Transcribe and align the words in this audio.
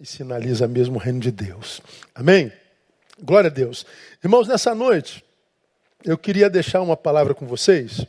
e 0.00 0.06
sinaliza 0.06 0.68
mesmo 0.68 0.96
o 0.96 0.98
reino 0.98 1.20
de 1.20 1.30
Deus. 1.30 1.80
Amém? 2.14 2.52
Glória 3.20 3.50
a 3.50 3.52
Deus. 3.52 3.84
Irmãos, 4.22 4.46
nessa 4.46 4.74
noite, 4.74 5.24
eu 6.04 6.16
queria 6.16 6.48
deixar 6.48 6.80
uma 6.80 6.96
palavra 6.96 7.34
com 7.34 7.46
vocês. 7.46 8.06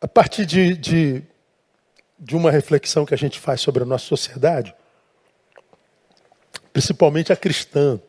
A 0.00 0.08
partir 0.08 0.46
de, 0.46 0.76
de, 0.76 1.22
de 2.18 2.36
uma 2.36 2.50
reflexão 2.50 3.04
que 3.04 3.14
a 3.14 3.18
gente 3.18 3.38
faz 3.38 3.60
sobre 3.60 3.82
a 3.82 3.86
nossa 3.86 4.06
sociedade, 4.06 4.74
principalmente 6.72 7.32
a 7.32 7.36
cristã. 7.36 8.00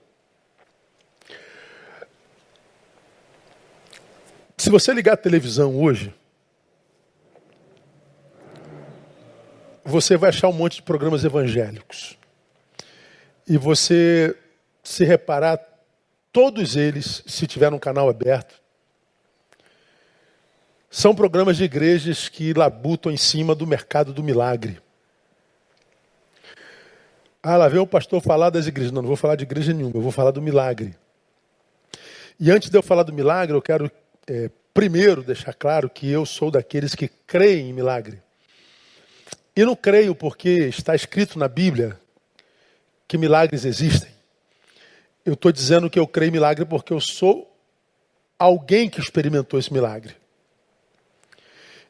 Se 4.57 4.69
você 4.69 4.93
ligar 4.93 5.13
a 5.13 5.17
televisão 5.17 5.75
hoje, 5.75 6.13
você 9.83 10.17
vai 10.17 10.29
achar 10.29 10.47
um 10.47 10.53
monte 10.53 10.77
de 10.77 10.81
programas 10.83 11.23
evangélicos. 11.23 12.17
E 13.47 13.57
você, 13.57 14.35
se 14.83 15.03
reparar, 15.03 15.59
todos 16.31 16.75
eles, 16.75 17.23
se 17.27 17.45
tiver 17.45 17.71
um 17.73 17.79
canal 17.79 18.09
aberto, 18.09 18.61
são 20.89 21.13
programas 21.13 21.57
de 21.57 21.63
igrejas 21.63 22.29
que 22.29 22.53
labutam 22.53 23.11
em 23.11 23.17
cima 23.17 23.53
do 23.53 23.67
mercado 23.67 24.13
do 24.13 24.23
milagre. 24.23 24.79
Ah, 27.41 27.57
lá 27.57 27.67
vem 27.67 27.79
o 27.79 27.85
pastor 27.85 28.21
falar 28.21 28.49
das 28.49 28.67
igrejas. 28.67 28.91
Não, 28.91 29.01
não 29.01 29.07
vou 29.07 29.17
falar 29.17 29.35
de 29.35 29.43
igreja 29.43 29.73
nenhuma, 29.73 29.97
eu 29.97 30.01
vou 30.01 30.11
falar 30.11 30.31
do 30.31 30.41
milagre. 30.41 30.95
E 32.39 32.49
antes 32.49 32.69
de 32.69 32.77
eu 32.77 32.81
falar 32.81 33.03
do 33.03 33.11
milagre, 33.11 33.55
eu 33.55 33.61
quero 33.61 33.91
é, 34.27 34.49
primeiro 34.73 35.21
deixar 35.21 35.53
claro 35.53 35.89
que 35.89 36.09
eu 36.09 36.25
sou 36.25 36.49
daqueles 36.49 36.95
que 36.95 37.09
creem 37.27 37.69
em 37.69 37.73
milagre. 37.73 38.22
E 39.55 39.63
não 39.63 39.75
creio 39.75 40.15
porque 40.15 40.49
está 40.49 40.95
escrito 40.95 41.37
na 41.37 41.47
Bíblia 41.47 41.99
que 43.07 43.17
milagres 43.17 43.65
existem. 43.65 44.09
Eu 45.25 45.33
estou 45.33 45.51
dizendo 45.51 45.89
que 45.89 45.99
eu 45.99 46.07
creio 46.07 46.29
em 46.29 46.33
milagre 46.33 46.65
porque 46.65 46.91
eu 46.91 46.99
sou 46.99 47.49
alguém 48.37 48.89
que 48.89 48.99
experimentou 48.99 49.59
esse 49.59 49.71
milagre. 49.71 50.15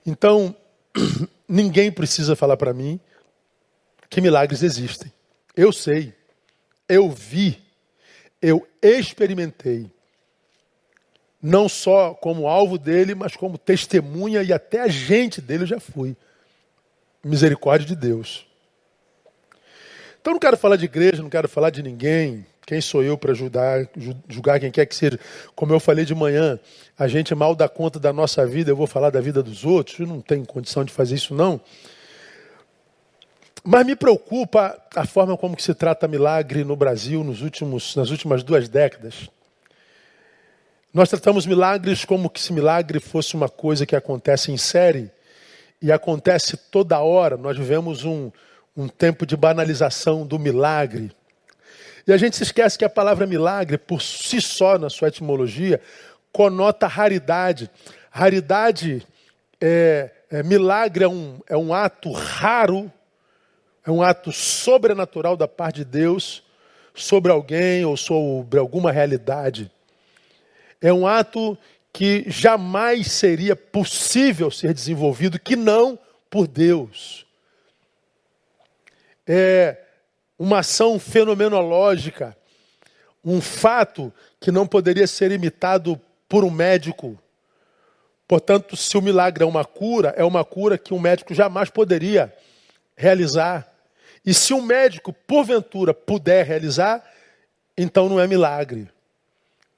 Então, 0.06 0.56
ninguém 1.48 1.92
precisa 1.92 2.36
falar 2.36 2.58
para 2.58 2.74
mim 2.74 3.00
que 4.10 4.22
milagres 4.22 4.62
existem. 4.62 5.12
Eu 5.56 5.72
sei, 5.72 6.14
eu 6.88 7.10
vi, 7.10 7.64
eu 8.42 8.68
experimentei. 8.82 9.90
Não 11.42 11.68
só 11.68 12.14
como 12.14 12.48
alvo 12.48 12.78
dele, 12.78 13.16
mas 13.16 13.36
como 13.36 13.58
testemunha 13.58 14.44
e 14.44 14.54
até 14.54 14.82
agente 14.82 15.42
dele 15.42 15.64
eu 15.64 15.68
já 15.68 15.80
fui. 15.80 16.16
Misericórdia 17.24 17.88
de 17.88 17.96
Deus. 17.96 18.46
Então 20.20 20.34
não 20.34 20.40
quero 20.40 20.58
falar 20.58 20.76
de 20.76 20.86
igreja, 20.86 21.22
não 21.22 21.30
quero 21.30 21.48
falar 21.48 21.70
de 21.70 21.82
ninguém. 21.84 22.46
Quem 22.66 22.80
sou 22.80 23.04
eu 23.04 23.18
para 23.18 23.34
julgar, 23.34 23.90
quem 24.60 24.72
quer 24.72 24.86
que 24.86 24.96
seja? 24.96 25.20
Como 25.54 25.74
eu 25.74 25.80
falei 25.80 26.06
de 26.06 26.16
manhã, 26.16 26.58
a 26.98 27.08
gente 27.08 27.36
mal 27.36 27.54
dá 27.56 27.68
conta 27.68 28.00
da 28.00 28.14
nossa 28.14 28.46
vida, 28.48 28.72
eu 28.72 28.76
vou 28.76 28.88
falar 28.88 29.10
da 29.10 29.20
vida 29.20 29.44
dos 29.44 29.66
outros. 29.66 30.00
Eu 30.00 30.08
não 30.08 30.22
tenho 30.22 30.46
condição 30.46 30.86
de 30.86 30.94
fazer 30.94 31.16
isso, 31.16 31.34
não. 31.36 31.60
Mas 33.66 33.86
me 33.86 33.96
preocupa 33.96 34.78
a 34.96 35.06
forma 35.06 35.38
como 35.38 35.60
se 35.60 35.74
trata 35.74 36.08
milagre 36.08 36.64
no 36.64 36.76
Brasil 36.76 37.24
nos 37.24 37.42
últimos, 37.42 37.96
nas 37.96 38.10
últimas 38.10 38.44
duas 38.44 38.68
décadas. 38.70 39.30
Nós 40.94 41.10
tratamos 41.10 41.46
milagres 41.46 42.06
como 42.06 42.30
que 42.30 42.42
se 42.42 42.54
milagre 42.54 43.00
fosse 43.00 43.36
uma 43.36 43.50
coisa 43.50 43.86
que 43.86 43.96
acontece 43.96 44.52
em 44.52 44.58
série 44.58 45.12
e 45.84 45.92
acontece 45.92 46.56
toda 46.56 46.98
hora. 47.02 47.36
Nós 47.36 47.58
vivemos 47.58 48.06
um, 48.06 48.32
um 48.76 48.88
tempo 48.88 49.26
de 49.26 49.36
banalização 49.36 50.26
do 50.26 50.40
milagre. 50.40 51.12
E 52.08 52.14
a 52.14 52.18
gente 52.18 52.38
se 52.38 52.44
esquece 52.44 52.78
que 52.78 52.86
a 52.86 52.90
palavra 52.90 53.28
milagre, 53.28 53.78
por 53.78 54.02
si 54.02 54.40
só, 54.40 54.80
na 54.80 54.90
sua 54.90 55.10
etimologia, 55.10 55.82
conota 56.32 56.88
raridade. 56.88 57.70
Raridade, 58.10 59.06
é, 59.60 60.10
é, 60.32 60.42
milagre 60.42 61.04
é 61.04 61.08
um, 61.08 61.40
é 61.50 61.58
um 61.58 61.74
ato 61.74 62.14
raro, 62.14 62.90
é 63.86 63.92
um 63.92 64.02
ato 64.02 64.32
sobrenatural 64.32 65.36
da 65.36 65.50
parte 65.50 65.80
de 65.80 65.86
Deus 65.86 66.44
sobre 66.96 67.30
alguém 67.30 67.84
ou 67.84 67.98
sobre 67.98 68.58
alguma 68.58 68.90
realidade. 68.90 69.70
É 70.82 70.94
um 70.94 71.06
ato 71.06 71.58
que 71.94 72.26
jamais 72.28 73.12
seria 73.12 73.56
possível 73.56 74.50
ser 74.50 74.74
desenvolvido 74.74 75.40
que 75.40 75.56
não 75.56 75.98
por 76.28 76.48
Deus. 76.48 77.28
É 79.28 79.78
uma 80.38 80.60
ação 80.60 81.00
fenomenológica, 81.00 82.36
um 83.24 83.40
fato 83.40 84.12
que 84.40 84.52
não 84.52 84.66
poderia 84.66 85.06
ser 85.06 85.32
imitado 85.32 86.02
por 86.28 86.44
um 86.44 86.50
médico. 86.50 87.18
Portanto, 88.28 88.76
se 88.76 88.98
o 88.98 89.02
milagre 89.02 89.44
é 89.44 89.48
uma 89.48 89.64
cura, 89.64 90.16
é 90.18 90.24
uma 90.24 90.44
cura 90.44 90.80
que 90.80 90.96
um 90.96 91.00
médico 91.00 91.36
jamais 91.36 91.70
poderia 91.70 92.36
realizar. 92.98 93.72
E 94.26 94.34
se 94.34 94.54
um 94.54 94.62
médico, 94.62 95.14
porventura, 95.14 95.94
puder 95.94 96.44
realizar, 96.44 97.04
então 97.78 98.10
não 98.10 98.20
é 98.20 98.26
milagre. 98.26 98.90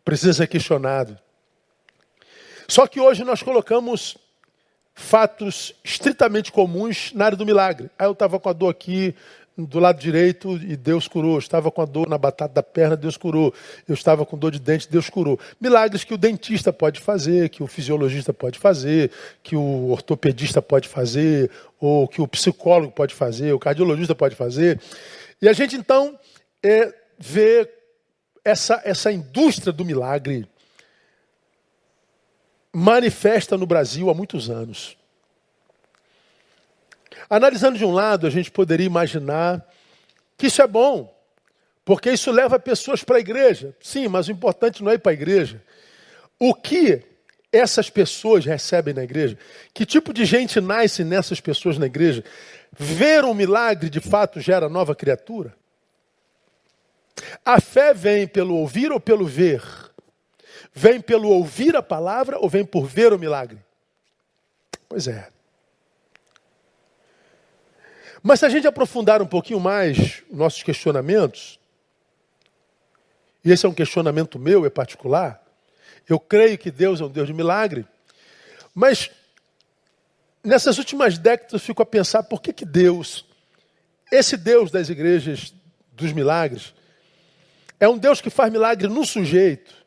Precisa 0.03 0.33
ser 0.33 0.47
questionado. 0.47 1.19
Só 2.67 2.87
que 2.87 2.99
hoje 2.99 3.23
nós 3.23 3.41
colocamos 3.43 4.17
fatos 4.93 5.75
estritamente 5.83 6.51
comuns 6.51 7.11
na 7.13 7.25
área 7.25 7.37
do 7.37 7.45
milagre. 7.45 7.89
Aí 7.99 8.07
eu 8.07 8.13
estava 8.13 8.39
com 8.39 8.49
a 8.49 8.53
dor 8.53 8.69
aqui 8.69 9.13
do 9.57 9.79
lado 9.79 9.99
direito 9.99 10.57
e 10.57 10.75
Deus 10.75 11.07
curou. 11.07 11.33
Eu 11.33 11.39
estava 11.39 11.71
com 11.71 11.81
a 11.81 11.85
dor 11.85 12.09
na 12.09 12.17
batata 12.17 12.53
da 12.53 12.63
perna, 12.63 12.95
Deus 12.95 13.15
curou. 13.15 13.53
Eu 13.87 13.93
estava 13.93 14.25
com 14.25 14.37
dor 14.37 14.51
de 14.51 14.59
dente, 14.59 14.89
Deus 14.89 15.09
curou. 15.09 15.39
Milagres 15.59 16.03
que 16.03 16.13
o 16.13 16.17
dentista 16.17 16.73
pode 16.73 16.99
fazer, 16.99 17.49
que 17.49 17.63
o 17.63 17.67
fisiologista 17.67 18.33
pode 18.33 18.59
fazer, 18.59 19.11
que 19.43 19.55
o 19.55 19.89
ortopedista 19.91 20.61
pode 20.61 20.87
fazer, 20.87 21.49
ou 21.79 22.07
que 22.07 22.21
o 22.21 22.27
psicólogo 22.27 22.91
pode 22.91 23.13
fazer, 23.13 23.53
o 23.53 23.59
cardiologista 23.59 24.15
pode 24.15 24.35
fazer. 24.35 24.79
E 25.41 25.47
a 25.47 25.53
gente 25.53 25.75
então 25.75 26.17
é, 26.63 26.93
vê 27.17 27.69
essa, 28.43 28.81
essa 28.83 29.11
indústria 29.11 29.71
do 29.71 29.85
milagre 29.85 30.47
manifesta 32.75 33.57
no 33.57 33.65
Brasil 33.65 34.09
há 34.09 34.13
muitos 34.13 34.49
anos. 34.49 34.97
Analisando 37.29 37.77
de 37.77 37.85
um 37.85 37.91
lado, 37.91 38.27
a 38.27 38.29
gente 38.29 38.51
poderia 38.51 38.85
imaginar 38.85 39.65
que 40.37 40.47
isso 40.47 40.61
é 40.61 40.67
bom, 40.67 41.15
porque 41.85 42.11
isso 42.11 42.29
leva 42.31 42.59
pessoas 42.59 43.01
para 43.01 43.15
a 43.15 43.19
igreja. 43.21 43.73
Sim, 43.81 44.09
mas 44.09 44.27
o 44.27 44.31
importante 44.31 44.83
não 44.83 44.91
é 44.91 44.95
ir 44.95 44.99
para 44.99 45.13
a 45.13 45.13
igreja. 45.13 45.63
O 46.37 46.53
que 46.53 47.01
essas 47.49 47.89
pessoas 47.89 48.43
recebem 48.43 48.93
na 48.93 49.05
igreja? 49.05 49.37
Que 49.73 49.85
tipo 49.85 50.11
de 50.11 50.25
gente 50.25 50.59
nasce 50.59 51.05
nessas 51.05 51.39
pessoas 51.39 51.77
na 51.77 51.85
igreja? 51.85 52.25
Ver 52.77 53.23
um 53.23 53.33
milagre 53.33 53.89
de 53.89 54.01
fato 54.01 54.41
gera 54.41 54.67
nova 54.67 54.93
criatura? 54.93 55.55
A 57.45 57.61
fé 57.61 57.93
vem 57.93 58.27
pelo 58.27 58.57
ouvir 58.57 58.91
ou 58.91 58.99
pelo 58.99 59.25
ver? 59.25 59.63
Vem 60.77 60.99
pelo 60.99 61.29
ouvir 61.29 61.73
a 61.77 61.81
palavra 61.81 62.37
ou 62.37 62.49
vem 62.49 62.65
por 62.65 62.85
ver 62.85 63.13
o 63.13 63.17
milagre? 63.17 63.57
Pois 64.89 65.07
é. 65.07 65.29
Mas 68.21 68.41
se 68.41 68.45
a 68.45 68.49
gente 68.49 68.67
aprofundar 68.67 69.21
um 69.21 69.25
pouquinho 69.25 69.59
mais 69.59 70.21
nossos 70.29 70.61
questionamentos, 70.63 71.57
e 73.43 73.51
esse 73.51 73.65
é 73.65 73.69
um 73.69 73.73
questionamento 73.73 74.37
meu, 74.37 74.65
é 74.65 74.69
particular, 74.69 75.41
eu 76.09 76.19
creio 76.19 76.57
que 76.57 76.69
Deus 76.69 76.99
é 76.99 77.05
um 77.05 77.09
Deus 77.09 77.27
de 77.27 77.33
milagre, 77.33 77.87
mas 78.73 79.09
nessas 80.43 80.77
últimas 80.77 81.17
décadas 81.17 81.53
eu 81.53 81.59
fico 81.59 81.81
a 81.81 81.85
pensar 81.85 82.23
por 82.23 82.41
que, 82.41 82.51
que 82.51 82.65
Deus, 82.65 83.25
esse 84.11 84.35
Deus 84.35 84.71
das 84.71 84.89
igrejas 84.89 85.53
dos 85.93 86.11
milagres, 86.11 86.73
é 87.79 87.87
um 87.87 87.97
Deus 87.97 88.19
que 88.19 88.29
faz 88.29 88.51
milagre 88.51 88.89
no 88.89 89.05
sujeito, 89.05 89.84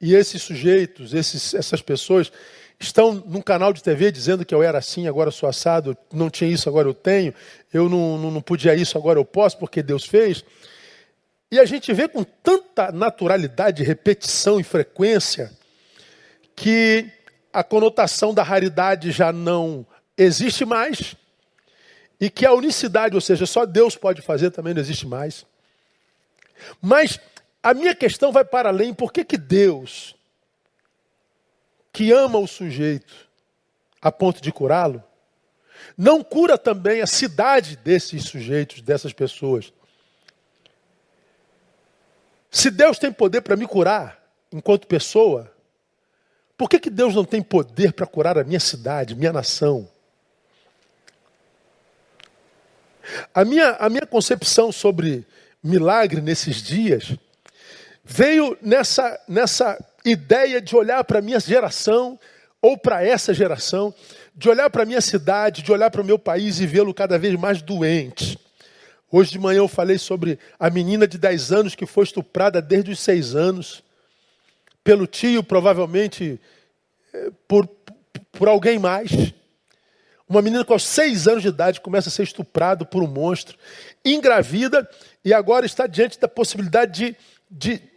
e 0.00 0.14
esses 0.14 0.42
sujeitos, 0.42 1.14
esses, 1.14 1.54
essas 1.54 1.80
pessoas, 1.80 2.30
estão 2.78 3.14
num 3.14 3.40
canal 3.40 3.72
de 3.72 3.82
TV 3.82 4.12
dizendo 4.12 4.44
que 4.44 4.54
eu 4.54 4.62
era 4.62 4.78
assim, 4.78 5.08
agora 5.08 5.30
sou 5.30 5.48
assado, 5.48 5.96
não 6.12 6.28
tinha 6.28 6.50
isso, 6.50 6.68
agora 6.68 6.88
eu 6.88 6.94
tenho, 6.94 7.32
eu 7.72 7.88
não, 7.88 8.18
não, 8.18 8.30
não 8.30 8.42
podia 8.42 8.74
isso, 8.74 8.98
agora 8.98 9.18
eu 9.18 9.24
posso, 9.24 9.58
porque 9.58 9.82
Deus 9.82 10.04
fez. 10.04 10.44
E 11.50 11.58
a 11.58 11.64
gente 11.64 11.92
vê 11.92 12.08
com 12.08 12.24
tanta 12.24 12.92
naturalidade, 12.92 13.82
repetição 13.82 14.60
e 14.60 14.64
frequência, 14.64 15.50
que 16.54 17.10
a 17.52 17.64
conotação 17.64 18.34
da 18.34 18.42
raridade 18.42 19.10
já 19.10 19.32
não 19.32 19.86
existe 20.18 20.64
mais, 20.64 21.16
e 22.20 22.28
que 22.28 22.44
a 22.44 22.52
unicidade, 22.52 23.14
ou 23.14 23.20
seja, 23.20 23.46
só 23.46 23.64
Deus 23.64 23.96
pode 23.96 24.22
fazer, 24.22 24.50
também 24.50 24.74
não 24.74 24.80
existe 24.80 25.06
mais. 25.06 25.46
Mas 26.80 27.20
a 27.66 27.74
minha 27.74 27.96
questão 27.96 28.30
vai 28.30 28.44
para 28.44 28.68
além, 28.68 28.94
por 28.94 29.12
que, 29.12 29.24
que 29.24 29.36
Deus, 29.36 30.14
que 31.92 32.12
ama 32.12 32.38
o 32.38 32.46
sujeito 32.46 33.28
a 34.00 34.12
ponto 34.12 34.40
de 34.40 34.52
curá-lo, 34.52 35.02
não 35.98 36.22
cura 36.22 36.56
também 36.56 37.02
a 37.02 37.08
cidade 37.08 37.76
desses 37.78 38.22
sujeitos, 38.26 38.82
dessas 38.82 39.12
pessoas. 39.12 39.72
Se 42.52 42.70
Deus 42.70 43.00
tem 43.00 43.12
poder 43.12 43.40
para 43.40 43.56
me 43.56 43.66
curar 43.66 44.24
enquanto 44.52 44.86
pessoa, 44.86 45.52
por 46.56 46.70
que, 46.70 46.78
que 46.78 46.88
Deus 46.88 47.16
não 47.16 47.24
tem 47.24 47.42
poder 47.42 47.92
para 47.94 48.06
curar 48.06 48.38
a 48.38 48.44
minha 48.44 48.60
cidade, 48.60 49.16
minha 49.16 49.32
nação? 49.32 49.90
A 53.34 53.44
minha, 53.44 53.70
a 53.70 53.88
minha 53.88 54.06
concepção 54.06 54.70
sobre 54.70 55.26
milagre 55.60 56.20
nesses 56.20 56.62
dias 56.62 57.18
veio 58.08 58.56
nessa, 58.62 59.20
nessa 59.26 59.84
ideia 60.04 60.60
de 60.60 60.76
olhar 60.76 61.02
para 61.02 61.18
a 61.18 61.22
minha 61.22 61.40
geração, 61.40 62.18
ou 62.62 62.78
para 62.78 63.04
essa 63.04 63.34
geração, 63.34 63.92
de 64.34 64.48
olhar 64.48 64.70
para 64.70 64.84
a 64.84 64.86
minha 64.86 65.00
cidade, 65.00 65.62
de 65.62 65.72
olhar 65.72 65.90
para 65.90 66.00
o 66.00 66.04
meu 66.04 66.18
país 66.18 66.60
e 66.60 66.66
vê-lo 66.66 66.94
cada 66.94 67.18
vez 67.18 67.34
mais 67.34 67.60
doente. 67.60 68.38
Hoje 69.10 69.32
de 69.32 69.38
manhã 69.38 69.58
eu 69.58 69.68
falei 69.68 69.98
sobre 69.98 70.38
a 70.58 70.70
menina 70.70 71.06
de 71.06 71.18
10 71.18 71.52
anos 71.52 71.74
que 71.74 71.84
foi 71.84 72.04
estuprada 72.04 72.62
desde 72.62 72.92
os 72.92 73.00
6 73.00 73.34
anos, 73.34 73.82
pelo 74.84 75.06
tio, 75.06 75.42
provavelmente 75.42 76.40
eh, 77.12 77.30
por, 77.48 77.68
por 78.30 78.46
alguém 78.46 78.78
mais. 78.78 79.10
Uma 80.28 80.42
menina 80.42 80.64
com 80.64 80.78
6 80.78 81.28
anos 81.28 81.42
de 81.42 81.48
idade 81.48 81.80
começa 81.80 82.08
a 82.08 82.12
ser 82.12 82.22
estuprada 82.22 82.84
por 82.84 83.02
um 83.02 83.06
monstro, 83.06 83.56
engravida 84.04 84.88
e 85.24 85.32
agora 85.34 85.66
está 85.66 85.86
diante 85.86 86.20
da 86.20 86.28
possibilidade 86.28 86.92
de, 86.92 87.16
de, 87.50 87.95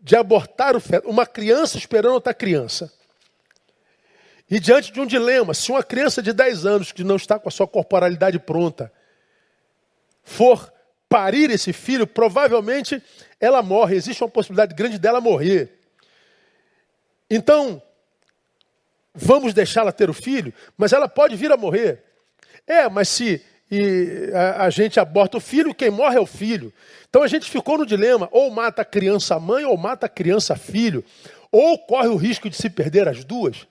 de 0.00 0.16
abortar 0.16 0.76
o 0.76 0.80
feto. 0.80 1.08
Uma 1.08 1.26
criança 1.26 1.78
esperando 1.78 2.14
outra 2.14 2.34
criança. 2.34 2.92
E 4.50 4.58
diante 4.58 4.90
de 4.92 5.00
um 5.00 5.06
dilema, 5.06 5.52
se 5.52 5.70
uma 5.70 5.82
criança 5.82 6.22
de 6.22 6.32
10 6.32 6.64
anos 6.64 6.92
que 6.92 7.04
não 7.04 7.16
está 7.16 7.38
com 7.38 7.48
a 7.48 7.52
sua 7.52 7.68
corporalidade 7.68 8.38
pronta 8.38 8.90
for 10.22 10.72
parir 11.08 11.50
esse 11.50 11.72
filho, 11.72 12.06
provavelmente 12.06 13.02
ela 13.40 13.62
morre. 13.62 13.96
Existe 13.96 14.22
uma 14.22 14.30
possibilidade 14.30 14.74
grande 14.74 14.98
dela 14.98 15.20
morrer. 15.20 15.78
Então, 17.30 17.82
vamos 19.14 19.52
deixá-la 19.52 19.92
ter 19.92 20.08
o 20.08 20.14
filho, 20.14 20.52
mas 20.76 20.92
ela 20.92 21.08
pode 21.08 21.36
vir 21.36 21.52
a 21.52 21.56
morrer. 21.56 22.02
É, 22.66 22.88
mas 22.88 23.08
se 23.08 23.44
a, 24.34 24.64
a, 24.64 24.70
gente 24.70 24.98
aborta 24.98 25.36
o 25.36 25.40
filho, 25.40 25.74
quem 25.74 25.90
morre 25.90 26.16
é 26.16 26.20
o 26.20 26.26
filho. 26.26 26.72
Então 27.08 27.22
a 27.22 27.28
gente 27.28 27.50
ficou 27.50 27.76
no 27.76 27.86
dilema: 27.86 28.28
ou 28.32 28.50
mata 28.50 28.82
a 28.82 28.84
criança 28.84 29.38
mãe, 29.38 29.64
ou 29.64 29.76
mata 29.76 30.06
a 30.06 30.08
criança 30.08 30.56
filho, 30.56 31.04
ou 31.52 31.78
corre 31.78 32.08
o 32.08 32.16
risco 32.16 32.48
de 32.48 32.56
se 32.56 32.70
perder 32.70 33.08
as 33.08 33.24
duas. 33.24 33.66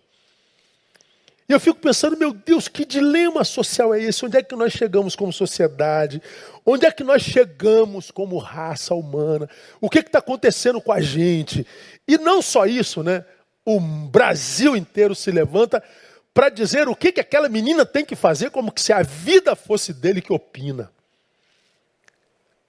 E 1.49 1.53
eu 1.53 1.59
fico 1.61 1.79
pensando, 1.79 2.17
meu 2.17 2.33
Deus, 2.33 2.67
que 2.67 2.83
dilema 2.83 3.44
social 3.45 3.94
é 3.94 4.01
esse? 4.01 4.25
Onde 4.25 4.38
é 4.38 4.44
que 4.44 4.53
nós 4.53 4.73
chegamos 4.73 5.15
como 5.15 5.31
sociedade? 5.31 6.21
Onde 6.65 6.85
é 6.85 6.91
que 6.91 7.05
nós 7.05 7.21
chegamos 7.21 8.11
como 8.11 8.38
raça 8.38 8.94
humana? 8.94 9.49
O 9.79 9.89
que 9.89 9.99
está 9.99 10.19
acontecendo 10.19 10.81
com 10.81 10.91
a 10.91 10.99
gente? 10.99 11.65
E 12.05 12.17
não 12.17 12.41
só 12.41 12.65
isso, 12.65 13.01
né? 13.01 13.23
O 13.63 13.79
Brasil 13.79 14.75
inteiro 14.75 15.15
se 15.15 15.31
levanta 15.31 15.81
para 16.38 16.50
dizer 16.50 16.88
o 16.88 16.95
que, 16.95 17.12
que 17.12 17.19
aquela 17.19 17.50
menina 17.50 17.84
tem 17.84 18.06
que 18.06 18.16
fazer, 18.16 18.51
como 18.51 18.72
se 18.75 18.94
a 18.94 19.01
vida 19.01 19.56
fosse 19.56 19.92
dele 19.92 20.22
que 20.22 20.31
opina. 20.31 20.92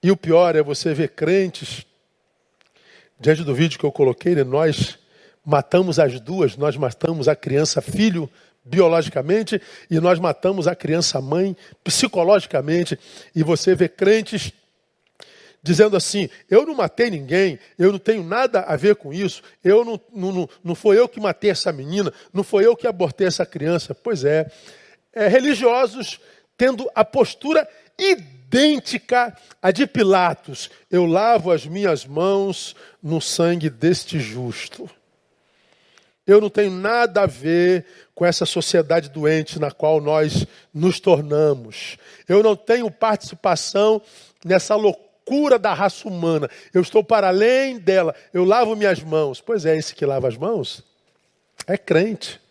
E 0.01 0.09
o 0.09 0.17
pior 0.17 0.55
é 0.55 0.63
você 0.63 0.91
ver 0.91 1.09
crentes, 1.09 1.85
diante 3.19 3.43
do 3.43 3.53
vídeo 3.53 3.77
que 3.77 3.85
eu 3.85 3.91
coloquei, 3.91 4.33
né, 4.33 4.43
nós 4.43 4.97
matamos 5.45 5.99
as 5.99 6.19
duas, 6.19 6.57
nós 6.57 6.75
matamos 6.77 7.27
a 7.27 7.35
criança 7.35 7.79
filho 7.79 8.27
biologicamente 8.65 9.61
e 9.87 9.99
nós 9.99 10.17
matamos 10.17 10.67
a 10.67 10.73
criança 10.73 11.21
mãe 11.21 11.55
psicologicamente. 11.83 12.97
E 13.35 13.43
você 13.43 13.75
vê 13.75 13.87
crentes 13.87 14.51
dizendo 15.61 15.95
assim: 15.95 16.29
eu 16.49 16.65
não 16.65 16.75
matei 16.75 17.09
ninguém, 17.09 17.59
eu 17.77 17.91
não 17.91 17.99
tenho 17.99 18.23
nada 18.23 18.61
a 18.61 18.75
ver 18.75 18.95
com 18.95 19.13
isso, 19.13 19.41
eu 19.63 19.83
não, 19.83 19.99
não, 20.13 20.31
não, 20.31 20.49
não 20.63 20.75
foi 20.75 20.97
eu 20.97 21.07
que 21.07 21.19
matei 21.19 21.51
essa 21.51 21.71
menina, 21.71 22.13
não 22.33 22.43
foi 22.43 22.65
eu 22.65 22.75
que 22.75 22.87
abortei 22.87 23.27
essa 23.27 23.45
criança. 23.45 23.93
Pois 23.93 24.23
é, 24.23 24.49
é 25.13 25.27
religiosos 25.27 26.19
tendo 26.57 26.89
a 26.95 27.05
postura 27.05 27.67
idêntica 27.97 29.35
à 29.61 29.71
de 29.71 29.85
Pilatos: 29.85 30.69
eu 30.89 31.05
lavo 31.05 31.51
as 31.51 31.65
minhas 31.65 32.05
mãos 32.05 32.75
no 33.01 33.21
sangue 33.21 33.69
deste 33.69 34.19
justo. 34.19 34.89
Eu 36.25 36.39
não 36.39 36.49
tenho 36.49 36.69
nada 36.69 37.23
a 37.23 37.25
ver 37.25 37.87
com 38.13 38.23
essa 38.23 38.45
sociedade 38.45 39.09
doente 39.09 39.57
na 39.57 39.71
qual 39.71 39.99
nós 39.99 40.45
nos 40.71 40.99
tornamos. 40.99 41.97
Eu 42.27 42.43
não 42.43 42.55
tenho 42.55 42.91
participação 42.91 43.99
nessa 44.45 44.75
loucura 44.75 45.08
da 45.59 45.73
raça 45.73 46.07
humana. 46.07 46.49
Eu 46.73 46.81
estou 46.81 47.03
para 47.03 47.27
além 47.27 47.77
dela. 47.77 48.15
Eu 48.33 48.43
lavo 48.43 48.75
minhas 48.75 49.01
mãos. 49.03 49.41
Pois 49.41 49.65
é, 49.65 49.77
esse 49.77 49.93
que 49.93 50.05
lava 50.05 50.27
as 50.27 50.37
mãos 50.37 50.83
é 51.67 51.77
crente. 51.77 52.41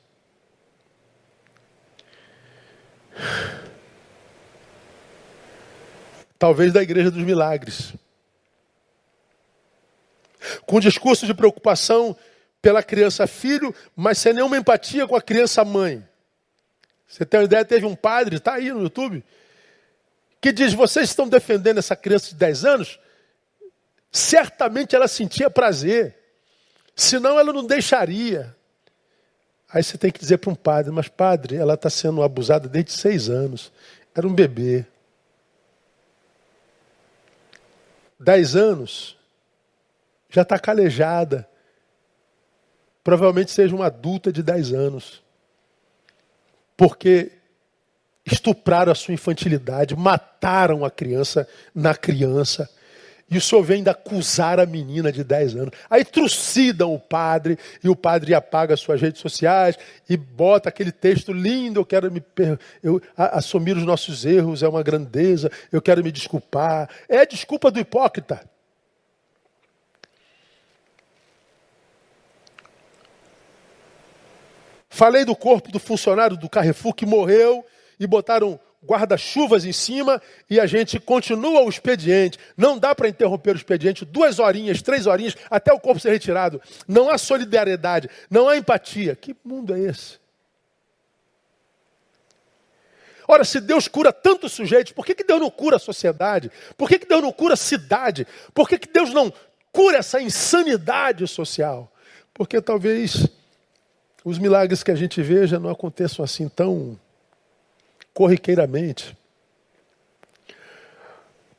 Talvez 6.39 6.73
da 6.73 6.83
igreja 6.83 7.11
dos 7.11 7.25
milagres. 7.25 7.95
Com 10.65 10.79
discurso 10.79 11.27
de 11.27 11.35
preocupação 11.35 12.17
pela 12.63 12.83
criança 12.83 13.27
filho, 13.27 13.75
mas 13.95 14.19
sem 14.19 14.33
nenhuma 14.33 14.57
empatia 14.57 15.07
com 15.07 15.17
a 15.17 15.23
criança 15.23 15.65
mãe. 15.65 16.07
Você 17.07 17.25
tem 17.25 17.41
uma 17.41 17.47
ideia? 17.47 17.65
Teve 17.65 17.87
um 17.87 17.97
padre, 17.97 18.37
está 18.37 18.55
aí 18.55 18.71
no 18.71 18.83
YouTube, 18.83 19.25
que 20.41 20.53
diz: 20.53 20.73
vocês 20.73 21.09
estão 21.09 21.29
defendendo 21.29 21.79
essa 21.79 21.97
criança 21.97 22.29
de 22.29 22.35
10 22.37 22.65
anos? 22.65 23.01
Certamente 24.11 24.97
ela 24.97 25.09
sentia 25.09 25.51
prazer, 25.51 26.17
senão 26.95 27.39
ela 27.39 27.53
não 27.53 27.67
deixaria. 27.67 28.57
Aí 29.69 29.83
você 29.83 29.99
tem 29.99 30.11
que 30.11 30.19
dizer 30.19 30.39
para 30.39 30.51
um 30.51 30.55
padre: 30.55 30.91
mas 30.91 31.09
padre, 31.09 31.57
ela 31.57 31.75
está 31.75 31.91
sendo 31.91 32.23
abusada 32.23 32.69
desde 32.69 32.93
seis 32.93 33.29
anos, 33.29 33.73
era 34.15 34.27
um 34.27 34.35
bebê. 34.35 34.87
Dez 38.19 38.57
anos, 38.57 39.17
já 40.29 40.43
está 40.43 40.59
calejada, 40.59 41.49
provavelmente 43.05 43.51
seja 43.51 43.75
uma 43.75 43.87
adulta 43.87 44.33
de 44.33 44.43
10 44.43 44.73
anos. 44.73 45.23
Porque 46.77 47.38
estupraram 48.35 48.93
a 48.93 48.95
sua 48.95 49.15
infantilidade, 49.15 49.97
mataram 49.97 50.85
a 50.85 50.91
criança 50.91 51.49
na 51.75 51.95
criança. 51.95 52.69
E 53.31 53.37
o 53.37 53.41
senhor 53.41 53.63
vem 53.63 53.79
ainda 53.79 53.91
acusar 53.91 54.59
a 54.59 54.65
menina 54.65 55.13
de 55.13 55.23
10 55.23 55.57
anos. 55.57 55.71
Aí 55.91 56.03
trucidam 56.03 56.95
o 56.95 56.99
padre, 56.99 57.59
e 57.85 57.89
o 57.89 57.95
padre 57.95 58.35
apaga 58.35 58.73
as 58.73 58.81
suas 58.81 59.01
redes 59.01 59.21
sociais 59.21 59.77
e 60.09 60.17
bota 60.17 60.71
aquele 60.71 60.91
texto 60.91 61.33
lindo: 61.33 61.81
eu 61.81 61.85
quero 61.85 62.11
me 62.11 62.23
eu, 62.83 63.03
assumir 63.17 63.77
os 63.77 63.85
nossos 63.85 64.25
erros, 64.25 64.63
é 64.63 64.69
uma 64.69 64.83
grandeza, 64.83 65.51
eu 65.71 65.83
quero 65.83 66.03
me 66.03 66.11
desculpar. 66.11 66.89
É 67.07 67.19
a 67.19 67.25
desculpa 67.27 67.71
do 67.71 67.79
hipócrita. 67.79 68.41
Falei 74.89 75.25
do 75.25 75.37
corpo 75.37 75.71
do 75.71 75.79
funcionário 75.79 76.37
do 76.37 76.49
Carrefour 76.49 76.95
que 76.95 77.07
morreu 77.07 77.65
e 77.99 78.07
botaram 78.07 78.59
guarda-chuvas 78.85 79.65
em 79.65 79.73
cima 79.73 80.23
e 80.49 80.61
a 80.61 80.67
gente 80.67 81.01
continua 81.01 81.63
o 81.63 81.69
expediente. 81.69 82.39
Não 82.57 82.79
dá 82.79 82.95
para 82.95 83.09
interromper 83.09 83.55
o 83.55 83.57
expediente 83.57 84.05
duas 84.05 84.39
horinhas, 84.39 84.83
três 84.83 85.07
horinhas, 85.07 85.37
até 85.51 85.73
o 85.73 85.81
corpo 85.81 86.01
ser 86.01 86.11
retirado. 86.11 86.61
Não 86.87 87.11
há 87.11 87.19
solidariedade, 87.19 88.09
não 88.31 88.49
há 88.49 88.57
empatia. 88.57 89.17
Que 89.17 89.35
mundo 89.45 89.75
é 89.75 89.81
esse? 89.81 90.19
Ora, 93.27 93.45
se 93.45 93.61
Deus 93.61 93.87
cura 93.89 94.11
tantos 94.11 94.53
sujeitos, 94.53 94.93
por 94.93 95.05
que, 95.05 95.15
que 95.15 95.25
Deus 95.25 95.39
não 95.39 95.51
cura 95.51 95.77
a 95.77 95.79
sociedade? 95.79 96.51
Por 96.79 96.89
que, 96.89 96.99
que 96.99 97.07
Deus 97.07 97.21
não 97.21 97.31
cura 97.31 97.55
a 97.55 97.59
cidade? 97.59 98.27
Por 98.55 98.67
que, 98.67 98.79
que 98.79 98.89
Deus 98.91 99.13
não 99.13 99.31
cura 99.71 99.99
essa 99.99 100.19
insanidade 100.23 101.27
social? 101.27 101.93
Porque 102.33 102.59
talvez 102.63 103.27
os 104.25 104.39
milagres 104.39 104.83
que 104.83 104.91
a 104.91 104.95
gente 104.95 105.21
veja 105.21 105.59
não 105.59 105.69
aconteçam 105.69 106.25
assim 106.25 106.49
tão 106.49 106.99
corriqueiramente. 108.19 109.17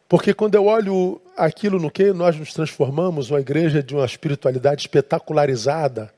Porque 0.10 0.34
quando 0.34 0.56
eu 0.56 0.66
olho 0.66 1.22
aquilo 1.38 1.80
no 1.80 1.90
que 1.90 2.12
nós 2.12 2.36
nos 2.36 2.52
transformamos, 2.52 3.32
uma 3.32 3.40
igreja 3.40 3.82
de 3.82 3.96
uma 3.96 4.06
espiritualidade 4.06 4.82
espetacularizada, 4.82 6.14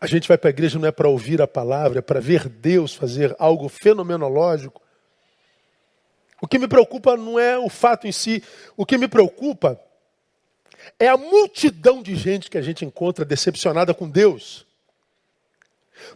a 0.00 0.06
gente 0.06 0.28
vai 0.28 0.38
para 0.38 0.50
a 0.50 0.54
igreja 0.54 0.78
não 0.78 0.86
é 0.86 0.92
para 0.92 1.08
ouvir 1.08 1.42
a 1.42 1.48
palavra, 1.48 1.98
é 1.98 2.02
para 2.02 2.20
ver 2.20 2.48
Deus 2.48 2.94
fazer 2.94 3.34
algo 3.36 3.68
fenomenológico. 3.68 4.80
O 6.40 6.46
que 6.46 6.60
me 6.60 6.68
preocupa 6.68 7.16
não 7.16 7.36
é 7.36 7.58
o 7.58 7.68
fato 7.68 8.06
em 8.06 8.12
si, 8.12 8.44
o 8.76 8.86
que 8.86 8.96
me 8.96 9.08
preocupa 9.08 9.80
é 11.00 11.08
a 11.08 11.16
multidão 11.16 12.00
de 12.00 12.14
gente 12.14 12.48
que 12.48 12.58
a 12.58 12.62
gente 12.62 12.84
encontra 12.84 13.24
decepcionada 13.24 13.92
com 13.92 14.08
Deus. 14.08 14.70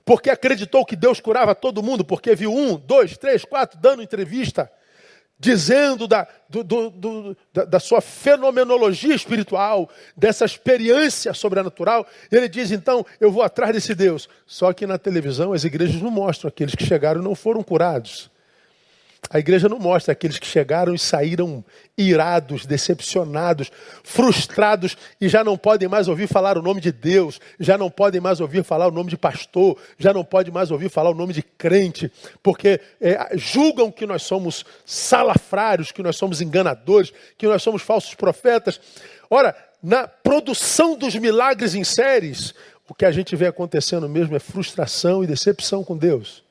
Porque 0.04 0.30
acreditou 0.30 0.84
que 0.84 0.96
Deus 0.96 1.20
curava 1.20 1.54
todo 1.54 1.82
mundo, 1.82 2.04
porque 2.04 2.34
viu 2.34 2.52
um, 2.52 2.76
dois, 2.76 3.16
três, 3.16 3.44
quatro 3.44 3.78
dando 3.80 4.02
entrevista, 4.02 4.70
dizendo 5.38 6.08
da, 6.08 6.26
do, 6.48 6.64
do, 6.64 6.90
do, 6.90 7.36
da, 7.52 7.64
da, 7.64 7.80
sua 7.80 8.00
fenomenologia 8.00 9.14
espiritual, 9.14 9.88
dessa 10.16 10.44
experiência 10.44 11.32
sobrenatural. 11.34 12.06
Ele 12.30 12.48
diz: 12.48 12.70
então, 12.70 13.04
eu 13.20 13.30
vou 13.30 13.42
atrás 13.42 13.74
desse 13.74 13.94
Deus. 13.94 14.28
Só 14.46 14.72
que 14.72 14.86
na 14.86 14.98
televisão 14.98 15.52
as 15.52 15.64
igrejas 15.64 16.00
não 16.00 16.10
mostram 16.10 16.48
aqueles 16.48 16.74
que 16.74 16.84
chegaram 16.84 17.20
e 17.20 17.24
não 17.24 17.34
foram 17.34 17.62
curados. 17.62 18.30
A 19.28 19.38
igreja 19.38 19.68
não 19.68 19.78
mostra 19.78 20.12
aqueles 20.12 20.38
que 20.38 20.46
chegaram 20.46 20.94
e 20.94 20.98
saíram 20.98 21.64
irados, 21.98 22.64
decepcionados, 22.64 23.70
frustrados 24.04 24.96
e 25.20 25.28
já 25.28 25.42
não 25.42 25.58
podem 25.58 25.88
mais 25.88 26.06
ouvir 26.06 26.28
falar 26.28 26.56
o 26.56 26.62
nome 26.62 26.80
de 26.80 26.92
Deus, 26.92 27.40
já 27.58 27.76
não 27.76 27.90
podem 27.90 28.20
mais 28.20 28.40
ouvir 28.40 28.62
falar 28.62 28.86
o 28.86 28.92
nome 28.92 29.10
de 29.10 29.16
pastor, 29.16 29.76
já 29.98 30.12
não 30.12 30.24
podem 30.24 30.52
mais 30.52 30.70
ouvir 30.70 30.88
falar 30.88 31.10
o 31.10 31.14
nome 31.14 31.32
de 31.32 31.42
crente, 31.42 32.10
porque 32.42 32.80
é, 33.00 33.30
julgam 33.34 33.90
que 33.90 34.06
nós 34.06 34.22
somos 34.22 34.64
salafrários, 34.84 35.90
que 35.90 36.02
nós 36.02 36.16
somos 36.16 36.40
enganadores, 36.40 37.12
que 37.36 37.46
nós 37.48 37.62
somos 37.62 37.82
falsos 37.82 38.14
profetas. 38.14 38.80
Ora, 39.28 39.56
na 39.82 40.06
produção 40.06 40.96
dos 40.96 41.16
milagres 41.16 41.74
em 41.74 41.82
séries, 41.82 42.54
o 42.88 42.94
que 42.94 43.04
a 43.04 43.10
gente 43.10 43.34
vê 43.34 43.46
acontecendo 43.46 44.08
mesmo 44.08 44.36
é 44.36 44.38
frustração 44.38 45.24
e 45.24 45.26
decepção 45.26 45.82
com 45.82 45.96
Deus. 45.96 46.45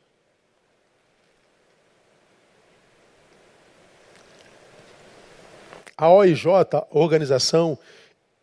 A 5.97 6.09
OIJ, 6.09 6.45
Organização 6.91 7.77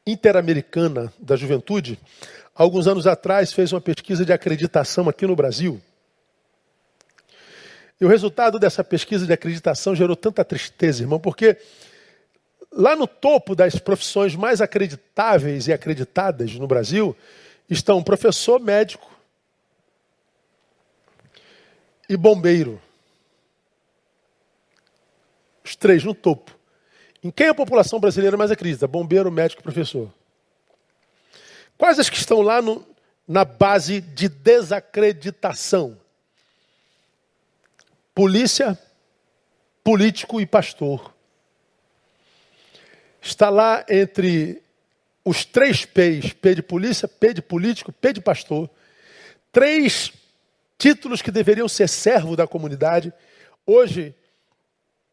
Interamericana 0.06 1.12
da 1.18 1.36
Juventude, 1.36 1.98
alguns 2.54 2.86
anos 2.86 3.06
atrás 3.06 3.52
fez 3.52 3.72
uma 3.72 3.80
pesquisa 3.80 4.24
de 4.24 4.32
acreditação 4.32 5.08
aqui 5.08 5.26
no 5.26 5.36
Brasil. 5.36 5.80
E 8.00 8.04
o 8.04 8.08
resultado 8.08 8.58
dessa 8.58 8.82
pesquisa 8.82 9.26
de 9.26 9.32
acreditação 9.32 9.94
gerou 9.94 10.16
tanta 10.16 10.44
tristeza, 10.44 11.02
irmão, 11.02 11.20
porque 11.20 11.56
lá 12.72 12.96
no 12.96 13.06
topo 13.06 13.54
das 13.54 13.78
profissões 13.78 14.34
mais 14.34 14.60
acreditáveis 14.60 15.68
e 15.68 15.72
acreditadas 15.72 16.54
no 16.54 16.66
Brasil 16.66 17.16
estão 17.70 18.02
professor, 18.02 18.58
médico 18.58 19.08
e 22.08 22.16
bombeiro. 22.16 22.80
Os 25.64 25.76
três 25.76 26.02
no 26.02 26.14
topo. 26.14 26.61
Em 27.22 27.30
quem 27.30 27.48
a 27.48 27.54
população 27.54 28.00
brasileira 28.00 28.36
mais 28.36 28.50
acredita? 28.50 28.88
Bombeiro, 28.88 29.30
médico 29.30 29.62
professor. 29.62 30.12
Quais 31.78 31.98
as 31.98 32.10
que 32.10 32.16
estão 32.16 32.40
lá 32.40 32.60
no, 32.60 32.84
na 33.26 33.44
base 33.44 34.00
de 34.00 34.28
desacreditação? 34.28 35.98
Polícia, 38.14 38.78
político 39.84 40.40
e 40.40 40.46
pastor. 40.46 41.14
Está 43.20 43.48
lá 43.48 43.84
entre 43.88 44.60
os 45.24 45.44
três 45.44 45.84
P's: 45.84 46.32
P 46.32 46.56
de 46.56 46.62
polícia, 46.62 47.06
P 47.06 47.34
de 47.34 47.40
político, 47.42 47.92
P 47.92 48.12
de 48.12 48.20
pastor. 48.20 48.68
Três 49.52 50.12
títulos 50.76 51.22
que 51.22 51.30
deveriam 51.30 51.68
ser 51.68 51.88
servo 51.88 52.34
da 52.34 52.46
comunidade. 52.46 53.12
Hoje, 53.64 54.14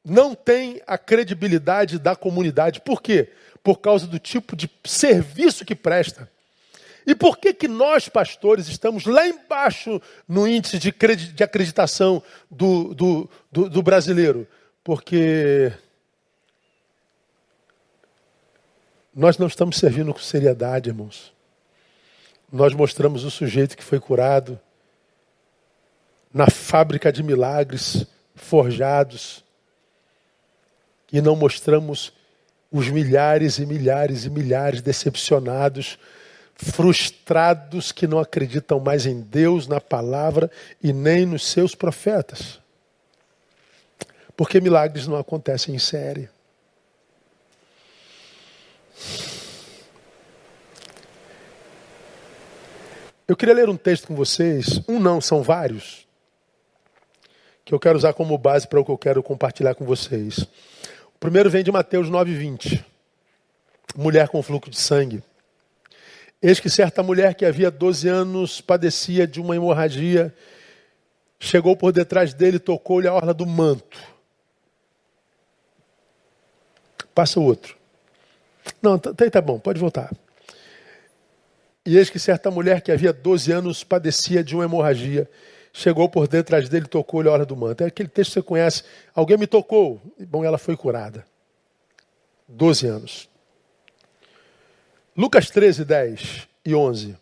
não 0.03 0.33
tem 0.33 0.81
a 0.87 0.97
credibilidade 0.97 1.99
da 1.99 2.15
comunidade. 2.15 2.81
Por 2.81 3.01
quê? 3.01 3.31
Por 3.63 3.79
causa 3.79 4.07
do 4.07 4.19
tipo 4.19 4.55
de 4.55 4.69
serviço 4.85 5.65
que 5.65 5.75
presta. 5.75 6.29
E 7.05 7.15
por 7.15 7.37
que, 7.37 7.53
que 7.53 7.67
nós, 7.67 8.07
pastores, 8.07 8.67
estamos 8.67 9.05
lá 9.05 9.27
embaixo 9.27 10.01
no 10.27 10.47
índice 10.47 10.77
de, 10.77 10.91
de 10.91 11.43
acreditação 11.43 12.21
do, 12.49 12.93
do, 12.93 13.29
do, 13.51 13.69
do 13.69 13.81
brasileiro? 13.81 14.47
Porque 14.83 15.71
nós 19.15 19.37
não 19.37 19.47
estamos 19.47 19.77
servindo 19.77 20.13
com 20.13 20.19
seriedade, 20.19 20.89
irmãos. 20.89 21.33
Nós 22.51 22.73
mostramos 22.73 23.23
o 23.23 23.31
sujeito 23.31 23.75
que 23.75 23.83
foi 23.83 23.99
curado 23.99 24.59
na 26.33 26.49
fábrica 26.49 27.11
de 27.11 27.23
milagres 27.23 28.05
forjados 28.35 29.43
e 31.11 31.21
não 31.21 31.35
mostramos 31.35 32.13
os 32.71 32.89
milhares 32.89 33.57
e 33.57 33.65
milhares 33.65 34.25
e 34.25 34.29
milhares 34.29 34.81
decepcionados, 34.81 35.97
frustrados 36.55 37.91
que 37.91 38.05
não 38.05 38.19
acreditam 38.19 38.79
mais 38.79 39.05
em 39.05 39.21
Deus, 39.21 39.67
na 39.67 39.81
palavra 39.81 40.51
e 40.83 40.93
nem 40.93 41.25
nos 41.25 41.47
seus 41.47 41.73
profetas. 41.73 42.59
Porque 44.35 44.61
milagres 44.61 45.07
não 45.07 45.17
acontecem 45.17 45.75
em 45.75 45.79
série. 45.79 46.29
Eu 53.27 53.37
queria 53.37 53.53
ler 53.53 53.69
um 53.69 53.77
texto 53.77 54.07
com 54.07 54.15
vocês, 54.15 54.81
um 54.87 54.99
não, 54.99 55.21
são 55.21 55.43
vários, 55.43 56.07
que 57.63 57.73
eu 57.73 57.79
quero 57.79 57.95
usar 57.95 58.13
como 58.13 58.35
base 58.37 58.67
para 58.67 58.79
o 58.79 58.85
que 58.85 58.91
eu 58.91 58.97
quero 58.97 59.21
compartilhar 59.21 59.75
com 59.75 59.85
vocês. 59.85 60.47
Primeiro 61.19 61.49
vem 61.49 61.63
de 61.63 61.71
Mateus 61.71 62.09
9,20. 62.09 62.83
Mulher 63.95 64.29
com 64.29 64.41
fluxo 64.41 64.71
de 64.71 64.77
sangue. 64.77 65.21
Eis 66.41 66.59
que 66.59 66.69
certa 66.69 67.03
mulher 67.03 67.35
que 67.35 67.45
havia 67.45 67.69
12 67.69 68.07
anos 68.07 68.61
padecia 68.61 69.27
de 69.27 69.41
uma 69.41 69.55
hemorragia, 69.55 70.33
chegou 71.37 71.75
por 71.75 71.91
detrás 71.91 72.33
dele 72.33 72.55
e 72.57 72.61
tocou-lhe 72.61 73.07
a 73.07 73.13
orla 73.13 73.33
do 73.33 73.45
manto. 73.45 73.99
Passa 77.13 77.39
o 77.39 77.43
outro. 77.43 77.75
Não, 78.81 78.97
tá, 78.97 79.13
tá, 79.13 79.29
tá 79.29 79.41
bom, 79.41 79.59
pode 79.59 79.79
voltar. 79.79 80.13
E 81.85 81.97
eis 81.97 82.09
que 82.09 82.19
certa 82.19 82.49
mulher 82.49 82.81
que 82.81 82.91
havia 82.91 83.11
12 83.11 83.51
anos 83.51 83.83
padecia 83.83 84.41
de 84.41 84.55
uma 84.55 84.63
hemorragia, 84.63 85.29
chegou 85.73 86.09
por 86.09 86.27
detrás 86.27 86.67
dele 86.69 86.85
e 86.85 86.89
tocou-lhe 86.89 87.29
a 87.29 87.31
hora 87.31 87.45
do 87.45 87.55
manto. 87.55 87.83
É 87.83 87.87
aquele 87.87 88.09
texto 88.09 88.31
que 88.31 88.33
você 88.35 88.41
conhece. 88.41 88.83
Alguém 89.13 89.37
me 89.37 89.47
tocou. 89.47 90.01
Bom, 90.19 90.43
ela 90.43 90.57
foi 90.57 90.75
curada. 90.75 91.25
Doze 92.47 92.87
anos. 92.87 93.29
Lucas 95.15 95.49
13, 95.49 95.85
10 95.85 96.47
e 96.65 96.73
11. 96.75 97.17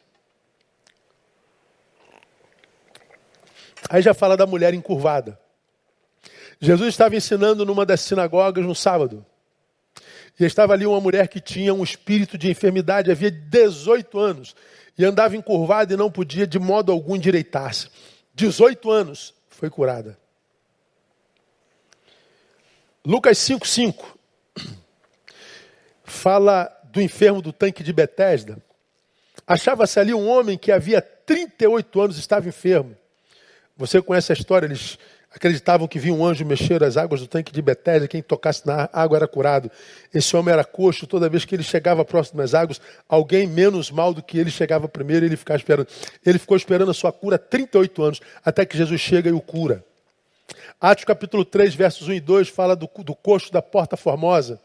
Aí 3.89 4.01
já 4.01 4.13
fala 4.13 4.36
da 4.36 4.46
mulher 4.46 4.74
encurvada. 4.74 5.39
Jesus 6.60 6.89
estava 6.89 7.16
ensinando 7.16 7.66
numa 7.66 7.86
das 7.86 8.01
sinagogas 8.01 8.66
no 8.66 8.75
sábado. 8.75 9.25
E 10.39 10.46
estava 10.46 10.74
ali 10.74 10.86
uma 10.86 11.01
mulher 11.01 11.27
que 11.27 11.39
tinha 11.39 11.74
um 11.74 11.84
espírito 11.84 12.38
de 12.38 12.50
enfermidade, 12.50 13.10
havia 13.10 13.32
18 13.32 14.20
anos, 14.20 14.56
e 14.98 15.04
andava 15.04 15.36
encurvada 15.36 15.94
e 15.94 15.98
não 15.98 16.12
podia 16.12 16.46
de 16.46 16.60
modo 16.60 16.92
algum 16.92 17.16
endireitar-se. 17.16 17.89
18 18.38 18.91
anos, 18.91 19.34
foi 19.50 19.67
curada. 19.67 20.15
Lucas 23.03 23.39
5,5 23.39 24.15
fala 26.06 26.72
do 26.84 27.01
enfermo 27.01 27.41
do 27.41 27.51
tanque 27.51 27.82
de 27.82 27.91
Betesda. 27.91 28.62
Achava-se 29.48 30.00
ali 30.00 30.13
um 30.13 30.29
homem 30.29 30.56
que 30.56 30.72
havia 30.72 31.01
38 31.01 32.00
anos 32.00 32.20
estava 32.20 32.48
enfermo. 32.48 32.96
Você 33.75 34.03
conhece 34.03 34.32
a 34.32 34.36
história? 34.36 34.67
Eles 34.67 35.00
acreditavam 35.34 35.88
que 35.88 36.00
vinha 36.00 36.14
um 36.14 36.26
anjo 36.26 36.46
mexer 36.46 36.84
as 36.84 36.98
águas 36.98 37.22
do 37.22 37.28
tanque 37.28 37.52
de 37.52 37.62
Betesda, 37.62 38.08
quem 38.08 38.22
tocasse 38.22 38.66
na 38.66 38.90
água 38.92 39.18
era 39.18 39.28
curado. 39.28 39.70
Esse 40.14 40.36
homem 40.36 40.54
era 40.54 40.64
coxo, 40.64 41.06
toda 41.06 41.30
vez 41.30 41.46
que 41.46 41.56
ele 41.56 41.64
chegava 41.64 42.04
próximo 42.06 42.40
das 42.40 42.54
águas, 42.54 42.82
alguém 43.08 43.46
menos 43.46 43.92
mal 43.92 44.14
do 44.14 44.24
que 44.24 44.38
ele 44.38 44.50
chegava 44.50 44.88
primeiro 44.88 45.26
e 45.26 45.30
ele 45.30 45.38
ficava 45.38 45.58
esperando. 45.58 45.88
Ele 46.26 46.40
ficou 46.40 46.58
esperando 46.58 46.92
a 46.92 46.94
sua 46.94 47.12
cura 47.12 47.38
38 47.38 48.04
anos, 48.04 48.22
até 48.44 48.66
que 48.66 48.78
Jesus 48.78 49.00
chega 49.00 49.30
e 49.30 49.34
o 49.34 49.42
cura. 49.42 49.84
Atos 50.80 51.06
capítulo 51.06 51.44
3, 51.44 51.76
versos 51.76 52.08
1 52.08 52.14
e 52.14 52.20
2 52.20 52.50
fala 52.50 52.76
do, 52.76 52.90
do 53.04 53.16
coxo 53.16 53.52
da 53.52 53.62
porta 53.62 53.98
formosa. 53.98 54.60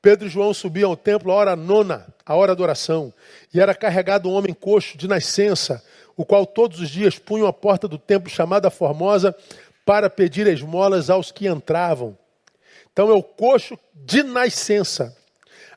Pedro 0.00 0.26
e 0.26 0.30
João 0.30 0.52
subiam 0.52 0.90
ao 0.90 0.96
templo 0.96 1.30
a 1.30 1.34
hora 1.36 1.54
nona, 1.54 2.06
a 2.26 2.34
hora 2.34 2.56
da 2.56 2.62
oração, 2.62 3.12
e 3.54 3.60
era 3.60 3.72
carregado 3.72 4.28
um 4.28 4.32
homem 4.32 4.52
coxo 4.52 4.98
de 4.98 5.06
nascença, 5.06 5.82
o 6.16 6.24
qual 6.24 6.44
todos 6.44 6.80
os 6.80 6.90
dias 6.90 7.18
punham 7.18 7.46
a 7.46 7.52
porta 7.52 7.86
do 7.86 7.96
templo 7.96 8.28
chamada 8.28 8.68
Formosa 8.68 9.34
para 9.84 10.08
pedir 10.08 10.46
esmolas 10.46 11.10
aos 11.10 11.30
que 11.30 11.46
entravam. 11.46 12.16
Então 12.92 13.10
é 13.10 13.14
o 13.14 13.22
coxo 13.22 13.78
de 13.94 14.22
nascença. 14.22 15.16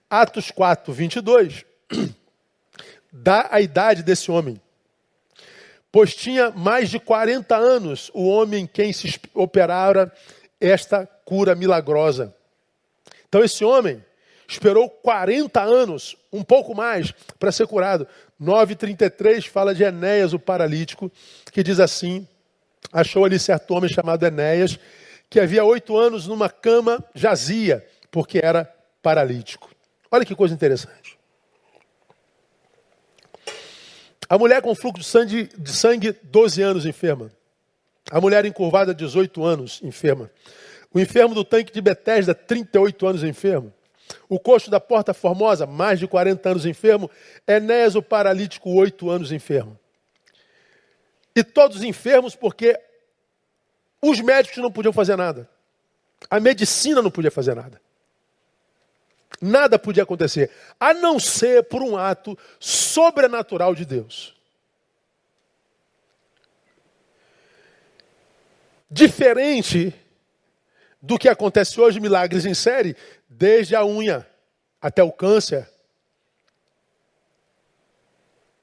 Atos 0.09 0.51
4, 0.51 0.93
22 0.93 1.65
dá 3.11 3.47
a 3.51 3.61
idade 3.61 4.03
desse 4.03 4.29
homem. 4.29 4.61
Pois 5.91 6.13
tinha 6.13 6.51
mais 6.51 6.89
de 6.89 6.99
40 6.99 7.55
anos 7.55 8.11
o 8.13 8.27
homem 8.27 8.67
quem 8.67 8.91
se 8.91 9.19
operara 9.33 10.11
esta 10.59 11.05
cura 11.23 11.55
milagrosa. 11.55 12.35
Então 13.27 13.43
esse 13.43 13.63
homem 13.63 14.03
esperou 14.47 14.89
40 14.89 15.61
anos, 15.61 16.15
um 16.31 16.43
pouco 16.43 16.75
mais, 16.75 17.13
para 17.39 17.51
ser 17.51 17.65
curado. 17.67 18.07
9,33 18.41 19.47
fala 19.47 19.73
de 19.73 19.83
Enéas, 19.83 20.33
o 20.33 20.39
paralítico, 20.39 21.11
que 21.51 21.63
diz 21.63 21.79
assim: 21.79 22.27
achou 22.91 23.25
ali 23.25 23.39
certo 23.39 23.73
homem 23.73 23.89
chamado 23.89 24.25
Enéas, 24.25 24.79
que 25.29 25.39
havia 25.39 25.63
oito 25.63 25.97
anos 25.97 26.27
numa 26.27 26.49
cama 26.49 27.03
jazia, 27.13 27.85
porque 28.11 28.39
era 28.41 28.65
paralítico. 29.01 29.69
Olha 30.11 30.25
que 30.25 30.35
coisa 30.35 30.53
interessante. 30.53 31.17
A 34.27 34.37
mulher 34.37 34.61
com 34.61 34.73
fluxo 34.73 35.01
de 35.01 35.05
sangue, 35.05 35.49
de 35.57 35.71
sangue 35.71 36.15
12 36.23 36.61
anos 36.61 36.85
enferma. 36.85 37.31
A 38.09 38.21
mulher 38.21 38.45
encurvada, 38.45 38.93
18 38.93 39.43
anos, 39.43 39.81
enferma. 39.83 40.31
O 40.93 40.99
enfermo 40.99 41.35
do 41.35 41.43
tanque 41.43 41.73
de 41.73 41.81
Betesda, 41.81 42.33
38 42.33 43.07
anos 43.07 43.23
enfermo. 43.23 43.73
O 44.29 44.39
coxo 44.39 44.71
da 44.71 44.79
Porta 44.79 45.13
Formosa, 45.13 45.65
mais 45.65 45.99
de 45.99 46.07
40 46.07 46.49
anos 46.49 46.65
enfermo. 46.65 47.09
Enéas, 47.47 47.95
o 47.95 48.01
paralítico, 48.01 48.71
8 48.71 49.09
anos 49.09 49.31
enfermo. 49.31 49.77
E 51.35 51.43
todos 51.43 51.83
enfermos 51.83 52.35
porque 52.35 52.79
os 54.01 54.21
médicos 54.21 54.57
não 54.57 54.71
podiam 54.71 54.93
fazer 54.93 55.15
nada. 55.15 55.49
A 56.29 56.39
medicina 56.39 57.01
não 57.01 57.11
podia 57.11 57.31
fazer 57.31 57.55
nada. 57.55 57.81
Nada 59.41 59.77
podia 59.77 60.03
acontecer, 60.03 60.49
a 60.79 60.93
não 60.93 61.19
ser 61.19 61.63
por 61.63 61.81
um 61.81 61.97
ato 61.97 62.37
sobrenatural 62.59 63.75
de 63.75 63.83
Deus. 63.83 64.33
Diferente 68.89 69.93
do 71.01 71.19
que 71.19 71.27
acontece 71.27 71.79
hoje, 71.81 71.99
milagres 71.99 72.45
em 72.45 72.53
série, 72.53 72.95
desde 73.27 73.75
a 73.75 73.85
unha 73.85 74.25
até 74.81 75.03
o 75.03 75.11
câncer. 75.11 75.69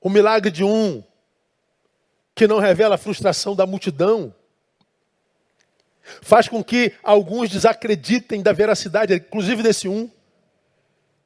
O 0.01 0.09
milagre 0.09 0.51
de 0.51 0.65
um 0.65 1.05
que 2.35 2.47
não 2.47 2.59
revela 2.59 2.95
a 2.95 2.99
frustração 2.99 3.55
da 3.55 3.67
multidão 3.67 4.35
faz 6.21 6.49
com 6.49 6.63
que 6.63 6.93
alguns 7.03 7.49
desacreditem 7.49 8.43
da 8.43 8.53
veracidade, 8.53 9.15
inclusive 9.15 9.63
desse 9.63 9.89
um, 9.89 10.11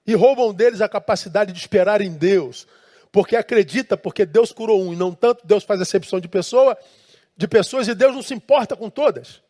e 0.07 0.15
roubam 0.15 0.53
deles 0.53 0.81
a 0.81 0.89
capacidade 0.89 1.53
de 1.53 1.59
esperar 1.59 2.01
em 2.01 2.13
Deus, 2.13 2.67
porque 3.11 3.35
acredita, 3.35 3.97
porque 3.97 4.27
Deus 4.27 4.53
curou 4.53 4.83
um, 4.83 4.93
e 4.93 4.97
não 4.97 5.13
tanto 5.13 5.47
Deus 5.47 5.65
faz 5.65 5.81
excepção 5.81 6.21
de 6.21 6.29
pessoa, 6.29 6.77
de 7.37 7.49
pessoas 7.49 7.89
e 7.89 7.95
Deus 7.95 8.15
não 8.15 8.23
se 8.23 8.35
importa 8.35 8.77
com 8.77 8.91
todas. 8.91 9.43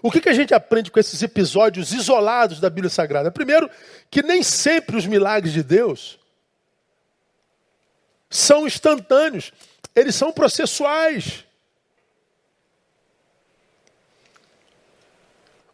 O 0.00 0.12
que, 0.12 0.20
que 0.20 0.28
a 0.28 0.34
gente 0.34 0.54
aprende 0.54 0.92
com 0.92 1.00
esses 1.00 1.20
episódios 1.22 1.92
isolados 1.92 2.60
da 2.60 2.70
Bíblia 2.70 2.90
Sagrada? 2.90 3.32
Primeiro, 3.32 3.68
que 4.08 4.22
nem 4.22 4.44
sempre 4.44 4.96
os 4.96 5.06
milagres 5.06 5.52
de 5.52 5.62
Deus 5.62 6.17
são 8.30 8.66
instantâneos, 8.66 9.52
eles 9.94 10.14
são 10.14 10.32
processuais. 10.32 11.44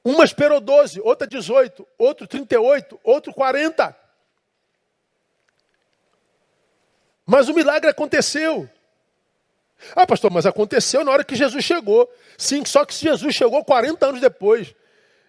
Uma 0.05 0.25
esperou 0.25 0.61
12, 0.61 1.01
outra 1.01 1.27
18, 1.27 1.87
outro 1.97 2.27
38, 2.27 3.01
outro 3.03 3.33
40. 3.33 3.97
Mas 7.25 7.49
o 7.49 7.55
milagre 7.55 7.89
aconteceu. 7.89 8.69
Ah, 9.97 10.07
pastor, 10.07 10.31
mas 10.31 10.47
aconteceu 10.47 11.05
na 11.05 11.11
hora 11.11 11.25
que 11.25 11.35
Jesus 11.35 11.65
chegou. 11.65 12.11
Sim, 12.37 12.65
só 12.65 12.85
que 12.85 12.95
Jesus 12.95 13.35
chegou 13.35 13.65
40 13.65 14.07
anos 14.07 14.21
depois. 14.21 14.75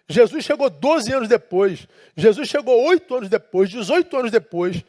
Jesus 0.08 0.44
chegou 0.44 0.70
12 0.70 1.12
anos 1.12 1.28
depois. 1.28 1.88
Jesus 2.14 2.48
chegou 2.48 2.84
8 2.84 3.14
anos 3.16 3.28
depois, 3.28 3.70
18 3.70 4.16
anos 4.16 4.30
depois. 4.30 4.84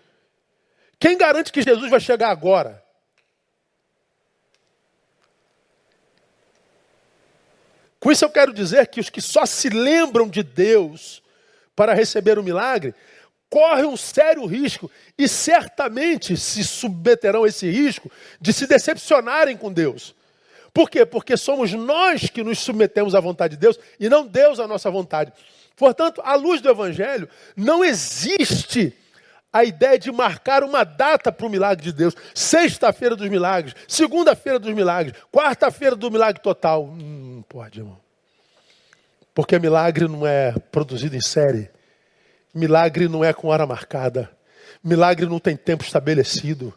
Quem 0.99 1.17
garante 1.17 1.51
que 1.51 1.61
Jesus 1.61 1.89
vai 1.89 1.99
chegar 1.99 2.29
agora? 2.29 2.83
Com 7.99 8.11
isso 8.11 8.25
eu 8.25 8.29
quero 8.29 8.53
dizer 8.53 8.87
que 8.87 8.99
os 8.99 9.09
que 9.09 9.21
só 9.21 9.45
se 9.45 9.69
lembram 9.69 10.27
de 10.27 10.43
Deus 10.43 11.21
para 11.75 11.93
receber 11.93 12.39
o 12.39 12.43
milagre 12.43 12.93
corre 13.49 13.85
um 13.85 13.95
sério 13.95 14.45
risco 14.45 14.89
e 15.17 15.27
certamente 15.27 16.35
se 16.35 16.63
submeterão 16.63 17.43
a 17.43 17.47
esse 17.47 17.69
risco 17.69 18.11
de 18.39 18.51
se 18.51 18.67
decepcionarem 18.67 19.55
com 19.55 19.71
Deus. 19.71 20.15
Por 20.73 20.89
quê? 20.89 21.05
Porque 21.05 21.37
somos 21.37 21.73
nós 21.73 22.29
que 22.29 22.43
nos 22.43 22.59
submetemos 22.59 23.15
à 23.15 23.19
vontade 23.19 23.55
de 23.55 23.61
Deus 23.61 23.79
e 23.99 24.09
não 24.09 24.27
Deus 24.27 24.59
à 24.59 24.67
nossa 24.67 24.91
vontade. 24.91 25.31
Portanto, 25.75 26.21
à 26.23 26.35
luz 26.35 26.61
do 26.61 26.69
Evangelho, 26.69 27.29
não 27.55 27.83
existe 27.83 28.93
a 29.57 29.63
ideia 29.63 29.97
de 29.97 30.11
marcar 30.11 30.63
uma 30.63 30.83
data 30.83 31.31
para 31.31 31.45
o 31.45 31.49
milagre 31.49 31.83
de 31.83 31.91
Deus. 31.91 32.15
Sexta-feira 32.33 33.15
dos 33.15 33.27
milagres, 33.27 33.75
segunda-feira 33.87 34.59
dos 34.59 34.73
milagres, 34.73 35.15
quarta-feira 35.31 35.95
do 35.95 36.11
milagre 36.11 36.41
total. 36.41 36.87
Não 36.95 37.41
pode, 37.41 37.79
irmão. 37.79 37.97
Porque 39.33 39.57
milagre 39.57 40.07
não 40.07 40.25
é 40.25 40.51
produzido 40.71 41.15
em 41.15 41.21
série. 41.21 41.69
Milagre 42.53 43.07
não 43.07 43.23
é 43.23 43.33
com 43.33 43.47
hora 43.47 43.65
marcada. 43.65 44.29
Milagre 44.83 45.25
não 45.25 45.39
tem 45.39 45.55
tempo 45.55 45.83
estabelecido. 45.83 46.73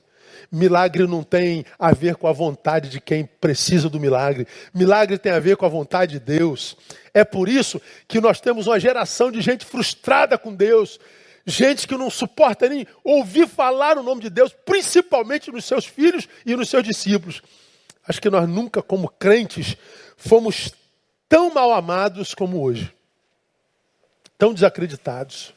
Milagre 0.51 1.07
não 1.07 1.23
tem 1.23 1.64
a 1.79 1.93
ver 1.93 2.16
com 2.16 2.27
a 2.27 2.33
vontade 2.33 2.88
de 2.88 3.01
quem 3.01 3.25
precisa 3.25 3.88
do 3.88 4.01
milagre. 4.01 4.49
Milagre 4.75 5.16
tem 5.16 5.33
a 5.33 5.38
ver 5.38 5.57
com 5.57 5.64
a 5.64 5.69
vontade 5.69 6.19
de 6.19 6.21
Deus. 6.21 6.77
É 7.12 7.25
por 7.25 7.49
isso 7.49 7.81
que 8.09 8.21
nós 8.21 8.40
temos 8.40 8.66
uma 8.66 8.81
geração 8.81 9.31
de 9.31 9.40
gente 9.40 9.64
frustrada 9.64 10.37
com 10.37 10.55
Deus, 10.55 10.99
gente 11.50 11.86
que 11.86 11.96
não 11.96 12.08
suporta 12.08 12.68
nem 12.68 12.86
ouvir 13.04 13.48
falar 13.48 13.98
o 13.98 14.02
nome 14.02 14.22
de 14.22 14.30
Deus, 14.30 14.54
principalmente 14.64 15.50
nos 15.50 15.64
seus 15.64 15.84
filhos 15.84 16.28
e 16.46 16.56
nos 16.56 16.68
seus 16.68 16.82
discípulos. 16.82 17.42
Acho 18.06 18.20
que 18.20 18.30
nós 18.30 18.48
nunca, 18.48 18.82
como 18.82 19.08
crentes, 19.08 19.76
fomos 20.16 20.72
tão 21.28 21.52
mal 21.52 21.72
amados 21.72 22.34
como 22.34 22.62
hoje, 22.62 22.92
tão 24.38 24.54
desacreditados. 24.54 25.52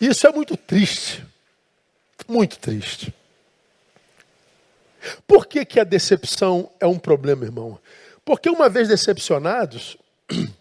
Isso 0.00 0.26
é 0.26 0.32
muito 0.32 0.56
triste. 0.56 1.24
Muito 2.26 2.58
triste. 2.58 3.14
Por 5.26 5.46
que, 5.46 5.64
que 5.64 5.80
a 5.80 5.84
decepção 5.84 6.70
é 6.80 6.86
um 6.86 6.98
problema, 6.98 7.44
irmão? 7.44 7.78
Porque 8.24 8.50
uma 8.50 8.68
vez 8.68 8.88
decepcionados, 8.88 9.96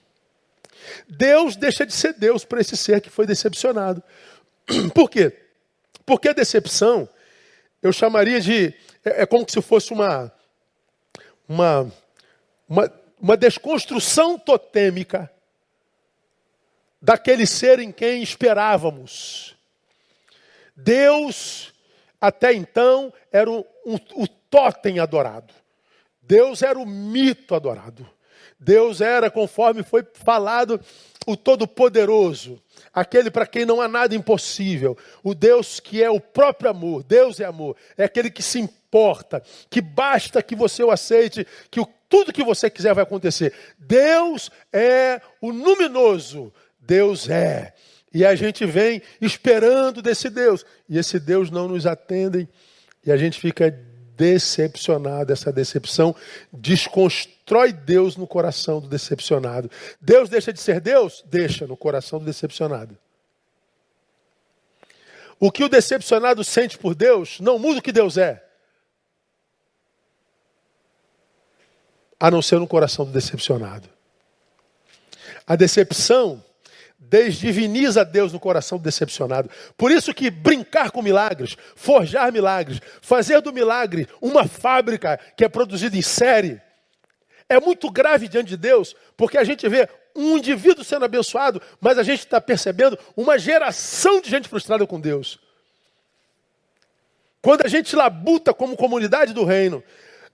Deus 1.08 1.56
deixa 1.56 1.86
de 1.86 1.94
ser 1.94 2.14
Deus 2.14 2.46
para 2.46 2.62
esse 2.62 2.78
ser 2.78 3.02
que 3.02 3.10
foi 3.10 3.26
decepcionado. 3.26 4.04
Por 4.94 5.10
quê? 5.10 5.36
Porque 6.06 6.30
a 6.30 6.34
decepção, 6.34 7.08
eu 7.82 7.92
chamaria 7.92 8.40
de. 8.40 8.74
É, 9.04 9.24
é 9.24 9.26
como 9.26 9.46
se 9.50 9.62
fosse 9.62 9.94
uma, 9.94 10.32
uma, 11.48 11.92
uma, 12.68 12.94
uma 13.20 13.38
desconstrução 13.38 14.38
totêmica 14.38 15.32
daquele 17.02 17.46
ser 17.46 17.80
em 17.80 17.92
quem 17.92 18.22
esperávamos. 18.22 19.56
Deus, 20.76 21.74
até 22.22 22.54
então, 22.54 23.14
era 23.32 23.50
o, 23.50 23.66
o 23.86 24.28
totem 24.50 25.00
adorado. 25.00 25.54
Deus 26.22 26.62
era 26.62 26.78
o 26.78 26.86
mito 26.86 27.56
adorado. 27.56 28.08
Deus 28.60 29.02
era, 29.02 29.30
conforme 29.30 29.84
foi 29.84 30.06
falado, 30.14 30.80
o 31.28 31.36
Todo-Poderoso, 31.36 32.62
aquele 32.94 33.30
para 33.30 33.46
quem 33.46 33.66
não 33.66 33.82
há 33.82 33.88
nada 33.88 34.16
impossível, 34.16 34.98
o 35.24 35.36
Deus 35.36 35.80
que 35.80 36.02
é 36.02 36.10
o 36.10 36.20
próprio 36.20 36.72
amor. 36.72 37.04
Deus 37.04 37.40
é 37.40 37.46
amor, 37.46 37.76
é 37.98 38.06
aquele 38.06 38.32
que 38.32 38.42
se 38.42 38.60
importa, 38.60 39.44
que 39.70 39.82
basta 39.82 40.42
que 40.42 40.56
você 40.56 40.84
o 40.84 40.90
aceite, 40.90 41.46
que 41.70 41.80
o, 41.80 41.88
tudo 42.08 42.34
que 42.34 42.44
você 42.44 42.70
quiser 42.70 42.94
vai 42.94 43.04
acontecer. 43.04 43.54
Deus 43.78 44.50
é 44.72 45.22
o 45.42 45.52
luminoso, 45.52 46.52
Deus 46.80 47.30
é. 47.30 47.74
E 48.14 48.26
a 48.26 48.34
gente 48.34 48.66
vem 48.66 49.02
esperando 49.20 50.02
desse 50.02 50.30
Deus. 50.30 50.66
E 50.90 50.98
esse 50.98 51.20
Deus 51.20 51.52
não 51.52 51.68
nos 51.68 51.86
atende. 51.86 52.48
E 53.06 53.12
a 53.12 53.18
gente 53.18 53.40
fica 53.40 53.70
decepcionado. 54.16 55.34
Essa 55.34 55.52
decepção 55.52 56.16
desconstrói 56.52 57.37
Deus 57.72 58.18
no 58.18 58.28
coração 58.28 58.82
do 58.82 58.88
decepcionado. 58.88 59.72
Deus 60.02 60.30
deixa 60.30 60.52
de 60.52 60.60
ser 60.60 60.82
Deus? 60.82 61.24
Deixa 61.28 61.66
no 61.66 61.78
coração 61.78 62.20
do 62.20 62.26
decepcionado. 62.26 62.98
O 65.40 65.52
que 65.52 65.64
o 65.64 65.70
decepcionado 65.70 66.44
sente 66.44 66.78
por 66.78 66.94
Deus 66.94 67.40
não 67.40 67.58
muda 67.58 67.80
o 67.80 67.82
que 67.82 67.92
Deus 67.92 68.18
é. 68.18 68.44
A 72.20 72.30
não 72.32 72.42
ser 72.42 72.60
no 72.60 72.68
coração 72.68 73.06
do 73.06 73.12
decepcionado. 73.12 73.88
A 75.46 75.56
decepção 75.56 76.44
desdiviniza 77.00 78.04
Deus 78.04 78.34
no 78.34 78.40
coração 78.40 78.78
decepcionado. 78.78 79.50
Por 79.78 79.92
isso 79.92 80.14
que 80.14 80.30
brincar 80.30 80.92
com 80.92 81.02
milagres, 81.02 81.56
forjar 81.76 82.32
milagres, 82.34 82.82
fazer 83.02 83.40
do 83.42 83.54
milagre 83.54 84.08
uma 84.20 84.48
fábrica 84.48 85.18
que 85.38 85.46
é 85.46 85.50
produzida 85.50 85.96
em 85.96 86.02
série, 86.02 86.62
é 87.50 87.60
muito 87.60 87.90
grave 87.90 88.28
diante 88.28 88.50
de 88.50 88.58
Deus, 88.58 88.96
porque 89.16 89.38
a 89.38 89.44
gente 89.44 89.68
vê 89.68 89.88
um 90.16 90.38
indivíduo 90.38 90.84
sendo 90.84 91.06
abençoado, 91.06 91.62
mas 91.80 91.98
a 91.98 92.04
gente 92.04 92.20
está 92.20 92.42
percebendo 92.42 92.98
uma 93.16 93.38
geração 93.38 94.20
de 94.20 94.30
gente 94.30 94.50
frustrada 94.50 94.86
com 94.86 95.00
Deus. 95.00 95.40
Quando 97.42 97.66
a 97.66 97.70
gente 97.70 97.96
labuta 97.96 98.54
como 98.54 98.76
comunidade 98.76 99.34
do 99.34 99.46
reino, 99.46 99.84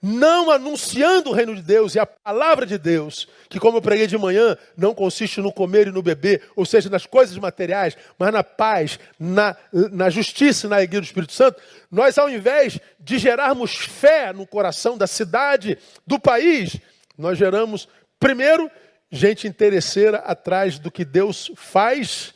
não 0.02 0.50
anunciando 0.50 1.30
o 1.30 1.32
reino 1.32 1.54
de 1.54 1.62
Deus 1.62 1.94
e 1.94 1.98
a 1.98 2.04
palavra 2.04 2.66
de 2.66 2.76
Deus, 2.76 3.26
que, 3.48 3.58
como 3.58 3.78
eu 3.78 3.82
preguei 3.82 4.06
de 4.06 4.18
manhã, 4.18 4.56
não 4.76 4.94
consiste 4.94 5.40
no 5.40 5.52
comer 5.52 5.86
e 5.86 5.90
no 5.90 6.02
beber, 6.02 6.42
ou 6.54 6.66
seja, 6.66 6.90
nas 6.90 7.06
coisas 7.06 7.36
materiais, 7.38 7.96
mas 8.18 8.32
na 8.32 8.44
paz, 8.44 8.98
na, 9.18 9.56
na 9.72 10.10
justiça 10.10 10.66
e 10.66 10.70
na 10.70 10.76
alegria 10.76 11.00
do 11.00 11.04
Espírito 11.04 11.32
Santo, 11.32 11.58
nós, 11.90 12.18
ao 12.18 12.28
invés 12.28 12.78
de 13.00 13.18
gerarmos 13.18 13.76
fé 13.76 14.32
no 14.32 14.46
coração 14.46 14.98
da 14.98 15.06
cidade, 15.06 15.78
do 16.06 16.18
país, 16.18 16.76
nós 17.16 17.38
geramos, 17.38 17.88
primeiro, 18.18 18.70
gente 19.10 19.46
interesseira 19.46 20.18
atrás 20.18 20.78
do 20.78 20.90
que 20.90 21.04
Deus 21.04 21.50
faz 21.54 22.34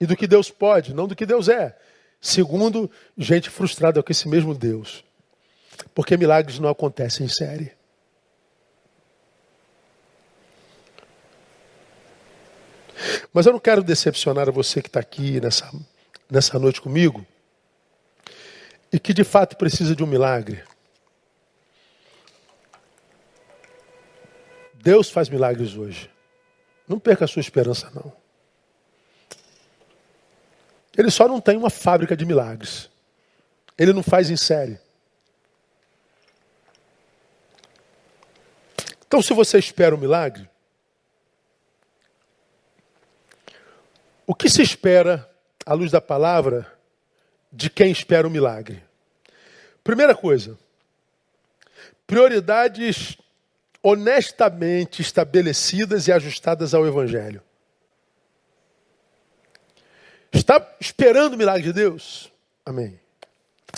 e 0.00 0.06
do 0.06 0.16
que 0.16 0.26
Deus 0.26 0.50
pode, 0.50 0.94
não 0.94 1.06
do 1.06 1.16
que 1.16 1.26
Deus 1.26 1.48
é. 1.48 1.76
Segundo, 2.20 2.90
gente 3.16 3.50
frustrada 3.50 4.02
com 4.02 4.12
esse 4.12 4.28
mesmo 4.28 4.54
Deus. 4.54 5.04
Porque 5.94 6.16
milagres 6.16 6.58
não 6.58 6.68
acontecem 6.68 7.26
em 7.26 7.28
série. 7.28 7.72
Mas 13.32 13.46
eu 13.46 13.52
não 13.52 13.60
quero 13.60 13.82
decepcionar 13.82 14.50
você 14.52 14.82
que 14.82 14.88
está 14.88 15.00
aqui 15.00 15.40
nessa, 15.40 15.70
nessa 16.30 16.58
noite 16.58 16.80
comigo 16.80 17.26
e 18.92 18.98
que 18.98 19.14
de 19.14 19.24
fato 19.24 19.56
precisa 19.56 19.94
de 19.94 20.02
um 20.02 20.06
milagre. 20.06 20.62
Deus 24.82 25.10
faz 25.10 25.28
milagres 25.28 25.76
hoje. 25.76 26.10
Não 26.88 26.98
perca 26.98 27.26
a 27.26 27.28
sua 27.28 27.40
esperança, 27.40 27.90
não. 27.94 28.12
Ele 30.96 31.10
só 31.10 31.28
não 31.28 31.40
tem 31.40 31.56
uma 31.56 31.70
fábrica 31.70 32.16
de 32.16 32.24
milagres. 32.24 32.90
Ele 33.76 33.92
não 33.92 34.02
faz 34.02 34.30
em 34.30 34.36
série. 34.36 34.80
Então, 39.06 39.20
se 39.20 39.34
você 39.34 39.58
espera 39.58 39.94
um 39.94 39.98
milagre, 39.98 40.48
o 44.26 44.34
que 44.34 44.48
se 44.48 44.62
espera, 44.62 45.30
à 45.66 45.74
luz 45.74 45.90
da 45.90 46.00
palavra, 46.00 46.72
de 47.52 47.68
quem 47.68 47.90
espera 47.90 48.26
o 48.26 48.30
um 48.30 48.32
milagre? 48.32 48.82
Primeira 49.84 50.14
coisa, 50.14 50.58
prioridades 52.06 53.18
honestamente 53.82 55.00
estabelecidas 55.00 56.06
e 56.06 56.12
ajustadas 56.12 56.74
ao 56.74 56.86
Evangelho. 56.86 57.42
Está 60.32 60.64
esperando 60.80 61.34
o 61.34 61.36
milagre 61.36 61.62
de 61.62 61.72
Deus? 61.72 62.32
Amém. 62.64 62.98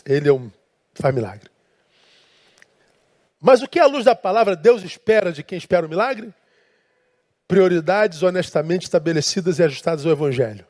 Ele 0.04 0.28
é 0.28 0.32
um, 0.32 0.50
faz 0.94 1.14
milagre. 1.14 1.50
Mas 3.40 3.62
o 3.62 3.68
que, 3.68 3.80
à 3.80 3.86
luz 3.86 4.04
da 4.04 4.14
palavra, 4.14 4.54
Deus 4.54 4.82
espera 4.82 5.32
de 5.32 5.42
quem 5.42 5.58
espera 5.58 5.86
o 5.86 5.88
milagre? 5.88 6.32
Prioridades 7.48 8.22
honestamente 8.22 8.84
estabelecidas 8.84 9.58
e 9.58 9.62
ajustadas 9.62 10.06
ao 10.06 10.12
Evangelho. 10.12 10.66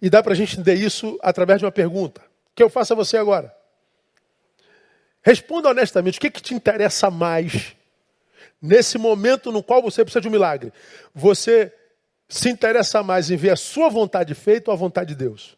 E 0.00 0.10
dá 0.10 0.22
para 0.22 0.32
a 0.32 0.36
gente 0.36 0.54
entender 0.54 0.74
isso 0.74 1.18
através 1.22 1.58
de 1.58 1.64
uma 1.64 1.72
pergunta, 1.72 2.20
que 2.54 2.62
eu 2.62 2.68
faço 2.68 2.92
a 2.92 2.96
você 2.96 3.16
agora. 3.16 3.54
Responda 5.22 5.68
honestamente, 5.68 6.18
o 6.18 6.20
que, 6.20 6.30
que 6.30 6.42
te 6.42 6.54
interessa 6.54 7.10
mais 7.10 7.76
nesse 8.60 8.98
momento 8.98 9.52
no 9.52 9.62
qual 9.62 9.82
você 9.82 10.04
precisa 10.04 10.20
de 10.20 10.28
um 10.28 10.30
milagre? 10.30 10.72
Você 11.14 11.72
se 12.28 12.48
interessa 12.48 13.02
mais 13.02 13.30
em 13.30 13.36
ver 13.36 13.50
a 13.50 13.56
sua 13.56 13.88
vontade 13.88 14.34
feita 14.34 14.70
ou 14.70 14.74
a 14.74 14.78
vontade 14.78 15.14
de 15.14 15.24
Deus? 15.24 15.56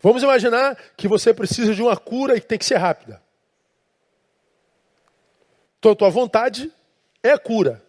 Vamos 0.00 0.22
imaginar 0.22 0.76
que 0.96 1.08
você 1.08 1.34
precisa 1.34 1.74
de 1.74 1.82
uma 1.82 1.96
cura 1.96 2.36
e 2.36 2.40
tem 2.40 2.58
que 2.58 2.64
ser 2.64 2.76
rápida. 2.76 3.20
Então, 5.78 5.92
a 5.92 5.96
tua 5.96 6.10
vontade 6.10 6.72
é 7.22 7.36
cura. 7.38 7.82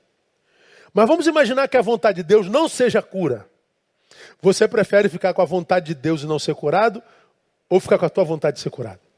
Mas 0.94 1.08
vamos 1.08 1.28
imaginar 1.28 1.68
que 1.68 1.78
a 1.78 1.82
vontade 1.82 2.18
de 2.18 2.24
Deus 2.24 2.48
não 2.48 2.68
seja 2.68 3.02
cura. 3.02 3.48
Você 4.42 4.68
prefere 4.68 5.10
ficar 5.10 5.34
com 5.34 5.42
a 5.42 5.46
vontade 5.46 5.88
de 5.88 5.96
Deus 5.96 6.22
e 6.22 6.26
não 6.26 6.40
ser 6.40 6.56
curado? 6.56 7.02
Ou 7.70 7.80
ficar 7.80 7.98
com 7.98 8.06
a 8.06 8.10
tua 8.10 8.24
vontade 8.24 8.58
de 8.58 8.64
ser 8.64 8.70
curado? 8.70 9.09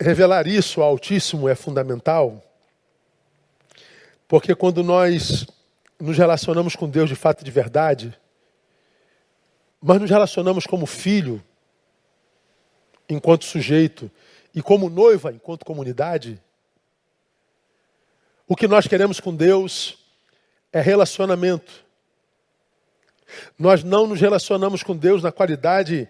Revelar 0.00 0.46
isso 0.46 0.80
ao 0.80 0.90
Altíssimo 0.90 1.48
é 1.48 1.54
fundamental, 1.54 2.42
porque 4.28 4.54
quando 4.54 4.82
nós 4.84 5.46
nos 5.98 6.16
relacionamos 6.16 6.76
com 6.76 6.88
Deus 6.88 7.08
de 7.08 7.16
fato 7.16 7.40
e 7.40 7.44
de 7.44 7.50
verdade, 7.50 8.16
mas 9.80 10.00
nos 10.00 10.10
relacionamos 10.10 10.66
como 10.66 10.86
filho, 10.86 11.42
enquanto 13.08 13.44
sujeito, 13.44 14.10
e 14.54 14.62
como 14.62 14.88
noiva, 14.90 15.32
enquanto 15.32 15.64
comunidade, 15.64 16.40
o 18.46 18.56
que 18.56 18.66
nós 18.66 18.86
queremos 18.86 19.20
com 19.20 19.34
Deus 19.34 19.98
é 20.72 20.80
relacionamento. 20.80 21.84
Nós 23.58 23.84
não 23.84 24.06
nos 24.06 24.20
relacionamos 24.20 24.82
com 24.82 24.96
Deus 24.96 25.22
na 25.22 25.30
qualidade 25.30 26.08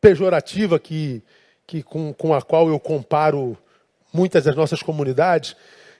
pejorativa 0.00 0.78
que, 0.78 1.22
que 1.66 1.82
com, 1.82 2.12
com 2.12 2.34
a 2.34 2.42
qual 2.42 2.68
eu 2.68 2.78
comparo 2.78 3.56
muitas 4.12 4.44
das 4.44 4.56
nossas 4.56 4.82
comunidades, 4.82 5.56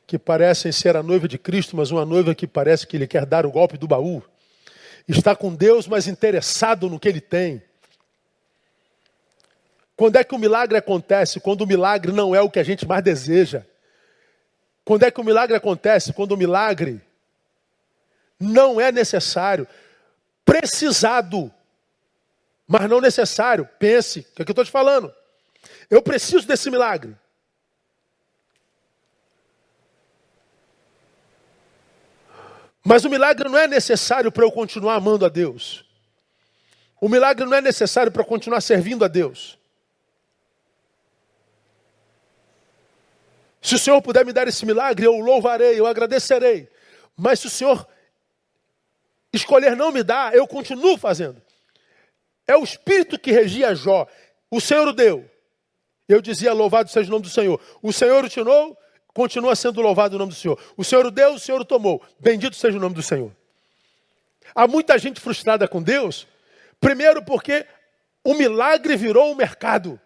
que 0.06 0.18
parecem 0.18 0.70
ser 0.70 0.96
a 0.96 1.02
noiva 1.02 1.26
de 1.26 1.36
Cristo, 1.36 1.76
mas 1.76 1.90
uma 1.90 2.04
noiva 2.04 2.34
que 2.34 2.46
parece 2.46 2.86
que 2.86 2.96
ele 2.96 3.06
quer 3.06 3.26
dar 3.26 3.44
o 3.44 3.50
golpe 3.50 3.76
do 3.76 3.88
baú. 3.88 4.22
Está 5.08 5.34
com 5.34 5.54
Deus, 5.54 5.86
mas 5.86 6.06
interessado 6.06 6.88
no 6.88 6.98
que 6.98 7.08
ele 7.08 7.20
tem. 7.20 7.62
Quando 9.96 10.16
é 10.16 10.24
que 10.24 10.34
o 10.34 10.38
milagre 10.38 10.76
acontece? 10.76 11.40
Quando 11.40 11.62
o 11.62 11.66
milagre 11.66 12.12
não 12.12 12.34
é 12.34 12.40
o 12.40 12.50
que 12.50 12.58
a 12.58 12.64
gente 12.64 12.86
mais 12.86 13.02
deseja. 13.02 13.64
Quando 14.84 15.04
é 15.04 15.10
que 15.10 15.20
o 15.20 15.24
milagre 15.24 15.56
acontece? 15.56 16.12
Quando 16.12 16.32
o 16.32 16.36
milagre 16.36 17.00
não 18.38 18.80
é 18.80 18.92
necessário, 18.92 19.66
precisado 20.44 21.52
mas 22.66 22.88
não 22.88 23.00
necessário. 23.00 23.68
Pense, 23.78 24.20
o 24.20 24.22
que, 24.34 24.42
é 24.42 24.44
que 24.44 24.50
eu 24.50 24.52
estou 24.52 24.64
te 24.64 24.70
falando? 24.70 25.14
Eu 25.88 26.02
preciso 26.02 26.46
desse 26.46 26.70
milagre. 26.70 27.16
Mas 32.84 33.04
o 33.04 33.10
milagre 33.10 33.48
não 33.48 33.58
é 33.58 33.66
necessário 33.66 34.30
para 34.30 34.44
eu 34.44 34.52
continuar 34.52 34.94
amando 34.94 35.24
a 35.26 35.28
Deus. 35.28 35.84
O 37.00 37.08
milagre 37.08 37.44
não 37.44 37.54
é 37.54 37.60
necessário 37.60 38.12
para 38.12 38.24
continuar 38.24 38.60
servindo 38.60 39.04
a 39.04 39.08
Deus. 39.08 39.58
Se 43.60 43.74
o 43.74 43.78
Senhor 43.78 44.00
puder 44.00 44.24
me 44.24 44.32
dar 44.32 44.46
esse 44.46 44.64
milagre, 44.64 45.04
eu 45.04 45.18
louvarei, 45.18 45.78
eu 45.78 45.86
agradecerei. 45.86 46.68
Mas 47.16 47.40
se 47.40 47.48
o 47.48 47.50
Senhor 47.50 47.86
escolher 49.32 49.76
não 49.76 49.90
me 49.90 50.04
dar, 50.04 50.34
eu 50.34 50.46
continuo 50.46 50.96
fazendo. 50.96 51.42
É 52.46 52.56
o 52.56 52.64
Espírito 52.64 53.18
que 53.18 53.32
regia 53.32 53.74
Jó. 53.74 54.06
O 54.50 54.60
Senhor 54.60 54.86
o 54.88 54.92
deu. 54.92 55.28
Eu 56.08 56.20
dizia, 56.20 56.52
louvado 56.52 56.88
seja 56.88 57.08
o 57.08 57.10
nome 57.10 57.24
do 57.24 57.30
Senhor. 57.30 57.60
O 57.82 57.92
Senhor 57.92 58.24
o 58.24 58.28
tirou, 58.28 58.78
continua 59.12 59.56
sendo 59.56 59.80
louvado 59.80 60.14
o 60.14 60.18
nome 60.18 60.32
do 60.32 60.38
Senhor. 60.38 60.58
O 60.76 60.84
Senhor 60.84 61.06
o 61.06 61.10
deu, 61.10 61.34
o 61.34 61.38
Senhor 61.38 61.60
o 61.60 61.64
tomou. 61.64 62.02
Bendito 62.20 62.54
seja 62.54 62.76
o 62.76 62.80
nome 62.80 62.94
do 62.94 63.02
Senhor. 63.02 63.34
Há 64.54 64.68
muita 64.68 64.96
gente 64.98 65.20
frustrada 65.20 65.66
com 65.66 65.82
Deus, 65.82 66.26
primeiro 66.78 67.22
porque 67.24 67.66
o 68.24 68.34
milagre 68.34 68.96
virou 68.96 69.32
um 69.32 69.34
mercado, 69.34 70.00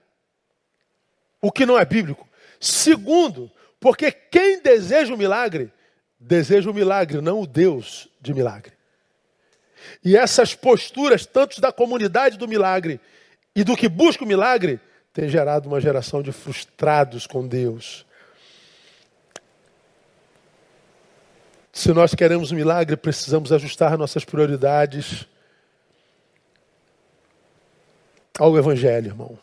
o 1.40 1.52
que 1.52 1.66
não 1.66 1.78
é 1.78 1.84
bíblico. 1.84 2.26
Segundo, 2.58 3.50
porque 3.78 4.10
quem 4.10 4.60
deseja 4.60 5.14
o 5.14 5.18
milagre, 5.18 5.72
deseja 6.18 6.70
o 6.70 6.74
milagre, 6.74 7.20
não 7.20 7.40
o 7.40 7.46
Deus 7.46 8.08
de 8.20 8.32
milagre. 8.32 8.79
E 10.04 10.16
essas 10.16 10.54
posturas, 10.54 11.26
tanto 11.26 11.60
da 11.60 11.72
comunidade 11.72 12.36
do 12.36 12.48
milagre 12.48 13.00
e 13.54 13.64
do 13.64 13.76
que 13.76 13.88
busca 13.88 14.24
o 14.24 14.26
milagre, 14.26 14.80
têm 15.12 15.28
gerado 15.28 15.68
uma 15.68 15.80
geração 15.80 16.22
de 16.22 16.32
frustrados 16.32 17.26
com 17.26 17.46
Deus. 17.46 18.06
Se 21.72 21.92
nós 21.92 22.14
queremos 22.14 22.52
um 22.52 22.56
milagre, 22.56 22.96
precisamos 22.96 23.52
ajustar 23.52 23.96
nossas 23.96 24.24
prioridades 24.24 25.26
ao 28.38 28.56
Evangelho, 28.56 29.08
irmão. 29.08 29.38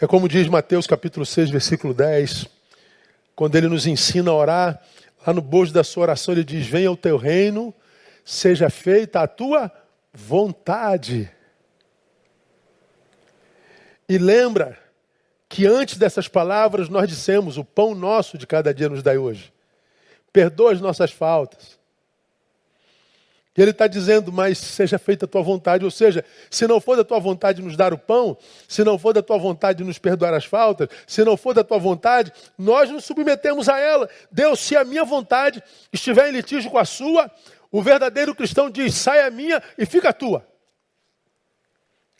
É 0.00 0.06
como 0.06 0.28
diz 0.28 0.48
Mateus 0.48 0.86
capítulo 0.86 1.24
6, 1.24 1.50
versículo 1.50 1.94
10, 1.94 2.46
quando 3.36 3.56
ele 3.56 3.68
nos 3.68 3.86
ensina 3.86 4.30
a 4.30 4.34
orar, 4.34 4.82
lá 5.26 5.32
no 5.32 5.40
bojo 5.40 5.72
da 5.72 5.84
sua 5.84 6.02
oração, 6.02 6.34
ele 6.34 6.44
diz: 6.44 6.66
Venha 6.66 6.90
o 6.90 6.96
teu 6.96 7.16
reino, 7.16 7.72
seja 8.24 8.70
feita 8.70 9.20
a 9.20 9.28
tua 9.28 9.70
vontade. 10.12 11.30
E 14.08 14.18
lembra 14.18 14.78
que 15.48 15.66
antes 15.66 15.98
dessas 15.98 16.28
palavras 16.28 16.88
nós 16.88 17.08
dissemos: 17.08 17.56
o 17.58 17.64
pão 17.64 17.94
nosso 17.94 18.38
de 18.38 18.46
cada 18.46 18.72
dia 18.72 18.88
nos 18.88 19.02
dai 19.02 19.18
hoje. 19.18 19.52
Perdoa 20.32 20.72
as 20.72 20.80
nossas 20.80 21.12
faltas. 21.12 21.78
E 23.56 23.62
ele 23.62 23.70
está 23.70 23.86
dizendo, 23.86 24.32
mas 24.32 24.58
seja 24.58 24.98
feita 24.98 25.26
a 25.26 25.28
tua 25.28 25.42
vontade. 25.42 25.84
Ou 25.84 25.90
seja, 25.90 26.24
se 26.50 26.66
não 26.66 26.80
for 26.80 26.96
da 26.96 27.04
tua 27.04 27.20
vontade 27.20 27.62
nos 27.62 27.76
dar 27.76 27.94
o 27.94 27.98
pão, 27.98 28.36
se 28.66 28.82
não 28.82 28.98
for 28.98 29.12
da 29.12 29.22
tua 29.22 29.38
vontade 29.38 29.84
nos 29.84 29.96
perdoar 29.96 30.34
as 30.34 30.44
faltas, 30.44 30.88
se 31.06 31.24
não 31.24 31.36
for 31.36 31.54
da 31.54 31.62
tua 31.62 31.78
vontade, 31.78 32.32
nós 32.58 32.90
nos 32.90 33.04
submetemos 33.04 33.68
a 33.68 33.78
ela. 33.78 34.08
Deus, 34.30 34.58
se 34.58 34.76
a 34.76 34.82
minha 34.82 35.04
vontade 35.04 35.62
estiver 35.92 36.28
em 36.28 36.32
litígio 36.32 36.68
com 36.68 36.78
a 36.78 36.84
sua, 36.84 37.30
o 37.74 37.82
verdadeiro 37.82 38.36
cristão 38.36 38.70
diz: 38.70 38.94
sai 38.94 39.26
a 39.26 39.30
minha 39.32 39.60
e 39.76 39.84
fica 39.84 40.10
a 40.10 40.12
tua. 40.12 40.46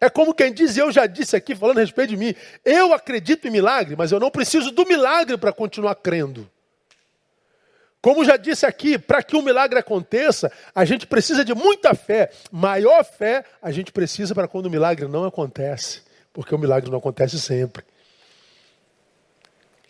É 0.00 0.10
como 0.10 0.34
quem 0.34 0.52
diz, 0.52 0.76
eu 0.76 0.90
já 0.90 1.06
disse 1.06 1.36
aqui, 1.36 1.54
falando 1.54 1.78
a 1.78 1.80
respeito 1.80 2.10
de 2.10 2.16
mim, 2.16 2.34
eu 2.64 2.92
acredito 2.92 3.46
em 3.46 3.52
milagre, 3.52 3.94
mas 3.96 4.10
eu 4.10 4.18
não 4.18 4.32
preciso 4.32 4.72
do 4.72 4.84
milagre 4.84 5.38
para 5.38 5.52
continuar 5.52 5.94
crendo. 5.94 6.50
Como 8.02 8.24
já 8.24 8.36
disse 8.36 8.66
aqui, 8.66 8.98
para 8.98 9.22
que 9.22 9.36
um 9.36 9.42
milagre 9.42 9.78
aconteça, 9.78 10.50
a 10.74 10.84
gente 10.84 11.06
precisa 11.06 11.44
de 11.44 11.54
muita 11.54 11.94
fé. 11.94 12.32
Maior 12.50 13.04
fé 13.04 13.44
a 13.62 13.70
gente 13.70 13.92
precisa 13.92 14.34
para 14.34 14.48
quando 14.48 14.66
o 14.66 14.70
milagre 14.70 15.06
não 15.06 15.24
acontece. 15.24 16.02
Porque 16.32 16.52
o 16.52 16.58
milagre 16.58 16.90
não 16.90 16.98
acontece 16.98 17.38
sempre. 17.38 17.84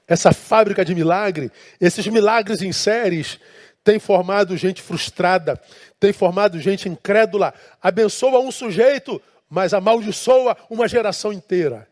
Essa 0.06 0.30
fábrica 0.30 0.84
de 0.84 0.94
milagre, 0.94 1.50
esses 1.80 2.06
milagres 2.06 2.60
em 2.60 2.70
séries, 2.70 3.40
tem 3.84 3.98
formado 3.98 4.56
gente 4.56 4.80
frustrada, 4.80 5.60
tem 6.00 6.12
formado 6.12 6.58
gente 6.58 6.88
incrédula. 6.88 7.52
Abençoa 7.82 8.40
um 8.40 8.50
sujeito, 8.50 9.20
mas 9.48 9.74
amaldiçoa 9.74 10.56
uma 10.70 10.88
geração 10.88 11.30
inteira. 11.32 11.86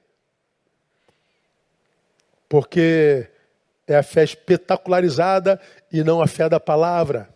Porque 2.49 3.29
é 3.87 3.97
a 3.97 4.03
fé 4.03 4.25
espetacularizada 4.25 5.61
e 5.93 6.03
não 6.03 6.23
a 6.23 6.27
fé 6.27 6.49
da 6.49 6.59
palavra. 6.59 7.29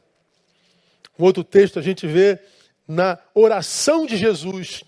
Um 1.19 1.25
outro 1.25 1.45
texto 1.45 1.79
a 1.79 1.83
gente 1.83 2.07
vê 2.07 2.39
na 2.89 3.19
oração 3.35 4.07
de 4.07 4.17
Jesus, 4.17 4.83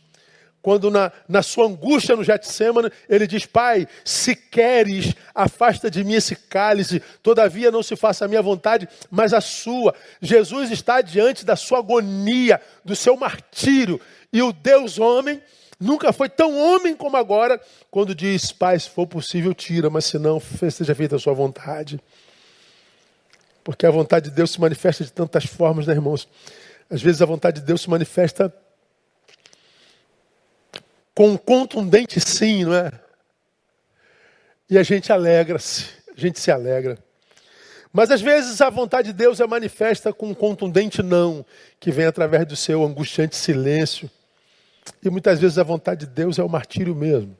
quando 0.68 0.90
na, 0.90 1.10
na 1.26 1.42
sua 1.42 1.66
angústia 1.66 2.14
no 2.14 2.22
Getsemane, 2.22 2.92
ele 3.08 3.26
diz, 3.26 3.46
Pai, 3.46 3.88
se 4.04 4.36
queres, 4.36 5.14
afasta 5.34 5.90
de 5.90 6.04
mim 6.04 6.12
esse 6.12 6.36
cálice, 6.36 7.02
todavia 7.22 7.70
não 7.70 7.82
se 7.82 7.96
faça 7.96 8.26
a 8.26 8.28
minha 8.28 8.42
vontade, 8.42 8.86
mas 9.10 9.32
a 9.32 9.40
sua. 9.40 9.94
Jesus 10.20 10.70
está 10.70 11.00
diante 11.00 11.42
da 11.42 11.56
sua 11.56 11.78
agonia, 11.78 12.60
do 12.84 12.94
seu 12.94 13.16
martírio, 13.16 13.98
e 14.30 14.42
o 14.42 14.52
Deus 14.52 14.98
homem 14.98 15.40
Nunca 15.80 16.12
foi 16.12 16.28
tão 16.28 16.58
homem 16.58 16.94
como 16.94 17.16
agora, 17.16 17.58
quando 17.90 18.14
diz: 18.14 18.52
Pai, 18.52 18.78
se 18.78 18.90
for 18.90 19.06
possível, 19.06 19.54
tira, 19.54 19.88
mas 19.88 20.04
se 20.04 20.18
não, 20.18 20.38
seja 20.70 20.94
feita 20.94 21.16
a 21.16 21.18
sua 21.18 21.32
vontade. 21.32 21.98
Porque 23.64 23.86
a 23.86 23.90
vontade 23.90 24.28
de 24.28 24.36
Deus 24.36 24.50
se 24.50 24.60
manifesta 24.60 25.02
de 25.02 25.12
tantas 25.12 25.46
formas, 25.46 25.86
né, 25.86 25.94
irmãos? 25.94 26.28
Às 26.90 27.00
vezes 27.00 27.22
a 27.22 27.26
vontade 27.26 27.60
de 27.60 27.66
Deus 27.66 27.80
se 27.80 27.88
manifesta 27.88 28.52
com 31.18 31.30
um 31.30 31.36
contundente 31.36 32.20
sim, 32.20 32.64
não 32.64 32.74
é? 32.74 32.92
E 34.70 34.78
a 34.78 34.84
gente 34.84 35.12
alegra-se, 35.12 35.86
a 36.16 36.20
gente 36.20 36.38
se 36.38 36.48
alegra. 36.48 36.96
Mas 37.92 38.12
às 38.12 38.20
vezes 38.20 38.60
a 38.60 38.70
vontade 38.70 39.08
de 39.08 39.14
Deus 39.14 39.40
é 39.40 39.46
manifesta 39.48 40.12
com 40.12 40.28
um 40.28 40.34
contundente 40.34 41.02
não, 41.02 41.44
que 41.80 41.90
vem 41.90 42.06
através 42.06 42.46
do 42.46 42.54
seu 42.54 42.84
angustiante 42.84 43.34
silêncio. 43.34 44.08
E 45.04 45.10
muitas 45.10 45.40
vezes 45.40 45.58
a 45.58 45.64
vontade 45.64 46.06
de 46.06 46.12
Deus 46.12 46.38
é 46.38 46.44
o 46.44 46.48
martírio 46.48 46.94
mesmo. 46.94 47.36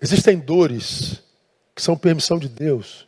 Existem 0.00 0.40
dores 0.40 1.22
que 1.72 1.80
são 1.80 1.96
permissão 1.96 2.36
de 2.36 2.48
Deus. 2.48 3.06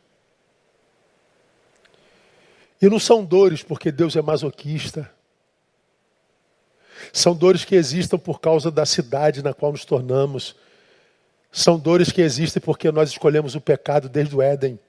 E 2.81 2.88
não 2.88 3.01
são 3.01 3.25
dores 3.25 3.64
porque 3.64 3.90
Deus 3.90 4.14
é 4.14 4.23
masoquista. 4.23 5.12
São 7.14 7.33
dores 7.33 7.64
que 7.64 7.77
existem 7.77 8.18
por 8.18 8.40
causa 8.40 8.72
da 8.72 8.85
cidade 8.85 9.40
na 9.40 9.55
qual 9.55 9.70
nos 9.70 9.85
tornamos. 9.85 10.57
São 11.53 11.79
dores 11.79 12.11
que 12.11 12.20
existem 12.20 12.61
porque 12.61 12.90
nós 12.90 13.09
escolhemos 13.11 13.55
o 13.55 13.61
pecado 13.61 14.09
desde 14.09 14.35
o 14.35 14.42
Éden. 14.42 14.81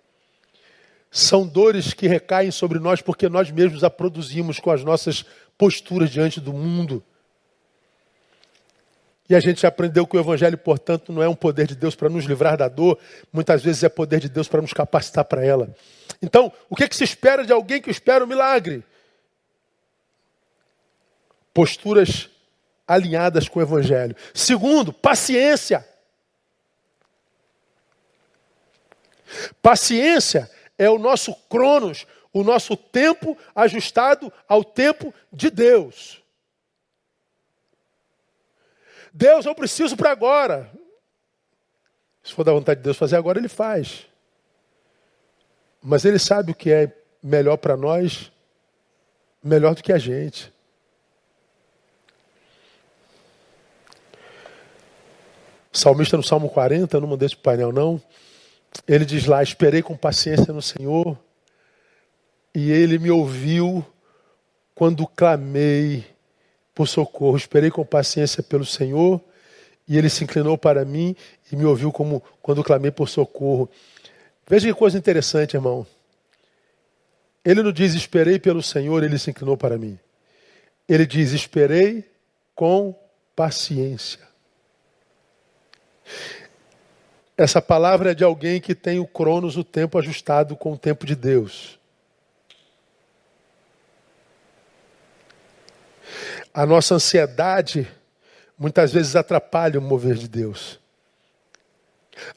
São 1.11 1.45
dores 1.45 1.93
que 1.93 2.07
recaem 2.07 2.49
sobre 2.49 2.79
nós 2.79 2.99
porque 2.99 3.29
nós 3.29 3.51
mesmos 3.51 3.83
a 3.83 3.91
produzimos 3.91 4.59
com 4.59 4.71
as 4.71 4.83
nossas 4.83 5.23
posturas 5.55 6.09
diante 6.09 6.41
do 6.41 6.51
mundo. 6.51 7.03
E 9.29 9.35
a 9.35 9.39
gente 9.39 9.63
aprendeu 9.67 10.07
que 10.07 10.17
o 10.17 10.19
Evangelho, 10.19 10.57
portanto, 10.57 11.13
não 11.13 11.21
é 11.21 11.29
um 11.29 11.35
poder 11.35 11.67
de 11.67 11.75
Deus 11.75 11.93
para 11.93 12.09
nos 12.09 12.25
livrar 12.25 12.57
da 12.57 12.67
dor, 12.67 12.97
muitas 13.31 13.63
vezes 13.63 13.83
é 13.83 13.89
poder 13.89 14.19
de 14.19 14.29
Deus 14.29 14.47
para 14.47 14.63
nos 14.63 14.73
capacitar 14.73 15.25
para 15.25 15.45
ela. 15.45 15.69
Então, 16.23 16.51
o 16.71 16.75
que, 16.75 16.85
é 16.85 16.87
que 16.87 16.95
se 16.95 17.03
espera 17.03 17.45
de 17.45 17.53
alguém 17.53 17.79
que 17.79 17.91
espera 17.91 18.23
o 18.23 18.25
um 18.25 18.29
milagre? 18.29 18.83
Posturas 21.55 22.29
alinhadas 22.85 23.47
com 23.47 23.59
o 23.59 23.61
Evangelho. 23.61 24.13
Segundo, 24.33 24.91
paciência. 24.91 25.87
Paciência 29.61 30.51
é 30.77 30.89
o 30.89 30.99
nosso 30.99 31.33
cronos, 31.49 32.05
o 32.33 32.43
nosso 32.43 32.75
tempo 32.75 33.37
ajustado 33.55 34.31
ao 34.49 34.65
tempo 34.65 35.13
de 35.31 35.49
Deus. 35.49 36.21
Deus, 39.13 39.45
eu 39.45 39.55
preciso 39.55 39.95
para 39.95 40.11
agora. 40.11 40.69
Se 42.21 42.33
for 42.33 42.43
da 42.43 42.51
vontade 42.51 42.81
de 42.81 42.83
Deus 42.83 42.97
fazer 42.97 43.15
agora, 43.15 43.39
Ele 43.39 43.47
faz. 43.47 44.05
Mas 45.81 46.03
Ele 46.03 46.19
sabe 46.19 46.51
o 46.51 46.55
que 46.55 46.69
é 46.69 46.91
melhor 47.23 47.55
para 47.55 47.77
nós, 47.77 48.29
melhor 49.41 49.73
do 49.73 49.81
que 49.81 49.93
a 49.93 49.97
gente. 49.97 50.53
O 55.75 55.77
salmista 55.77 56.15
no 56.15 56.23
Salmo 56.23 56.47
40, 56.47 57.01
não 57.01 57.07
mandei 57.09 57.25
esse 57.25 57.35
painel 57.35 57.69
não, 57.69 58.01
ele 58.87 59.03
diz 59.03 59.25
lá: 59.25 59.43
Esperei 59.43 59.81
com 59.81 59.97
paciência 59.97 60.53
no 60.53 60.61
Senhor, 60.61 61.19
e 62.55 62.71
ele 62.71 62.97
me 62.97 63.11
ouviu 63.11 63.85
quando 64.73 65.05
clamei 65.05 66.05
por 66.73 66.87
socorro. 66.87 67.35
Esperei 67.35 67.69
com 67.69 67.85
paciência 67.85 68.41
pelo 68.41 68.65
Senhor, 68.65 69.19
e 69.85 69.97
ele 69.97 70.09
se 70.09 70.23
inclinou 70.23 70.57
para 70.57 70.85
mim 70.85 71.13
e 71.51 71.57
me 71.57 71.65
ouviu 71.65 71.91
como 71.91 72.23
quando 72.41 72.63
clamei 72.63 72.89
por 72.89 73.09
socorro. 73.09 73.69
Veja 74.47 74.69
que 74.69 74.73
coisa 74.73 74.97
interessante, 74.97 75.57
irmão. 75.57 75.85
Ele 77.43 77.61
não 77.61 77.73
diz 77.73 77.93
esperei 77.95 78.39
pelo 78.39 78.63
Senhor, 78.63 79.03
ele 79.03 79.19
se 79.19 79.29
inclinou 79.29 79.57
para 79.57 79.77
mim. 79.77 79.99
Ele 80.87 81.05
diz 81.05 81.33
esperei 81.33 82.09
com 82.55 82.95
paciência. 83.35 84.24
Essa 87.37 87.61
palavra 87.61 88.11
é 88.11 88.15
de 88.15 88.23
alguém 88.23 88.61
que 88.61 88.73
tem 88.73 88.99
o 88.99 89.05
cronos, 89.05 89.57
o 89.57 89.63
tempo 89.63 89.97
ajustado 89.99 90.55
com 90.55 90.73
o 90.73 90.77
tempo 90.77 91.05
de 91.05 91.15
Deus. 91.15 91.77
A 96.53 96.65
nossa 96.65 96.95
ansiedade 96.95 97.85
muitas 98.57 98.93
vezes 98.93 99.15
atrapalha 99.15 99.79
o 99.79 99.81
mover 99.81 100.15
de 100.15 100.29
Deus. 100.29 100.79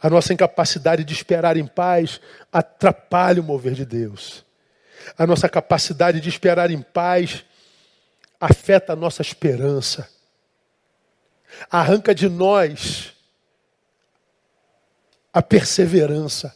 A 0.03 0.11
nossa 0.11 0.33
incapacidade 0.33 1.05
de 1.05 1.13
esperar 1.13 1.57
em 1.57 1.67
paz 1.67 2.21
atrapalha 2.53 3.41
o 3.41 3.45
mover 3.45 3.75
de 3.75 3.85
Deus. 3.85 4.45
A 5.17 5.25
nossa 5.25 5.49
capacidade 5.49 6.21
de 6.21 6.29
esperar 6.29 6.73
em 6.73 6.83
paz 6.83 7.45
afeta 8.41 8.93
a 8.93 8.97
nossa 8.97 9.23
esperança. 9.23 10.09
Arranca 11.71 12.13
de 12.13 12.29
nós 12.29 13.15
a 15.39 15.43
perseverança. 15.43 16.53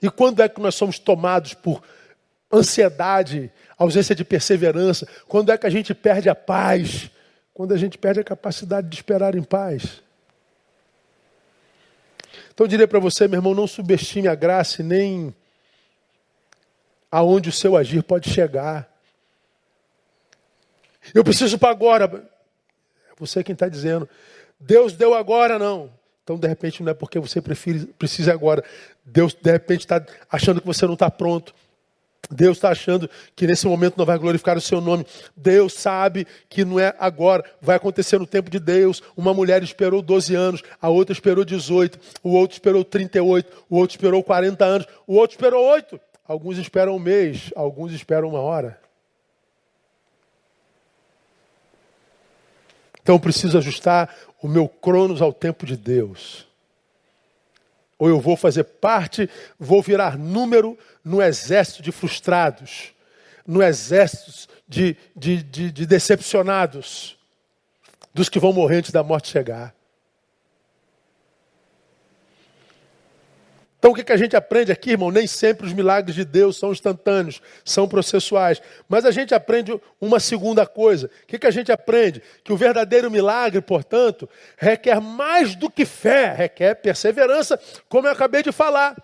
E 0.00 0.08
quando 0.08 0.40
é 0.42 0.48
que 0.48 0.60
nós 0.60 0.76
somos 0.76 1.00
tomados 1.00 1.54
por 1.54 1.82
ansiedade, 2.52 3.50
ausência 3.76 4.14
de 4.14 4.24
perseverança? 4.24 5.08
Quando 5.26 5.50
é 5.50 5.58
que 5.58 5.66
a 5.66 5.70
gente 5.70 5.92
perde 5.92 6.28
a 6.28 6.36
paz? 6.36 7.10
Quando 7.52 7.74
a 7.74 7.76
gente 7.76 7.98
perde 7.98 8.20
a 8.20 8.24
capacidade 8.24 8.88
de 8.88 8.94
esperar 8.94 9.34
em 9.34 9.42
paz. 9.42 10.04
Então 12.54 12.64
eu 12.64 12.68
diria 12.68 12.86
para 12.86 13.00
você, 13.00 13.26
meu 13.26 13.38
irmão, 13.38 13.56
não 13.56 13.66
subestime 13.66 14.28
a 14.28 14.36
graça 14.36 14.80
e 14.80 14.84
nem 14.84 15.34
aonde 17.10 17.48
o 17.48 17.52
seu 17.52 17.76
agir 17.76 18.04
pode 18.04 18.30
chegar. 18.30 18.88
Eu 21.12 21.24
preciso 21.24 21.58
para 21.58 21.70
agora. 21.70 22.04
É 23.10 23.14
você 23.18 23.42
quem 23.42 23.54
está 23.54 23.68
dizendo. 23.68 24.08
Deus 24.60 24.92
deu 24.92 25.12
agora, 25.12 25.58
não. 25.58 26.01
Então, 26.22 26.38
de 26.38 26.46
repente, 26.46 26.82
não 26.82 26.90
é 26.90 26.94
porque 26.94 27.18
você 27.18 27.40
prefere, 27.40 27.86
precisa 27.98 28.32
agora. 28.32 28.62
Deus, 29.04 29.34
de 29.34 29.50
repente, 29.50 29.80
está 29.80 30.04
achando 30.30 30.60
que 30.60 30.66
você 30.66 30.86
não 30.86 30.94
está 30.94 31.10
pronto. 31.10 31.52
Deus 32.30 32.56
está 32.56 32.70
achando 32.70 33.10
que 33.34 33.46
nesse 33.46 33.66
momento 33.66 33.96
não 33.96 34.06
vai 34.06 34.18
glorificar 34.18 34.56
o 34.56 34.60
seu 34.60 34.80
nome. 34.80 35.04
Deus 35.36 35.74
sabe 35.74 36.26
que 36.48 36.64
não 36.64 36.78
é 36.78 36.94
agora, 36.98 37.44
vai 37.60 37.76
acontecer 37.76 38.18
no 38.18 38.26
tempo 38.26 38.48
de 38.48 38.58
Deus. 38.58 39.02
Uma 39.16 39.34
mulher 39.34 39.62
esperou 39.62 40.00
12 40.00 40.34
anos, 40.34 40.62
a 40.80 40.88
outra 40.88 41.12
esperou 41.12 41.44
18, 41.44 41.98
o 42.22 42.30
outro 42.30 42.54
esperou 42.54 42.84
38, 42.84 43.64
o 43.68 43.76
outro 43.76 43.96
esperou 43.96 44.22
40 44.22 44.64
anos, 44.64 44.86
o 45.06 45.14
outro 45.14 45.34
esperou 45.34 45.64
8. 45.64 46.00
alguns 46.26 46.56
esperam 46.56 46.96
um 46.96 47.00
mês, 47.00 47.50
alguns 47.54 47.92
esperam 47.92 48.28
uma 48.28 48.40
hora. 48.40 48.81
Então 53.02 53.16
eu 53.16 53.20
preciso 53.20 53.58
ajustar 53.58 54.14
o 54.40 54.48
meu 54.48 54.68
cronos 54.68 55.20
ao 55.20 55.32
tempo 55.32 55.66
de 55.66 55.76
Deus. 55.76 56.46
Ou 57.98 58.08
eu 58.08 58.20
vou 58.20 58.36
fazer 58.36 58.64
parte, 58.64 59.28
vou 59.58 59.82
virar 59.82 60.18
número 60.18 60.78
no 61.04 61.22
exército 61.22 61.82
de 61.82 61.92
frustrados, 61.92 62.92
no 63.46 63.62
exército 63.62 64.48
de, 64.68 64.96
de, 65.14 65.42
de, 65.42 65.70
de 65.70 65.86
decepcionados, 65.86 67.16
dos 68.14 68.28
que 68.28 68.40
vão 68.40 68.52
morrer 68.52 68.78
antes 68.78 68.90
da 68.90 69.02
morte 69.02 69.28
chegar. 69.28 69.74
Então 73.82 73.90
o 73.90 73.94
que, 73.96 74.04
que 74.04 74.12
a 74.12 74.16
gente 74.16 74.36
aprende 74.36 74.70
aqui, 74.70 74.92
irmão? 74.92 75.10
Nem 75.10 75.26
sempre 75.26 75.66
os 75.66 75.72
milagres 75.72 76.14
de 76.14 76.24
Deus 76.24 76.56
são 76.56 76.70
instantâneos, 76.70 77.42
são 77.64 77.88
processuais. 77.88 78.62
Mas 78.88 79.04
a 79.04 79.10
gente 79.10 79.34
aprende 79.34 79.74
uma 80.00 80.20
segunda 80.20 80.64
coisa. 80.64 81.10
O 81.24 81.26
que, 81.26 81.36
que 81.36 81.48
a 81.48 81.50
gente 81.50 81.72
aprende? 81.72 82.22
Que 82.44 82.52
o 82.52 82.56
verdadeiro 82.56 83.10
milagre, 83.10 83.60
portanto, 83.60 84.30
requer 84.56 85.00
mais 85.00 85.56
do 85.56 85.68
que 85.68 85.84
fé, 85.84 86.32
requer 86.32 86.76
perseverança, 86.76 87.58
como 87.88 88.06
eu 88.06 88.12
acabei 88.12 88.40
de 88.44 88.52
falar. 88.52 88.96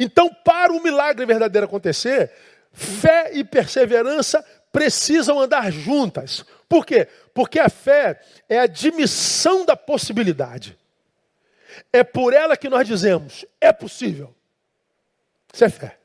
Então, 0.00 0.28
para 0.44 0.72
o 0.72 0.82
milagre 0.82 1.24
verdadeiro 1.24 1.68
acontecer, 1.68 2.32
fé 2.72 3.30
e 3.32 3.44
perseverança 3.44 4.44
precisam 4.72 5.38
andar 5.38 5.70
juntas. 5.70 6.44
Por 6.68 6.84
quê? 6.84 7.06
Porque 7.32 7.60
a 7.60 7.68
fé 7.68 8.20
é 8.48 8.58
a 8.58 8.64
admissão 8.64 9.64
da 9.64 9.76
possibilidade. 9.76 10.76
É 11.92 12.02
por 12.02 12.32
ela 12.32 12.56
que 12.56 12.68
nós 12.68 12.86
dizemos: 12.86 13.44
é 13.60 13.72
possível. 13.72 14.34
Isso 15.52 15.64
é 15.64 15.68
fé. 15.68 15.98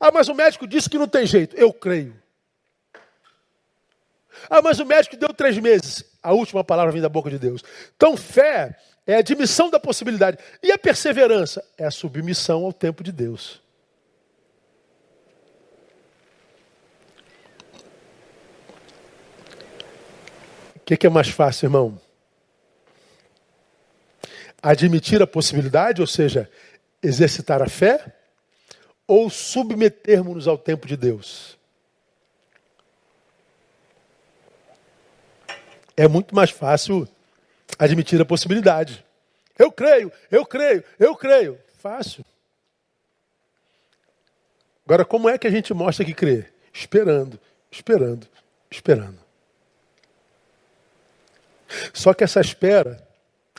Ah, 0.00 0.10
mas 0.12 0.28
o 0.28 0.34
médico 0.34 0.66
disse 0.66 0.88
que 0.90 0.98
não 0.98 1.08
tem 1.08 1.26
jeito. 1.26 1.56
Eu 1.56 1.72
creio. 1.72 2.14
Ah, 4.50 4.60
mas 4.60 4.78
o 4.78 4.84
médico 4.84 5.16
deu 5.16 5.32
três 5.32 5.58
meses. 5.58 6.04
A 6.22 6.32
última 6.32 6.64
palavra 6.64 6.92
vem 6.92 7.00
da 7.00 7.08
boca 7.08 7.30
de 7.30 7.38
Deus. 7.38 7.62
Então, 7.96 8.16
fé 8.16 8.76
é 9.06 9.16
admissão 9.16 9.70
da 9.70 9.78
possibilidade. 9.78 10.38
E 10.62 10.72
a 10.72 10.78
perseverança 10.78 11.64
é 11.78 11.84
a 11.84 11.90
submissão 11.90 12.64
ao 12.64 12.72
tempo 12.72 13.02
de 13.02 13.12
Deus. 13.12 13.62
O 20.76 20.80
que, 20.84 20.96
que 20.96 21.06
é 21.06 21.10
mais 21.10 21.28
fácil, 21.28 21.66
irmão? 21.66 21.98
Admitir 24.64 25.20
a 25.20 25.26
possibilidade, 25.26 26.00
ou 26.00 26.06
seja, 26.06 26.50
exercitar 27.02 27.60
a 27.60 27.68
fé, 27.68 28.14
ou 29.06 29.28
submetermos-nos 29.28 30.48
ao 30.48 30.56
tempo 30.56 30.86
de 30.86 30.96
Deus? 30.96 31.58
É 35.94 36.08
muito 36.08 36.34
mais 36.34 36.50
fácil 36.50 37.06
admitir 37.78 38.20
a 38.20 38.24
possibilidade. 38.24 39.04
Eu 39.58 39.70
creio, 39.70 40.10
eu 40.30 40.46
creio, 40.46 40.82
eu 40.98 41.14
creio. 41.14 41.58
Fácil. 41.78 42.24
Agora, 44.86 45.04
como 45.04 45.28
é 45.28 45.36
que 45.36 45.46
a 45.46 45.50
gente 45.50 45.74
mostra 45.74 46.04
que 46.04 46.14
crê? 46.14 46.46
Esperando, 46.72 47.38
esperando, 47.70 48.26
esperando. 48.70 49.18
Só 51.92 52.14
que 52.14 52.24
essa 52.24 52.40
espera 52.40 53.06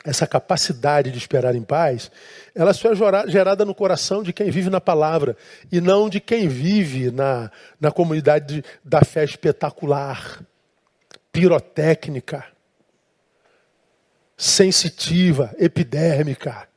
essa 0.06 0.28
capacidade 0.28 1.12
de 1.12 1.18
esperar 1.18 1.56
em 1.56 1.64
paz, 1.64 2.12
ela 2.54 2.74
só 2.74 2.92
é 2.92 3.28
gerada 3.28 3.66
no 3.66 3.74
coração 3.74 4.22
de 4.22 4.32
quem 4.32 4.52
vive 4.52 4.70
na 4.70 4.80
palavra 4.80 5.36
e 5.72 5.82
não 5.82 6.08
de 6.08 6.20
quem 6.20 6.48
vive 6.48 7.10
na, 7.10 7.52
na 7.82 7.92
comunidade 7.92 8.64
da 8.84 9.02
fé 9.02 9.24
espetacular, 9.24 10.42
pirotécnica, 11.32 12.46
sensitiva, 14.38 15.54
epidérmica. 15.58 16.68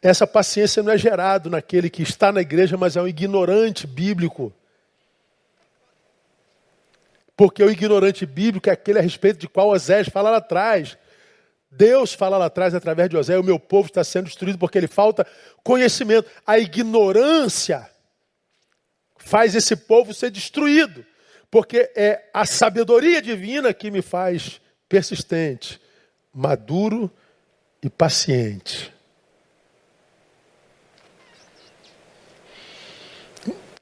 Essa 0.00 0.26
paciência 0.26 0.82
não 0.82 0.92
é 0.92 0.98
gerada 0.98 1.50
naquele 1.50 1.90
que 1.90 2.02
está 2.02 2.30
na 2.30 2.40
igreja, 2.40 2.76
mas 2.76 2.96
é 2.96 3.02
um 3.02 3.08
ignorante 3.08 3.86
bíblico. 3.86 4.52
Porque 7.36 7.62
o 7.64 7.70
ignorante 7.70 8.24
bíblico 8.24 8.68
é 8.68 8.72
aquele 8.72 9.00
a 9.00 9.02
respeito 9.02 9.40
de 9.40 9.48
qual 9.48 9.70
Osés 9.70 10.08
fala 10.08 10.30
lá 10.30 10.36
atrás. 10.36 10.96
Deus 11.74 12.12
fala 12.12 12.36
lá 12.36 12.46
atrás, 12.46 12.74
através 12.74 13.08
de 13.08 13.16
José, 13.16 13.38
o 13.38 13.42
meu 13.42 13.58
povo 13.58 13.88
está 13.88 14.04
sendo 14.04 14.26
destruído 14.26 14.58
porque 14.58 14.76
ele 14.76 14.86
falta 14.86 15.26
conhecimento. 15.64 16.30
A 16.46 16.58
ignorância 16.58 17.90
faz 19.16 19.54
esse 19.54 19.74
povo 19.74 20.12
ser 20.12 20.30
destruído, 20.30 21.04
porque 21.50 21.90
é 21.96 22.28
a 22.34 22.44
sabedoria 22.44 23.22
divina 23.22 23.72
que 23.72 23.90
me 23.90 24.02
faz 24.02 24.60
persistente, 24.86 25.80
maduro 26.32 27.10
e 27.82 27.88
paciente. 27.88 28.92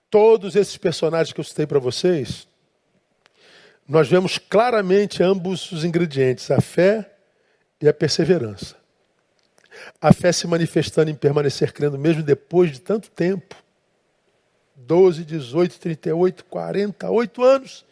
Todos 0.09 0.55
esses 0.55 0.77
personagens 0.77 1.33
que 1.33 1.41
eu 1.41 1.45
citei 1.45 1.67
para 1.67 1.81
vocês, 1.81 2.47
nós 3.89 4.09
vemos 4.09 4.39
claramente 4.39 5.25
ambos 5.25 5.73
os 5.73 5.85
ingredientes: 5.85 6.53
a 6.53 6.61
fé 6.61 7.10
e 7.81 7.89
a 7.89 7.95
perseverança. 7.95 8.77
A 10.01 10.13
fé 10.13 10.33
se 10.33 10.47
manifestando 10.47 11.11
em 11.11 11.15
permanecer 11.15 11.73
crendo 11.73 11.99
mesmo 11.99 12.23
depois 12.23 12.71
de 12.73 12.81
tanto 12.81 13.11
tempo 13.11 13.57
12, 14.91 15.25
18, 15.25 15.79
38, 15.79 16.45
48 16.47 17.45
anos. 17.45 17.85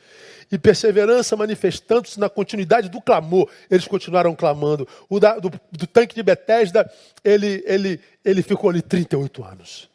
E 0.51 0.59
perseverança 0.59 1.37
manifestando-se 1.37 2.18
na 2.18 2.29
continuidade 2.29 2.88
do 2.88 3.01
clamor. 3.01 3.48
Eles 3.70 3.87
continuaram 3.87 4.35
clamando. 4.35 4.88
O 5.09 5.20
da, 5.20 5.38
do, 5.38 5.51
do, 5.70 5.87
tanque 5.87 6.14
de 6.14 6.22
Betesda, 6.22 6.90
ele, 7.22 7.62
ele, 7.66 8.01
ele 8.24 8.42
ficou 8.42 8.70
ali 8.70 8.81
38 8.81 9.44
anos. 9.44 9.88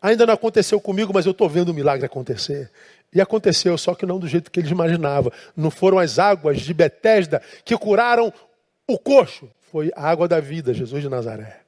Ainda 0.00 0.26
não 0.26 0.34
aconteceu 0.34 0.80
comigo, 0.80 1.12
mas 1.12 1.26
eu 1.26 1.32
estou 1.32 1.48
vendo 1.48 1.68
o 1.68 1.74
milagre 1.74 2.06
acontecer. 2.06 2.70
E 3.14 3.20
aconteceu, 3.20 3.76
só 3.76 3.94
que 3.94 4.06
não 4.06 4.18
do 4.18 4.26
jeito 4.26 4.50
que 4.50 4.60
eles 4.60 4.70
imaginavam. 4.70 5.30
Não 5.54 5.70
foram 5.70 5.98
as 5.98 6.18
águas 6.18 6.60
de 6.60 6.72
Betesda 6.72 7.42
que 7.64 7.76
curaram 7.76 8.32
o 8.86 8.98
coxo 8.98 9.50
foi 9.70 9.90
a 9.96 10.08
água 10.08 10.28
da 10.28 10.40
vida, 10.40 10.72
Jesus 10.72 11.02
de 11.02 11.08
Nazaré. 11.08 11.60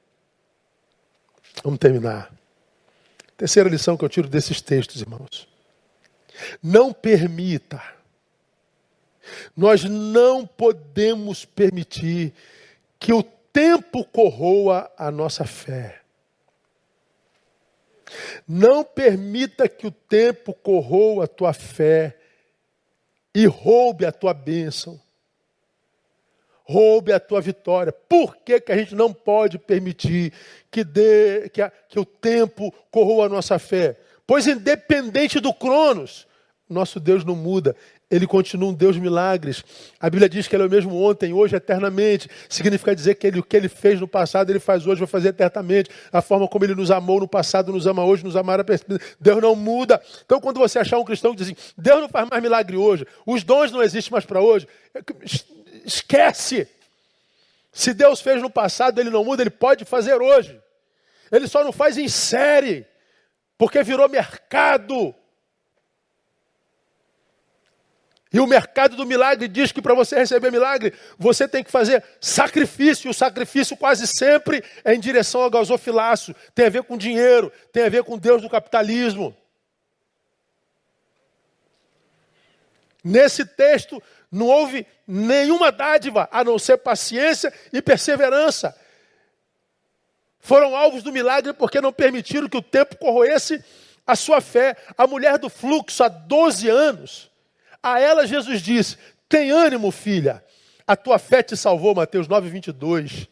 Vamos 1.63 1.79
terminar. 1.79 2.33
Terceira 3.35 3.69
lição 3.69 3.97
que 3.97 4.05
eu 4.05 4.09
tiro 4.09 4.27
desses 4.27 4.61
textos, 4.61 5.01
irmãos. 5.01 5.47
Não 6.63 6.93
permita. 6.93 7.81
Nós 9.55 9.83
não 9.83 10.45
podemos 10.45 11.45
permitir 11.45 12.33
que 12.99 13.13
o 13.13 13.21
tempo 13.23 14.05
corroa 14.05 14.91
a 14.97 15.11
nossa 15.11 15.45
fé. 15.45 16.01
Não 18.47 18.83
permita 18.83 19.67
que 19.67 19.85
o 19.85 19.91
tempo 19.91 20.53
corroa 20.53 21.25
a 21.25 21.27
tua 21.27 21.53
fé 21.53 22.17
e 23.35 23.45
roube 23.45 24.05
a 24.05 24.11
tua 24.11 24.33
bênção 24.33 24.99
roube 26.69 27.11
a 27.11 27.19
tua 27.19 27.41
vitória. 27.41 27.91
Por 27.91 28.37
que, 28.37 28.61
que 28.61 28.71
a 28.71 28.77
gente 28.77 28.93
não 28.93 29.11
pode 29.11 29.57
permitir 29.57 30.31
que, 30.69 30.83
dê, 30.83 31.49
que, 31.49 31.63
a, 31.63 31.71
que 31.89 31.99
o 31.99 32.05
tempo 32.05 32.71
corroa 32.91 33.25
a 33.25 33.29
nossa 33.29 33.57
fé? 33.57 33.97
Pois, 34.27 34.45
independente 34.45 35.39
do 35.39 35.51
Cronos, 35.51 36.27
nosso 36.69 36.99
Deus 36.99 37.25
não 37.25 37.35
muda. 37.35 37.75
Ele 38.11 38.27
continua 38.27 38.69
um 38.69 38.73
Deus 38.73 38.93
de 38.93 39.01
milagres. 39.01 39.63
A 39.99 40.07
Bíblia 40.11 40.29
diz 40.29 40.47
que 40.47 40.55
Ele 40.55 40.61
é 40.61 40.65
o 40.67 40.69
mesmo 40.69 40.95
ontem, 40.95 41.33
hoje, 41.33 41.55
eternamente. 41.55 42.29
Significa 42.47 42.95
dizer 42.95 43.15
que 43.15 43.25
ele, 43.25 43.39
o 43.39 43.43
que 43.43 43.57
Ele 43.57 43.67
fez 43.67 43.99
no 43.99 44.07
passado, 44.07 44.51
Ele 44.51 44.59
faz 44.59 44.85
hoje, 44.85 44.99
vai 44.99 45.07
fazer 45.07 45.29
eternamente. 45.29 45.89
A 46.11 46.21
forma 46.21 46.47
como 46.47 46.65
Ele 46.65 46.75
nos 46.75 46.91
amou 46.91 47.19
no 47.19 47.27
passado, 47.27 47.71
nos 47.71 47.87
ama 47.87 48.03
hoje, 48.03 48.23
nos 48.23 48.35
amará. 48.35 48.63
Deus 49.19 49.41
não 49.41 49.55
muda. 49.55 49.99
Então, 50.23 50.39
quando 50.39 50.59
você 50.59 50.77
achar 50.77 50.99
um 50.99 51.03
cristão 51.03 51.31
que 51.31 51.37
diz 51.37 51.47
assim, 51.47 51.73
Deus 51.75 52.01
não 52.01 52.09
faz 52.09 52.29
mais 52.29 52.43
milagre 52.43 52.77
hoje, 52.77 53.07
os 53.25 53.43
dons 53.43 53.71
não 53.71 53.81
existem 53.81 54.11
mais 54.11 54.25
para 54.25 54.39
hoje, 54.39 54.67
Esquece. 55.85 56.67
Se 57.71 57.93
Deus 57.93 58.21
fez 58.21 58.41
no 58.41 58.49
passado, 58.49 58.99
ele 58.99 59.09
não 59.09 59.23
muda, 59.23 59.43
ele 59.43 59.49
pode 59.49 59.85
fazer 59.85 60.21
hoje. 60.21 60.59
Ele 61.31 61.47
só 61.47 61.63
não 61.63 61.71
faz 61.71 61.97
em 61.97 62.07
série, 62.07 62.85
porque 63.57 63.83
virou 63.83 64.09
mercado. 64.09 65.13
E 68.31 68.39
o 68.39 68.45
mercado 68.45 68.95
do 68.95 69.05
milagre 69.05 69.47
diz 69.47 69.71
que 69.71 69.81
para 69.81 69.95
você 69.95 70.15
receber 70.15 70.51
milagre, 70.51 70.93
você 71.17 71.47
tem 71.47 71.63
que 71.63 71.71
fazer 71.71 72.03
sacrifício. 72.21 73.09
O 73.09 73.13
sacrifício 73.13 73.75
quase 73.75 74.05
sempre 74.05 74.63
é 74.83 74.93
em 74.93 74.99
direção 74.99 75.41
ao 75.41 75.49
gasofilaço. 75.49 76.35
Tem 76.53 76.67
a 76.67 76.69
ver 76.69 76.83
com 76.83 76.95
dinheiro, 76.95 77.51
tem 77.73 77.83
a 77.83 77.89
ver 77.89 78.03
com 78.03 78.17
Deus 78.17 78.41
do 78.41 78.49
capitalismo. 78.49 79.35
Nesse 83.03 83.45
texto, 83.45 84.01
não 84.31 84.47
houve 84.47 84.85
nenhuma 85.07 85.71
dádiva 85.71 86.29
a 86.31 86.43
não 86.43 86.59
ser 86.59 86.77
paciência 86.77 87.51
e 87.73 87.81
perseverança. 87.81 88.75
Foram 90.39 90.75
alvos 90.75 91.03
do 91.03 91.11
milagre 91.11 91.53
porque 91.53 91.81
não 91.81 91.91
permitiram 91.91 92.47
que 92.47 92.57
o 92.57 92.61
tempo 92.61 92.97
corroesse 92.97 93.63
a 94.05 94.15
sua 94.15 94.39
fé. 94.39 94.75
A 94.97 95.05
mulher 95.05 95.37
do 95.37 95.49
fluxo, 95.49 96.03
há 96.03 96.07
12 96.07 96.69
anos, 96.69 97.31
a 97.81 97.99
ela 97.99 98.27
Jesus 98.27 98.61
disse: 98.61 98.97
Tem 99.27 99.51
ânimo, 99.51 99.91
filha, 99.91 100.43
a 100.87 100.95
tua 100.95 101.19
fé 101.19 101.43
te 101.43 101.57
salvou, 101.57 101.93
Mateus 101.95 102.27
9, 102.27 102.49
22. 102.49 103.27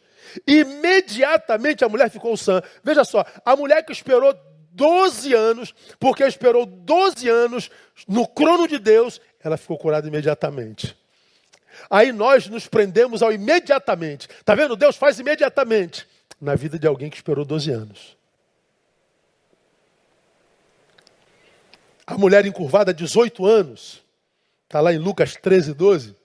Imediatamente 0.46 1.84
a 1.84 1.88
mulher 1.88 2.10
ficou 2.10 2.36
sã. 2.36 2.62
Veja 2.84 3.04
só, 3.04 3.24
a 3.44 3.56
mulher 3.56 3.82
que 3.82 3.92
esperou 3.92 4.34
12 4.78 5.34
anos, 5.34 5.74
porque 5.98 6.22
esperou 6.24 6.64
12 6.64 7.28
anos 7.28 7.68
no 8.06 8.28
crono 8.28 8.68
de 8.68 8.78
Deus, 8.78 9.20
ela 9.42 9.56
ficou 9.56 9.76
curada 9.76 10.06
imediatamente. 10.06 10.96
Aí 11.90 12.12
nós 12.12 12.46
nos 12.46 12.68
prendemos 12.68 13.20
ao 13.20 13.32
imediatamente. 13.32 14.28
Está 14.28 14.54
vendo? 14.54 14.76
Deus 14.76 14.96
faz 14.96 15.18
imediatamente 15.18 16.06
na 16.40 16.54
vida 16.54 16.78
de 16.78 16.86
alguém 16.86 17.10
que 17.10 17.16
esperou 17.16 17.44
12 17.44 17.70
anos. 17.72 18.16
A 22.06 22.16
mulher 22.16 22.46
encurvada, 22.46 22.94
18 22.94 23.44
anos, 23.44 24.02
está 24.64 24.80
lá 24.80 24.92
em 24.92 24.98
Lucas 24.98 25.34
13, 25.34 25.74
12. 25.74 26.16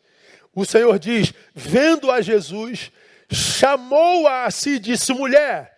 O 0.55 0.63
Senhor 0.63 0.97
diz: 0.99 1.33
vendo 1.53 2.11
a 2.11 2.21
Jesus, 2.21 2.91
chamou-a 3.31 4.45
a 4.45 4.51
si 4.51 4.75
e 4.75 4.79
disse: 4.79 5.11
mulher, 5.11 5.72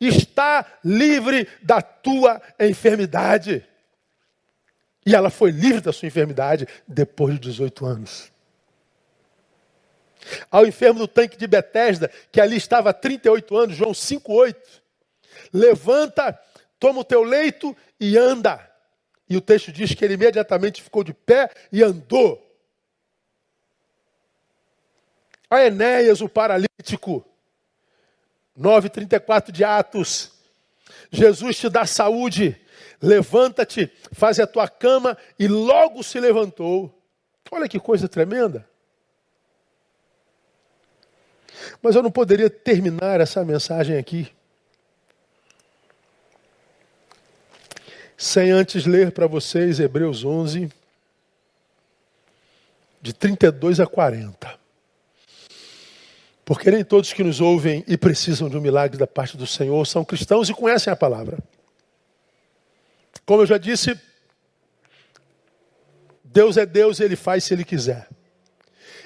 está 0.00 0.66
livre 0.84 1.48
da 1.62 1.80
tua 1.80 2.40
enfermidade. 2.60 3.66
E 5.04 5.14
ela 5.14 5.30
foi 5.30 5.50
livre 5.50 5.80
da 5.80 5.92
sua 5.92 6.08
enfermidade 6.08 6.66
depois 6.86 7.34
de 7.34 7.40
18 7.40 7.86
anos. 7.86 8.32
Ao 10.50 10.66
enfermo 10.66 10.98
do 10.98 11.08
tanque 11.08 11.36
de 11.36 11.46
Betesda, 11.46 12.10
que 12.32 12.40
ali 12.40 12.56
estava 12.56 12.90
há 12.90 12.92
38 12.92 13.56
anos, 13.56 13.76
João 13.76 13.92
5,8. 13.92 14.56
Levanta, 15.52 16.38
toma 16.78 17.00
o 17.00 17.04
teu 17.04 17.22
leito 17.22 17.76
e 18.00 18.18
anda. 18.18 18.68
E 19.28 19.36
o 19.36 19.40
texto 19.40 19.72
diz 19.72 19.94
que 19.94 20.04
ele 20.04 20.14
imediatamente 20.14 20.82
ficou 20.82 21.02
de 21.02 21.14
pé 21.14 21.50
e 21.72 21.82
andou. 21.82 22.42
A 25.48 25.64
Enéas, 25.64 26.20
o 26.20 26.28
paralítico, 26.28 27.24
9,34 28.58 29.50
de 29.50 29.64
Atos. 29.64 30.32
Jesus 31.10 31.56
te 31.58 31.68
dá 31.68 31.86
saúde, 31.86 32.60
levanta-te, 33.00 33.92
faz 34.12 34.38
a 34.40 34.46
tua 34.46 34.68
cama, 34.68 35.16
e 35.38 35.46
logo 35.46 36.02
se 36.02 36.18
levantou. 36.18 36.92
Olha 37.50 37.68
que 37.68 37.78
coisa 37.78 38.08
tremenda. 38.08 38.68
Mas 41.80 41.94
eu 41.94 42.02
não 42.02 42.10
poderia 42.10 42.50
terminar 42.50 43.20
essa 43.20 43.44
mensagem 43.44 43.96
aqui 43.96 44.32
sem 48.16 48.50
antes 48.50 48.86
ler 48.86 49.12
para 49.12 49.26
vocês 49.26 49.78
Hebreus 49.78 50.24
11, 50.24 50.70
de 53.02 53.12
32 53.12 53.78
a 53.78 53.86
40. 53.86 54.65
Porque 56.46 56.70
nem 56.70 56.84
todos 56.84 57.12
que 57.12 57.24
nos 57.24 57.40
ouvem 57.40 57.84
e 57.88 57.96
precisam 57.96 58.48
de 58.48 58.56
um 58.56 58.60
milagre 58.60 58.96
da 58.96 59.06
parte 59.06 59.36
do 59.36 59.48
Senhor 59.48 59.84
são 59.84 60.04
cristãos 60.04 60.48
e 60.48 60.54
conhecem 60.54 60.92
a 60.92 60.96
palavra. 60.96 61.38
Como 63.26 63.42
eu 63.42 63.46
já 63.46 63.58
disse, 63.58 64.00
Deus 66.22 66.56
é 66.56 66.64
Deus 66.64 67.00
e 67.00 67.02
Ele 67.02 67.16
faz 67.16 67.42
se 67.42 67.52
Ele 67.52 67.64
quiser. 67.64 68.08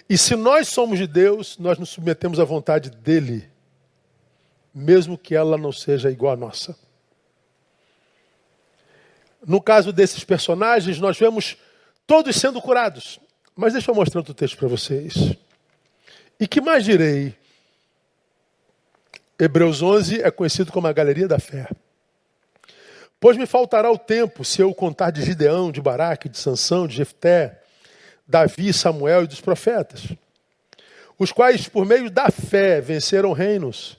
E 0.07 0.19
se 0.19 0.37
nós 0.37 0.69
somos 0.69 0.99
de 0.99 1.07
Deus, 1.07 1.57
nós 1.57 1.79
nos 1.79 1.89
submetemos 1.89 2.39
à 2.39 2.45
vontade 2.45 2.91
dele, 2.91 3.49
mesmo 4.75 5.17
que 5.17 5.35
ela 5.35 5.57
não 5.57 5.73
seja 5.73 6.11
igual 6.11 6.35
à 6.35 6.37
nossa. 6.37 6.77
No 9.47 9.63
caso 9.63 9.95
desses 9.95 10.23
personagens, 10.25 11.01
nós 11.01 11.19
vemos 11.19 11.57
todos 12.07 12.37
sendo 12.37 12.61
curados. 12.61 13.19
Mas 13.57 13.73
deixa 13.73 13.91
eu 13.91 13.95
mostrar 13.95 14.21
outro 14.21 14.35
texto 14.35 14.59
para 14.59 14.69
vocês. 14.69 15.39
E 16.41 16.49
que 16.49 16.59
mais 16.63 16.83
direi? 16.83 17.37
Hebreus 19.39 19.83
11 19.83 20.23
é 20.23 20.31
conhecido 20.31 20.73
como 20.73 20.87
a 20.87 20.93
galeria 20.93 21.29
da 21.29 21.39
fé. 21.39 21.69
Pois 23.21 23.37
me 23.37 23.45
faltará 23.45 23.93
o 23.93 23.99
tempo 23.99 24.43
se 24.43 24.63
eu 24.63 24.75
contar 24.75 25.11
de 25.11 25.23
Gideão, 25.23 25.71
de 25.71 25.83
Baraque, 25.83 26.31
de 26.31 26.39
Sansão, 26.39 26.87
de 26.87 26.97
Jefté, 26.97 27.61
Davi, 28.27 28.73
Samuel 28.73 29.25
e 29.25 29.27
dos 29.27 29.43
profetas, 29.43 30.09
os 31.19 31.31
quais, 31.31 31.69
por 31.69 31.85
meio 31.85 32.11
da 32.11 32.31
fé, 32.31 32.81
venceram 32.81 33.33
reinos, 33.33 33.99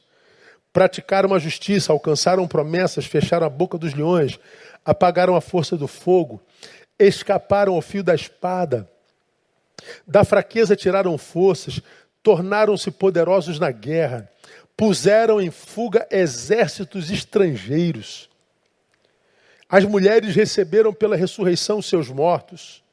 praticaram 0.73 1.35
a 1.35 1.39
justiça, 1.39 1.93
alcançaram 1.93 2.47
promessas, 2.47 3.05
fecharam 3.05 3.45
a 3.45 3.49
boca 3.49 3.77
dos 3.77 3.93
leões, 3.93 4.39
apagaram 4.83 5.35
a 5.35 5.41
força 5.41 5.77
do 5.77 5.87
fogo, 5.87 6.41
escaparam 6.97 7.75
ao 7.75 7.81
fio 7.83 8.03
da 8.03 8.15
espada, 8.15 8.89
da 10.07 10.23
fraqueza 10.23 10.75
tiraram 10.75 11.17
forças, 11.17 11.81
tornaram-se 12.23 12.91
poderosos 12.91 13.59
na 13.59 13.71
guerra, 13.71 14.29
puseram 14.75 15.41
em 15.41 15.51
fuga 15.51 16.07
exércitos 16.11 17.09
estrangeiros. 17.11 18.29
As 19.69 19.85
mulheres 19.85 20.35
receberam 20.35 20.93
pela 20.93 21.15
ressurreição 21.15 21.81
seus 21.81 22.09
mortos. 22.09 22.83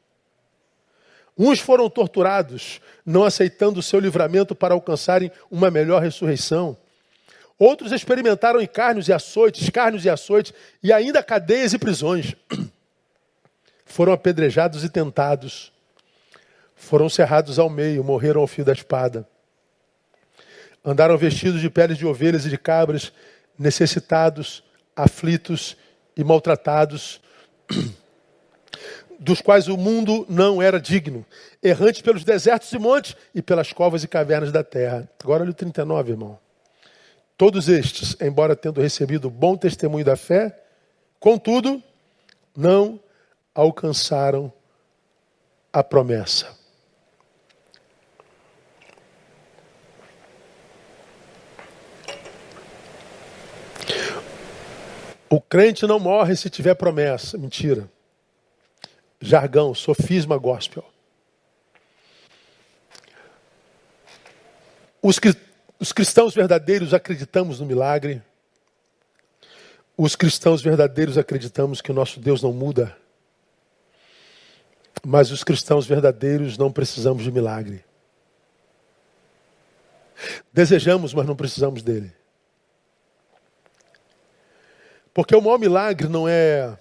Uns 1.37 1.61
foram 1.61 1.89
torturados, 1.89 2.81
não 3.07 3.25
aceitando 3.25 3.81
o 3.81 3.83
seu 3.83 4.01
livramento 4.01 4.55
para 4.55 4.75
alcançarem 4.75 5.31
uma 5.51 5.71
melhor 5.71 6.03
ressurreição. 6.03 6.77
Outros 7.59 7.91
experimentaram 7.91 8.61
escárnios 8.61 9.09
e 9.09 9.13
açoites, 9.13 9.63
escárnios 9.63 10.05
e 10.05 10.11
açoites, 10.11 10.53
e 10.83 10.93
ainda 10.93 11.23
cadeias 11.23 11.73
e 11.73 11.79
prisões. 11.79 12.35
Foram 13.85 14.13
apedrejados 14.13 14.85
e 14.85 14.89
tentados. 14.89 15.73
Foram 16.79 17.09
cerrados 17.09 17.59
ao 17.59 17.69
meio, 17.69 18.03
morreram 18.03 18.41
ao 18.41 18.47
fio 18.47 18.65
da 18.65 18.73
espada. 18.73 19.29
Andaram 20.83 21.19
vestidos 21.19 21.61
de 21.61 21.69
peles 21.69 21.99
de 21.99 22.07
ovelhas 22.07 22.47
e 22.47 22.49
de 22.49 22.57
cabras, 22.57 23.13
necessitados, 23.59 24.63
aflitos 24.97 25.77
e 26.17 26.25
maltratados. 26.25 27.21
dos 29.19 29.41
quais 29.41 29.67
o 29.67 29.77
mundo 29.77 30.25
não 30.29 30.63
era 30.63 30.81
digno, 30.81 31.27
errante 31.61 32.05
pelos 32.05 32.25
desertos 32.25 32.73
e 32.73 32.79
montes 32.79 33.17
e 33.35 33.43
pelas 33.43 33.73
covas 33.73 34.05
e 34.05 34.09
cavernas 34.09 34.53
da 34.53 34.63
terra. 34.63 35.11
Agora 35.21 35.43
olha 35.43 35.51
o 35.51 35.55
39, 35.55 36.13
irmão. 36.13 36.39
Todos 37.37 37.69
estes, 37.69 38.17
embora 38.21 38.55
tendo 38.55 38.81
recebido 38.81 39.29
bom 39.29 39.57
testemunho 39.57 40.05
da 40.05 40.17
fé, 40.17 40.57
contudo, 41.19 41.83
não 42.57 43.01
alcançaram 43.53 44.53
a 45.73 45.83
promessa. 45.83 46.58
O 55.31 55.41
crente 55.41 55.87
não 55.87 56.01
morre 56.01 56.35
se 56.37 56.49
tiver 56.49 56.75
promessa. 56.75 57.37
Mentira 57.37 57.89
jargão, 59.21 59.75
sofisma 59.75 60.37
gospel. 60.37 60.85
Os, 65.03 65.19
os 65.79 65.93
cristãos 65.93 66.35
verdadeiros 66.35 66.95
acreditamos 66.95 67.61
no 67.61 67.67
milagre. 67.67 68.23
Os 69.97 70.15
cristãos 70.15 70.63
verdadeiros 70.63 71.19
acreditamos 71.19 71.81
que 71.81 71.91
o 71.91 71.95
nosso 71.95 72.21
Deus 72.21 72.43
não 72.43 72.53
muda. 72.53 72.97
Mas 75.05 75.31
os 75.31 75.45
cristãos 75.45 75.87
verdadeiros 75.87 76.59
não 76.59 76.73
precisamos 76.73 77.25
de 77.25 77.31
milagre. 77.31 77.85
Desejamos, 80.53 81.15
mas 81.15 81.27
não 81.27 81.37
precisamos 81.37 81.83
dele. 81.83 82.13
Porque 85.19 85.35
o 85.35 85.43
maior 85.43 85.59
milagre 85.59 86.07
não 86.07 86.29
é 86.29 86.79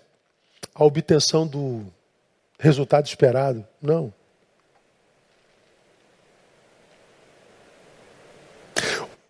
a 0.76 0.84
obtenção 0.86 1.48
do 1.48 1.84
resultado 2.60 3.08
esperado. 3.08 3.68
Não. 3.82 4.14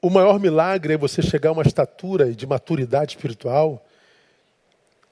O 0.02 0.10
maior 0.10 0.42
milagre 0.42 0.96
é 0.96 0.98
você 0.98 1.22
chegar 1.22 1.52
a 1.52 1.54
uma 1.54 1.64
estatura 1.64 2.34
de 2.34 2.46
maturidade 2.46 3.12
espiritual 3.12 3.82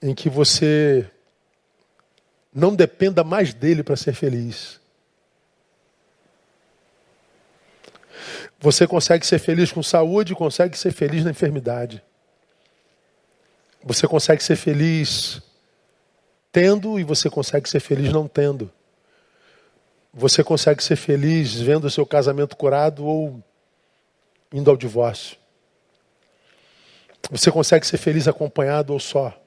em 0.01 0.13
que 0.13 0.29
você 0.29 1.09
não 2.53 2.75
dependa 2.75 3.23
mais 3.23 3.53
dele 3.53 3.81
para 3.81 3.95
ser 3.95 4.11
feliz. 4.11 4.77
Você 8.59 8.85
consegue 8.85 9.25
ser 9.25 9.39
feliz 9.39 9.71
com 9.71 9.81
saúde, 9.81 10.35
consegue 10.35 10.77
ser 10.77 10.91
feliz 10.91 11.23
na 11.23 11.31
enfermidade. 11.31 12.03
Você 13.85 14.07
consegue 14.07 14.43
ser 14.43 14.55
feliz 14.55 15.39
tendo 16.51 16.99
e 16.99 17.03
você 17.03 17.29
consegue 17.29 17.69
ser 17.69 17.79
feliz 17.79 18.11
não 18.11 18.27
tendo. 18.27 18.71
Você 20.11 20.43
consegue 20.43 20.83
ser 20.83 20.95
feliz 20.95 21.53
vendo 21.53 21.85
o 21.85 21.89
seu 21.91 22.03
casamento 22.03 22.55
curado 22.57 23.05
ou 23.05 23.43
indo 24.51 24.71
ao 24.71 24.75
divórcio. 24.75 25.37
Você 27.29 27.51
consegue 27.51 27.85
ser 27.85 27.97
feliz 27.97 28.27
acompanhado 28.27 28.91
ou 28.91 28.99
só? 28.99 29.39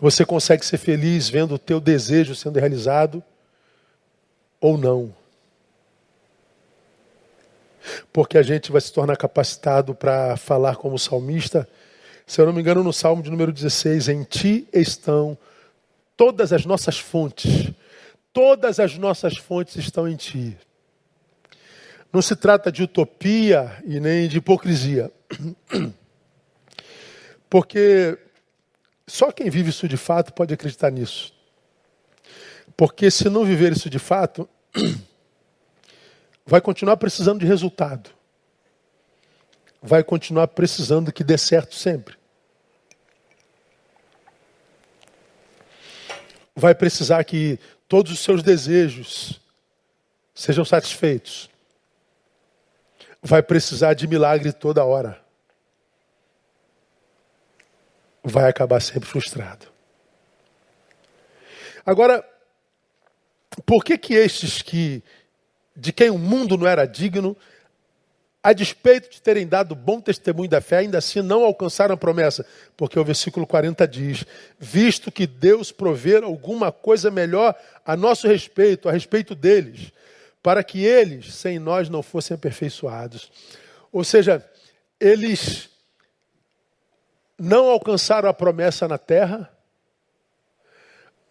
Você 0.00 0.24
consegue 0.24 0.64
ser 0.64 0.78
feliz 0.78 1.28
vendo 1.28 1.56
o 1.56 1.58
teu 1.58 1.80
desejo 1.80 2.34
sendo 2.34 2.58
realizado 2.58 3.22
ou 4.58 4.78
não? 4.78 5.14
Porque 8.10 8.38
a 8.38 8.42
gente 8.42 8.72
vai 8.72 8.80
se 8.80 8.90
tornar 8.90 9.16
capacitado 9.16 9.94
para 9.94 10.36
falar 10.38 10.76
como 10.76 10.98
salmista, 10.98 11.68
se 12.26 12.40
eu 12.40 12.46
não 12.46 12.52
me 12.52 12.60
engano, 12.60 12.82
no 12.82 12.92
Salmo 12.92 13.22
de 13.22 13.30
número 13.30 13.52
16, 13.52 14.08
em 14.08 14.24
ti 14.24 14.66
estão 14.72 15.38
todas 16.16 16.52
as 16.52 16.66
nossas 16.66 16.98
fontes. 16.98 17.70
Todas 18.32 18.80
as 18.80 18.98
nossas 18.98 19.36
fontes 19.36 19.76
estão 19.76 20.08
em 20.08 20.16
ti. 20.16 20.58
Não 22.12 22.20
se 22.20 22.34
trata 22.34 22.72
de 22.72 22.82
utopia 22.82 23.80
e 23.84 24.00
nem 24.00 24.26
de 24.26 24.38
hipocrisia. 24.38 25.10
Porque 27.48 28.18
só 29.06 29.30
quem 29.30 29.48
vive 29.48 29.70
isso 29.70 29.86
de 29.86 29.96
fato 29.96 30.32
pode 30.32 30.52
acreditar 30.52 30.90
nisso. 30.90 31.32
Porque 32.76 33.08
se 33.08 33.30
não 33.30 33.44
viver 33.44 33.72
isso 33.72 33.88
de 33.88 34.00
fato, 34.00 34.48
vai 36.44 36.60
continuar 36.60 36.96
precisando 36.96 37.38
de 37.38 37.46
resultado. 37.46 38.10
Vai 39.86 40.02
continuar 40.02 40.48
precisando 40.48 41.12
que 41.12 41.22
dê 41.22 41.38
certo 41.38 41.76
sempre. 41.76 42.16
Vai 46.56 46.74
precisar 46.74 47.22
que 47.22 47.56
todos 47.86 48.10
os 48.10 48.18
seus 48.18 48.42
desejos 48.42 49.40
sejam 50.34 50.64
satisfeitos. 50.64 51.48
Vai 53.22 53.44
precisar 53.44 53.94
de 53.94 54.08
milagre 54.08 54.52
toda 54.52 54.84
hora. 54.84 55.22
Vai 58.24 58.50
acabar 58.50 58.82
sempre 58.82 59.08
frustrado. 59.08 59.68
Agora, 61.84 62.28
por 63.64 63.84
que 63.84 63.96
que 63.96 64.14
estes 64.14 64.62
que 64.62 65.00
de 65.76 65.92
quem 65.92 66.10
o 66.10 66.18
mundo 66.18 66.58
não 66.58 66.66
era 66.66 66.86
digno, 66.86 67.36
a 68.46 68.52
despeito 68.52 69.10
de 69.10 69.20
terem 69.20 69.44
dado 69.44 69.74
bom 69.74 70.00
testemunho 70.00 70.48
da 70.48 70.60
fé, 70.60 70.76
ainda 70.76 70.98
assim 70.98 71.20
não 71.20 71.42
alcançaram 71.42 71.94
a 71.94 71.96
promessa. 71.96 72.46
Porque 72.76 72.96
o 72.96 73.04
versículo 73.04 73.44
40 73.44 73.88
diz: 73.88 74.24
Visto 74.56 75.10
que 75.10 75.26
Deus 75.26 75.72
prover 75.72 76.22
alguma 76.22 76.70
coisa 76.70 77.10
melhor 77.10 77.56
a 77.84 77.96
nosso 77.96 78.28
respeito, 78.28 78.88
a 78.88 78.92
respeito 78.92 79.34
deles, 79.34 79.90
para 80.44 80.62
que 80.62 80.84
eles, 80.84 81.34
sem 81.34 81.58
nós, 81.58 81.88
não 81.88 82.04
fossem 82.04 82.36
aperfeiçoados. 82.36 83.32
Ou 83.90 84.04
seja, 84.04 84.48
eles 85.00 85.68
não 87.36 87.68
alcançaram 87.68 88.28
a 88.28 88.32
promessa 88.32 88.86
na 88.86 88.96
terra, 88.96 89.50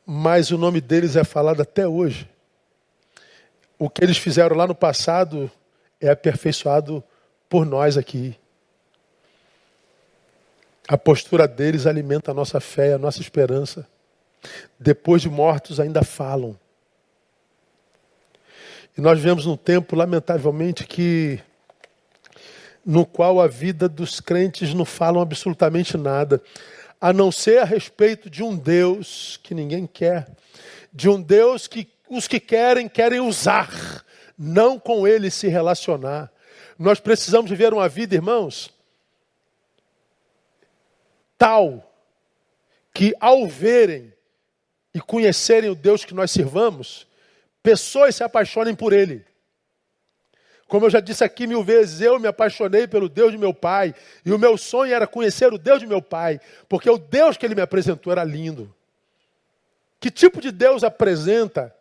mas 0.06 0.52
o 0.52 0.58
nome 0.58 0.82
deles 0.82 1.16
é 1.16 1.24
falado 1.24 1.62
até 1.62 1.88
hoje 1.88 2.30
o 3.80 3.90
que 3.90 4.04
eles 4.04 4.18
fizeram 4.18 4.58
lá 4.58 4.68
no 4.68 4.76
passado 4.76 5.50
é 6.00 6.10
aperfeiçoado 6.10 7.04
por 7.50 7.66
nós 7.66 7.98
aqui. 7.98 8.38
A 10.88 10.98
postura 10.98 11.48
deles 11.48 11.88
alimenta 11.88 12.32
a 12.32 12.34
nossa 12.34 12.60
fé, 12.60 12.94
a 12.94 12.98
nossa 12.98 13.22
esperança. 13.22 13.88
Depois 14.80 15.22
de 15.22 15.30
mortos, 15.30 15.80
ainda 15.80 16.04
falam. 16.04 16.58
E 18.98 19.02
nós 19.02 19.18
vivemos 19.18 19.46
num 19.46 19.58
tempo, 19.58 19.96
lamentavelmente, 19.96 20.86
que 20.86 21.40
no 22.86 23.06
qual 23.06 23.42
a 23.42 23.48
vida 23.48 23.90
dos 23.90 24.20
crentes 24.20 24.74
não 24.74 24.86
falam 24.86 25.22
absolutamente 25.22 25.98
nada, 25.98 26.42
a 27.02 27.12
não 27.12 27.32
ser 27.32 27.60
a 27.60 27.66
respeito 27.66 28.30
de 28.30 28.44
um 28.44 28.56
Deus 28.56 29.40
que 29.42 29.56
ninguém 29.56 29.88
quer, 29.88 30.28
de 30.94 31.10
um 31.10 31.20
Deus 31.20 31.68
que 31.68 31.90
os 32.08 32.28
que 32.28 32.40
querem, 32.40 32.88
querem 32.88 33.20
usar, 33.20 34.06
não 34.38 34.80
com 34.80 35.08
ele 35.08 35.30
se 35.30 35.48
relacionar. 35.48 36.32
Nós 36.78 37.00
precisamos 37.00 37.50
viver 37.50 37.74
uma 37.74 37.88
vida, 37.88 38.16
irmãos, 38.16 38.70
tal 41.38 41.92
que 42.94 43.14
ao 43.20 43.48
verem 43.48 44.14
e 44.94 45.02
conhecerem 45.02 45.70
o 45.70 45.76
Deus 45.76 46.06
que 46.06 46.14
nós 46.14 46.32
servamos, 46.32 47.06
pessoas 47.62 48.16
se 48.16 48.24
apaixonem 48.24 48.74
por 48.74 48.94
Ele. 48.94 49.26
Como 50.68 50.86
eu 50.86 50.90
já 50.90 51.02
disse 51.02 51.22
aqui 51.22 51.46
mil 51.46 51.62
vezes, 51.62 52.00
eu 52.00 52.18
me 52.18 52.28
apaixonei 52.28 52.88
pelo 52.88 53.10
Deus 53.10 53.34
de 53.34 53.38
meu 53.38 53.54
pai, 53.54 53.94
e 54.26 54.32
o 54.32 54.40
meu 54.40 54.58
sonho 54.58 54.94
era 54.94 55.06
conhecer 55.06 55.52
o 55.52 55.58
Deus 55.58 55.80
de 55.80 55.86
meu 55.86 56.02
pai, 56.02 56.40
porque 56.70 56.90
o 56.90 56.98
Deus 56.98 57.36
que 57.36 57.46
ele 57.46 57.54
me 57.54 57.62
apresentou 57.62 58.14
era 58.14 58.24
lindo. 58.24 58.74
Que 60.00 60.10
tipo 60.10 60.40
de 60.40 60.52
Deus 60.52 60.82
apresenta 60.84 61.76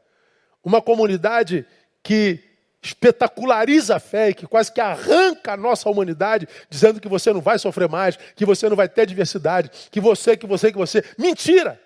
uma 0.63 0.83
comunidade 0.83 1.65
que 2.05 2.39
espetaculariza 2.81 3.97
a 3.97 3.99
fé 3.99 4.29
e 4.29 4.35
que 4.35 4.47
quase 4.47 4.71
que 4.71 4.81
arranca 4.81 5.55
a 5.55 5.57
nossa 5.57 5.89
humanidade, 5.89 6.47
dizendo 6.69 7.01
que 7.01 7.09
você 7.09 7.33
não 7.33 7.41
vai 7.41 7.59
sofrer 7.59 7.89
mais, 7.89 8.17
que 8.37 8.45
você 8.45 8.69
não 8.69 8.77
vai 8.77 8.89
ter 8.89 9.07
diversidade, 9.07 9.71
que 9.91 10.01
você, 10.01 10.37
que 10.37 10.47
você, 10.47 10.71
que 10.71 10.77
você. 10.77 11.03
Mentira! 11.19 11.81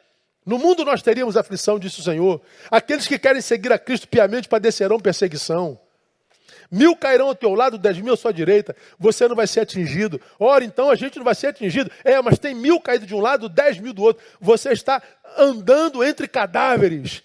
No 0.44 0.58
mundo 0.58 0.84
nós 0.84 1.00
teríamos 1.02 1.36
aflição, 1.36 1.78
disse 1.78 2.00
o 2.00 2.02
Senhor. 2.02 2.40
Aqueles 2.70 3.06
que 3.06 3.18
querem 3.18 3.40
seguir 3.40 3.72
a 3.72 3.78
Cristo 3.78 4.08
piamente 4.08 4.48
padecerão 4.48 4.98
perseguição. 4.98 5.78
Mil 6.70 6.96
cairão 6.96 7.28
ao 7.28 7.34
teu 7.34 7.54
lado, 7.54 7.78
dez 7.78 7.98
mil 7.98 8.12
à 8.12 8.16
sua 8.16 8.32
direita, 8.32 8.74
você 8.98 9.28
não 9.28 9.36
vai 9.36 9.46
ser 9.46 9.60
atingido. 9.60 10.20
Ora, 10.38 10.64
então 10.64 10.90
a 10.90 10.96
gente 10.96 11.16
não 11.16 11.24
vai 11.24 11.34
ser 11.34 11.48
atingido. 11.48 11.90
É, 12.04 12.20
mas 12.20 12.38
tem 12.38 12.54
mil 12.54 12.80
caídos 12.80 13.06
de 13.06 13.14
um 13.14 13.20
lado, 13.20 13.48
dez 13.48 13.78
mil 13.78 13.92
do 13.92 14.02
outro. 14.02 14.22
Você 14.40 14.72
está 14.72 15.00
andando 15.38 16.02
entre 16.02 16.26
cadáveres. 16.26 17.22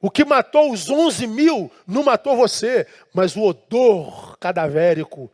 O 0.00 0.10
que 0.10 0.24
matou 0.24 0.72
os 0.72 0.90
11 0.90 1.26
mil 1.26 1.70
não 1.86 2.02
matou 2.02 2.36
você, 2.36 2.86
mas 3.14 3.34
o 3.34 3.42
odor 3.42 4.36
cadavérico, 4.38 5.30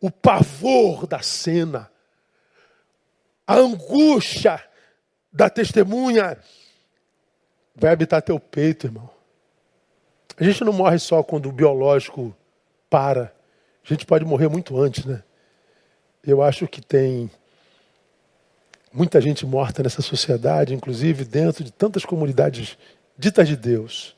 o 0.00 0.10
pavor 0.10 1.06
da 1.06 1.20
cena, 1.20 1.90
a 3.46 3.56
angústia 3.56 4.62
da 5.32 5.50
testemunha 5.50 6.38
vai 7.74 7.92
habitar 7.92 8.22
teu 8.22 8.40
peito, 8.40 8.86
irmão. 8.86 9.10
A 10.36 10.44
gente 10.44 10.64
não 10.64 10.72
morre 10.72 10.98
só 10.98 11.22
quando 11.22 11.48
o 11.48 11.52
biológico 11.52 12.34
para. 12.88 13.32
A 13.84 13.88
gente 13.88 14.06
pode 14.06 14.24
morrer 14.24 14.48
muito 14.48 14.78
antes, 14.80 15.04
né? 15.04 15.22
Eu 16.24 16.42
acho 16.42 16.66
que 16.66 16.80
tem 16.80 17.30
muita 18.92 19.20
gente 19.20 19.44
morta 19.46 19.82
nessa 19.82 20.02
sociedade, 20.02 20.74
inclusive 20.74 21.24
dentro 21.24 21.64
de 21.64 21.72
tantas 21.72 22.04
comunidades 22.04 22.76
ditas 23.18 23.48
de 23.48 23.56
Deus. 23.56 24.16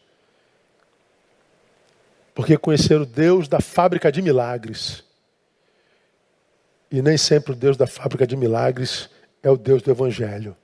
Porque 2.35 2.57
conhecer 2.57 3.01
o 3.01 3.07
Deus 3.07 3.49
da 3.49 3.61
fábrica 3.61 4.13
de 4.13 4.21
milagres. 4.21 5.03
E 6.91 7.01
nem 7.01 7.17
sempre 7.17 7.53
o 7.53 7.57
Deus 7.57 7.77
da 7.77 7.87
fábrica 7.87 8.27
de 8.27 8.37
milagres 8.37 9.09
é 9.43 9.51
o 9.51 9.57
Deus 9.57 9.83
do 9.83 9.91
Evangelho. 9.91 10.57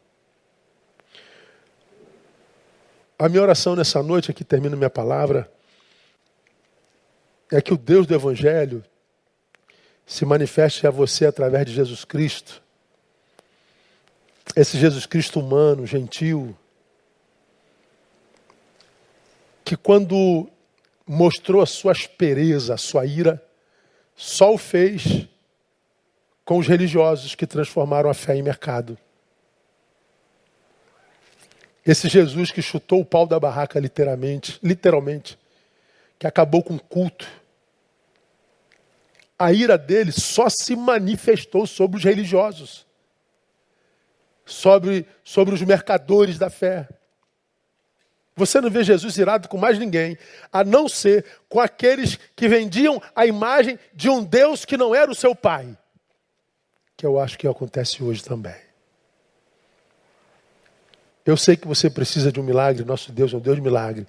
A 3.18 3.28
minha 3.28 3.42
oração 3.42 3.74
nessa 3.74 4.02
noite, 4.02 4.30
aqui 4.30 4.44
termino 4.44 4.76
minha 4.76 4.90
palavra, 4.90 5.50
é 7.50 7.62
que 7.62 7.72
o 7.72 7.78
Deus 7.78 8.06
do 8.06 8.14
Evangelho 8.14 8.84
se 10.04 10.24
manifeste 10.26 10.86
a 10.86 10.90
você 10.90 11.26
através 11.26 11.64
de 11.66 11.72
Jesus 11.72 12.04
Cristo. 12.04 12.62
Esse 14.54 14.78
Jesus 14.78 15.06
Cristo 15.06 15.40
humano, 15.40 15.86
gentil, 15.86 16.56
que 19.66 19.76
quando 19.76 20.48
mostrou 21.04 21.60
a 21.60 21.66
sua 21.66 21.90
aspereza, 21.90 22.74
a 22.74 22.76
sua 22.76 23.04
ira, 23.04 23.44
só 24.14 24.54
o 24.54 24.56
fez 24.56 25.26
com 26.44 26.58
os 26.58 26.68
religiosos 26.68 27.34
que 27.34 27.48
transformaram 27.48 28.08
a 28.08 28.14
fé 28.14 28.36
em 28.36 28.42
mercado. 28.42 28.96
Esse 31.84 32.08
Jesus 32.08 32.52
que 32.52 32.62
chutou 32.62 33.00
o 33.00 33.04
pau 33.04 33.26
da 33.26 33.40
barraca 33.40 33.80
literalmente, 33.80 34.56
literalmente, 34.62 35.36
que 36.16 36.28
acabou 36.28 36.62
com 36.62 36.76
o 36.76 36.80
culto. 36.80 37.26
A 39.36 39.52
ira 39.52 39.76
dele 39.76 40.12
só 40.12 40.46
se 40.48 40.76
manifestou 40.76 41.66
sobre 41.66 41.96
os 41.96 42.04
religiosos, 42.04 42.86
sobre, 44.44 45.04
sobre 45.24 45.56
os 45.56 45.62
mercadores 45.62 46.38
da 46.38 46.48
fé. 46.48 46.88
Você 48.36 48.60
não 48.60 48.70
vê 48.70 48.84
Jesus 48.84 49.16
irado 49.16 49.48
com 49.48 49.56
mais 49.56 49.78
ninguém, 49.78 50.18
a 50.52 50.62
não 50.62 50.90
ser 50.90 51.24
com 51.48 51.58
aqueles 51.58 52.18
que 52.36 52.46
vendiam 52.46 53.02
a 53.14 53.24
imagem 53.24 53.78
de 53.94 54.10
um 54.10 54.22
Deus 54.22 54.66
que 54.66 54.76
não 54.76 54.94
era 54.94 55.10
o 55.10 55.14
seu 55.14 55.34
pai. 55.34 55.76
Que 56.94 57.06
eu 57.06 57.18
acho 57.18 57.38
que 57.38 57.48
acontece 57.48 58.04
hoje 58.04 58.22
também. 58.22 58.54
Eu 61.24 61.36
sei 61.36 61.56
que 61.56 61.66
você 61.66 61.88
precisa 61.88 62.30
de 62.30 62.38
um 62.38 62.42
milagre, 62.42 62.84
nosso 62.84 63.10
Deus 63.10 63.32
é 63.32 63.36
um 63.36 63.40
Deus 63.40 63.56
de 63.56 63.62
milagre. 63.62 64.06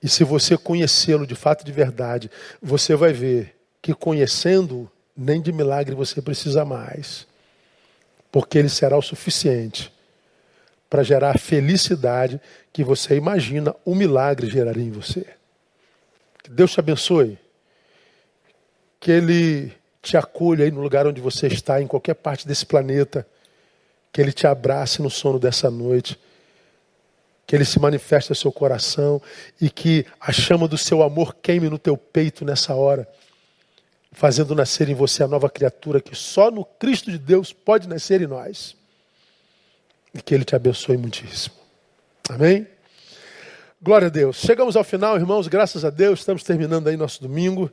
E 0.00 0.08
se 0.08 0.22
você 0.22 0.56
conhecê-lo 0.56 1.26
de 1.26 1.34
fato 1.34 1.64
de 1.64 1.72
verdade, 1.72 2.30
você 2.62 2.94
vai 2.94 3.12
ver 3.12 3.56
que 3.82 3.92
conhecendo 3.92 4.90
nem 5.16 5.42
de 5.42 5.52
milagre 5.52 5.96
você 5.96 6.22
precisa 6.22 6.64
mais, 6.64 7.26
porque 8.30 8.56
ele 8.56 8.68
será 8.68 8.96
o 8.96 9.02
suficiente 9.02 9.93
para 10.88 11.02
gerar 11.02 11.34
a 11.34 11.38
felicidade 11.38 12.40
que 12.72 12.84
você 12.84 13.16
imagina 13.16 13.74
um 13.84 13.94
milagre 13.94 14.48
geraria 14.48 14.84
em 14.84 14.90
você. 14.90 15.26
Que 16.42 16.50
Deus 16.50 16.72
te 16.72 16.80
abençoe. 16.80 17.38
Que 19.00 19.10
Ele 19.10 19.72
te 20.02 20.16
acolha 20.16 20.64
aí 20.64 20.70
no 20.70 20.80
lugar 20.80 21.06
onde 21.06 21.20
você 21.20 21.46
está, 21.46 21.80
em 21.80 21.86
qualquer 21.86 22.14
parte 22.14 22.46
desse 22.46 22.66
planeta. 22.66 23.26
Que 24.12 24.20
Ele 24.20 24.32
te 24.32 24.46
abrace 24.46 25.00
no 25.00 25.10
sono 25.10 25.38
dessa 25.38 25.70
noite. 25.70 26.18
Que 27.46 27.56
Ele 27.56 27.64
se 27.64 27.80
manifeste 27.80 28.30
no 28.30 28.36
seu 28.36 28.52
coração 28.52 29.20
e 29.60 29.70
que 29.70 30.06
a 30.20 30.32
chama 30.32 30.68
do 30.68 30.78
seu 30.78 31.02
amor 31.02 31.34
queime 31.42 31.68
no 31.68 31.78
teu 31.78 31.96
peito 31.96 32.44
nessa 32.44 32.74
hora, 32.74 33.08
fazendo 34.12 34.54
nascer 34.54 34.88
em 34.88 34.94
você 34.94 35.22
a 35.22 35.28
nova 35.28 35.50
criatura 35.50 36.00
que 36.00 36.14
só 36.14 36.50
no 36.50 36.64
Cristo 36.64 37.10
de 37.10 37.18
Deus 37.18 37.52
pode 37.52 37.88
nascer 37.88 38.22
em 38.22 38.26
nós. 38.26 38.76
E 40.14 40.22
que 40.22 40.34
Ele 40.34 40.44
te 40.44 40.54
abençoe 40.54 40.96
muitíssimo. 40.96 41.56
Amém? 42.30 42.66
Glória 43.82 44.06
a 44.06 44.10
Deus. 44.10 44.36
Chegamos 44.36 44.76
ao 44.76 44.84
final, 44.84 45.16
irmãos, 45.16 45.48
graças 45.48 45.84
a 45.84 45.90
Deus, 45.90 46.20
estamos 46.20 46.42
terminando 46.42 46.88
aí 46.88 46.96
nosso 46.96 47.20
domingo. 47.20 47.70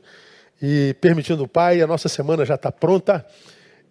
E 0.60 0.94
permitindo 1.00 1.42
o 1.42 1.48
Pai, 1.48 1.80
a 1.80 1.86
nossa 1.86 2.08
semana 2.08 2.44
já 2.44 2.54
está 2.54 2.70
pronta 2.70 3.24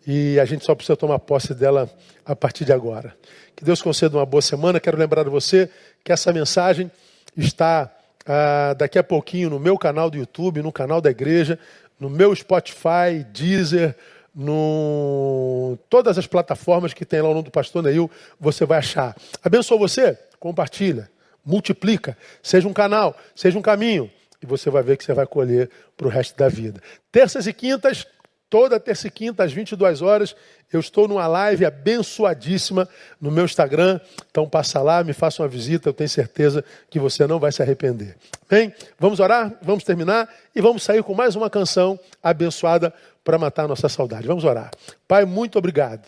e 0.06 0.40
a 0.40 0.46
gente 0.46 0.64
só 0.64 0.74
precisa 0.74 0.96
tomar 0.96 1.20
posse 1.20 1.54
dela 1.54 1.90
a 2.26 2.36
partir 2.36 2.64
de 2.66 2.72
agora. 2.72 3.16
Que 3.56 3.64
Deus 3.64 3.82
conceda 3.82 4.18
uma 4.18 4.26
boa 4.26 4.42
semana. 4.42 4.80
Quero 4.80 4.98
lembrar 4.98 5.28
você 5.30 5.70
que 6.04 6.12
essa 6.12 6.32
mensagem 6.32 6.90
está 7.36 7.92
ah, 8.26 8.74
daqui 8.78 8.98
a 8.98 9.04
pouquinho 9.04 9.50
no 9.50 9.60
meu 9.60 9.78
canal 9.78 10.10
do 10.10 10.18
YouTube, 10.18 10.62
no 10.62 10.72
canal 10.72 11.02
da 11.02 11.10
igreja, 11.10 11.60
no 12.00 12.10
meu 12.10 12.36
Spotify, 12.36 13.26
Deezer, 13.32 13.96
no 14.34 15.78
todas 15.90 16.18
as 16.18 16.28
plataformas 16.28 16.94
que 16.94 17.06
tem 17.06 17.22
lá 17.22 17.30
o 17.30 17.34
nome 17.34 17.46
do 17.46 17.52
pastor 17.52 17.84
Neil, 17.84 18.10
você 18.40 18.66
vai 18.66 18.80
achar. 18.80 19.16
Abençoa 19.44 19.78
você, 19.78 20.18
compartilha, 20.40 21.10
multiplica, 21.46 22.18
seja 22.42 22.68
um 22.68 22.74
canal, 22.74 23.16
seja 23.36 23.58
um 23.58 23.62
caminho 23.62 24.10
e 24.42 24.46
você 24.46 24.70
vai 24.70 24.82
ver 24.82 24.98
que 24.98 25.04
você 25.04 25.14
vai 25.14 25.28
colher 25.28 25.70
para 25.96 26.08
o 26.08 26.10
resto 26.10 26.36
da 26.38 26.50
vida. 26.50 26.82
Terças 27.12 27.46
e 27.46 27.54
quintas, 27.54 28.08
toda 28.52 28.78
terça 28.82 29.08
e 29.08 29.10
quinta, 29.10 29.46
às 29.46 29.54
22 29.54 30.02
horas, 30.02 30.36
eu 30.74 30.82
estou 30.82 31.08
numa 31.08 31.26
live 31.26 31.66
abençoadíssima 31.66 32.88
no 33.20 33.32
meu 33.32 33.46
Instagram. 33.46 33.98
Então 34.30 34.48
passa 34.48 34.82
lá, 34.82 35.02
me 35.06 35.14
faça 35.14 35.42
uma 35.42 35.48
visita, 35.48 35.88
eu 35.88 35.94
tenho 35.94 36.10
certeza 36.10 36.64
que 36.90 37.00
você 37.00 37.26
não 37.26 37.40
vai 37.40 37.54
se 37.54 37.62
arrepender. 37.62 38.18
Bem, 38.50 38.76
vamos 39.00 39.22
orar, 39.22 39.58
vamos 39.62 39.86
terminar 39.86 40.30
e 40.54 40.60
vamos 40.60 40.84
sair 40.84 41.02
com 41.02 41.16
mais 41.16 41.34
uma 41.38 41.50
canção 41.50 41.98
abençoada 42.22 42.94
para 43.24 43.38
matar 43.38 43.70
nossa 43.70 43.88
saudade. 43.88 44.28
Vamos 44.28 44.44
orar. 44.44 44.70
Pai, 45.08 45.24
muito 45.24 45.58
obrigado 45.58 46.06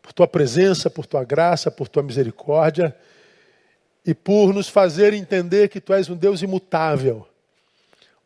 por 0.00 0.14
tua 0.14 0.26
presença, 0.26 0.88
por 0.88 1.04
tua 1.04 1.24
graça, 1.24 1.70
por 1.70 1.88
tua 1.88 2.02
misericórdia 2.02 2.96
e 4.06 4.14
por 4.14 4.54
nos 4.54 4.66
fazer 4.66 5.12
entender 5.12 5.68
que 5.68 5.78
tu 5.78 5.92
és 5.92 6.08
um 6.08 6.16
Deus 6.16 6.40
imutável. 6.40 7.28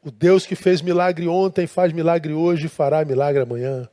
O 0.04 0.10
Deus 0.10 0.44
que 0.44 0.56
fez 0.56 0.82
milagre 0.82 1.28
ontem, 1.28 1.66
faz 1.66 1.92
milagre 1.92 2.32
hoje 2.32 2.66
e 2.66 2.68
fará 2.68 3.04
milagre 3.04 3.42
amanhã. 3.42 3.88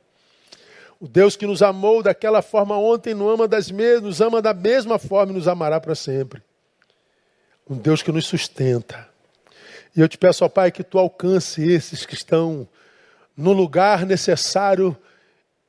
O 0.98 1.06
Deus 1.06 1.36
que 1.36 1.46
nos 1.46 1.62
amou 1.62 2.02
daquela 2.02 2.42
forma 2.42 2.76
ontem, 2.76 3.14
nos 3.14 3.32
ama, 3.32 3.48
das 3.48 3.70
nos 3.70 4.20
ama 4.20 4.42
da 4.42 4.52
mesma 4.52 4.98
forma 4.98 5.32
e 5.32 5.36
nos 5.36 5.46
amará 5.46 5.80
para 5.80 5.94
sempre. 5.94 6.42
Um 7.68 7.76
Deus 7.76 8.02
que 8.02 8.10
nos 8.10 8.26
sustenta. 8.26 9.08
E 9.96 10.00
eu 10.00 10.08
te 10.08 10.18
peço, 10.18 10.44
ó 10.44 10.48
Pai, 10.48 10.72
que 10.72 10.82
tu 10.82 10.98
alcance 10.98 11.62
esses 11.62 12.04
que 12.04 12.14
estão 12.14 12.68
no 13.36 13.52
lugar 13.52 14.04
necessário 14.04 14.96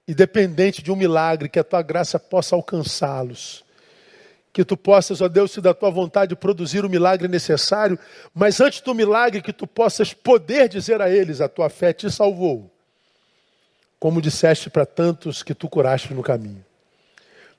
e 0.08 0.14
dependente 0.14 0.82
de 0.82 0.92
um 0.92 0.96
milagre, 0.96 1.48
que 1.48 1.60
a 1.60 1.64
tua 1.64 1.84
graça 1.84 2.20
possa 2.20 2.56
alcançá-los 2.56 3.64
que 4.54 4.66
tu 4.66 4.76
possas, 4.76 5.22
ó 5.22 5.28
Deus, 5.28 5.52
se 5.52 5.62
da 5.62 5.74
tua 5.74 5.90
vontade 5.90 6.36
produzir 6.36 6.84
o 6.84 6.90
milagre 6.90 7.28
necessário, 7.28 7.98
mas 8.34 8.60
antes 8.60 8.82
do 8.82 8.94
milagre 8.94 9.42
que 9.42 9.54
tu 9.54 9.66
possas 9.66 10.14
poder 10.14 10.68
dizer 10.68 11.02
a 11.02 11.10
eles, 11.10 11.40
a 11.40 11.48
tua 11.48 11.70
fé 11.70 11.94
te 11.94 12.12
salvou, 12.12 12.70
como 14.00 14.22
disseste 14.22 14.70
para 14.70 14.86
tantos 14.86 15.42
que 15.42 15.54
tu 15.54 15.70
curaste 15.70 16.14
no 16.14 16.22
caminho. 16.22 16.64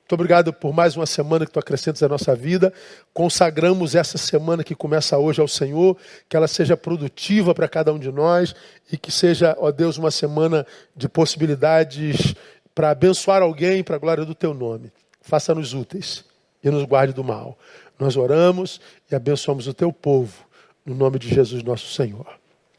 Muito 0.01 0.13
obrigado 0.13 0.53
por 0.53 0.73
mais 0.73 0.95
uma 0.95 1.05
semana 1.05 1.45
que 1.45 1.51
tu 1.51 1.59
acrescentas 1.59 2.03
à 2.03 2.09
nossa 2.09 2.35
vida. 2.35 2.73
Consagramos 3.13 3.95
essa 3.95 4.17
semana 4.17 4.61
que 4.63 4.75
começa 4.75 5.17
hoje 5.17 5.39
ao 5.39 5.47
Senhor, 5.47 5.97
que 6.27 6.35
ela 6.35 6.47
seja 6.47 6.75
produtiva 6.75 7.55
para 7.55 7.69
cada 7.69 7.91
um 7.93 7.97
de 7.97 8.11
nós 8.11 8.53
e 8.91 8.97
que 8.97 9.11
seja, 9.11 9.55
ó 9.57 9.71
Deus, 9.71 9.97
uma 9.97 10.11
semana 10.11 10.67
de 10.93 11.07
possibilidades 11.07 12.35
para 12.75 12.91
abençoar 12.91 13.41
alguém 13.41 13.81
para 13.81 13.95
a 13.95 13.99
glória 13.99 14.25
do 14.25 14.35
teu 14.35 14.53
nome. 14.53 14.91
Faça-nos 15.21 15.73
úteis 15.73 16.25
e 16.63 16.69
nos 16.69 16.83
guarde 16.83 17.13
do 17.13 17.23
mal. 17.23 17.57
Nós 17.99 18.15
oramos 18.15 18.79
e 19.11 19.15
abençoamos 19.15 19.67
o 19.67 19.73
teu 19.73 19.91
povo, 19.91 20.45
no 20.85 20.95
nome 20.95 21.19
de 21.19 21.29
Jesus 21.29 21.63
nosso 21.63 21.87
Senhor. 21.93 22.27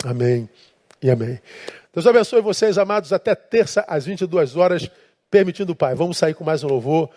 Amém 0.05 0.49
e 1.03 1.11
amém. 1.11 1.41
Deus 1.93 2.07
abençoe 2.07 2.41
vocês, 2.41 2.77
amados, 2.77 3.13
até 3.13 3.35
terça 3.35 3.85
às 3.87 4.05
22 4.07 4.57
horas, 4.57 4.91
permitindo 5.31 5.73
o 5.73 5.77
Pai. 5.77 5.95
Vamos 5.95 6.19
sair 6.19 6.35
com 6.35 6.43
mais 6.43 6.65
um 6.65 6.69
louvor, 6.69 7.11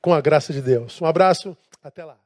com 0.00 0.12
a 0.12 0.20
graça 0.20 0.52
de 0.52 0.60
Deus. 0.60 1.00
Um 1.00 1.06
abraço, 1.06 1.56
até 1.82 2.04
lá. 2.04 2.23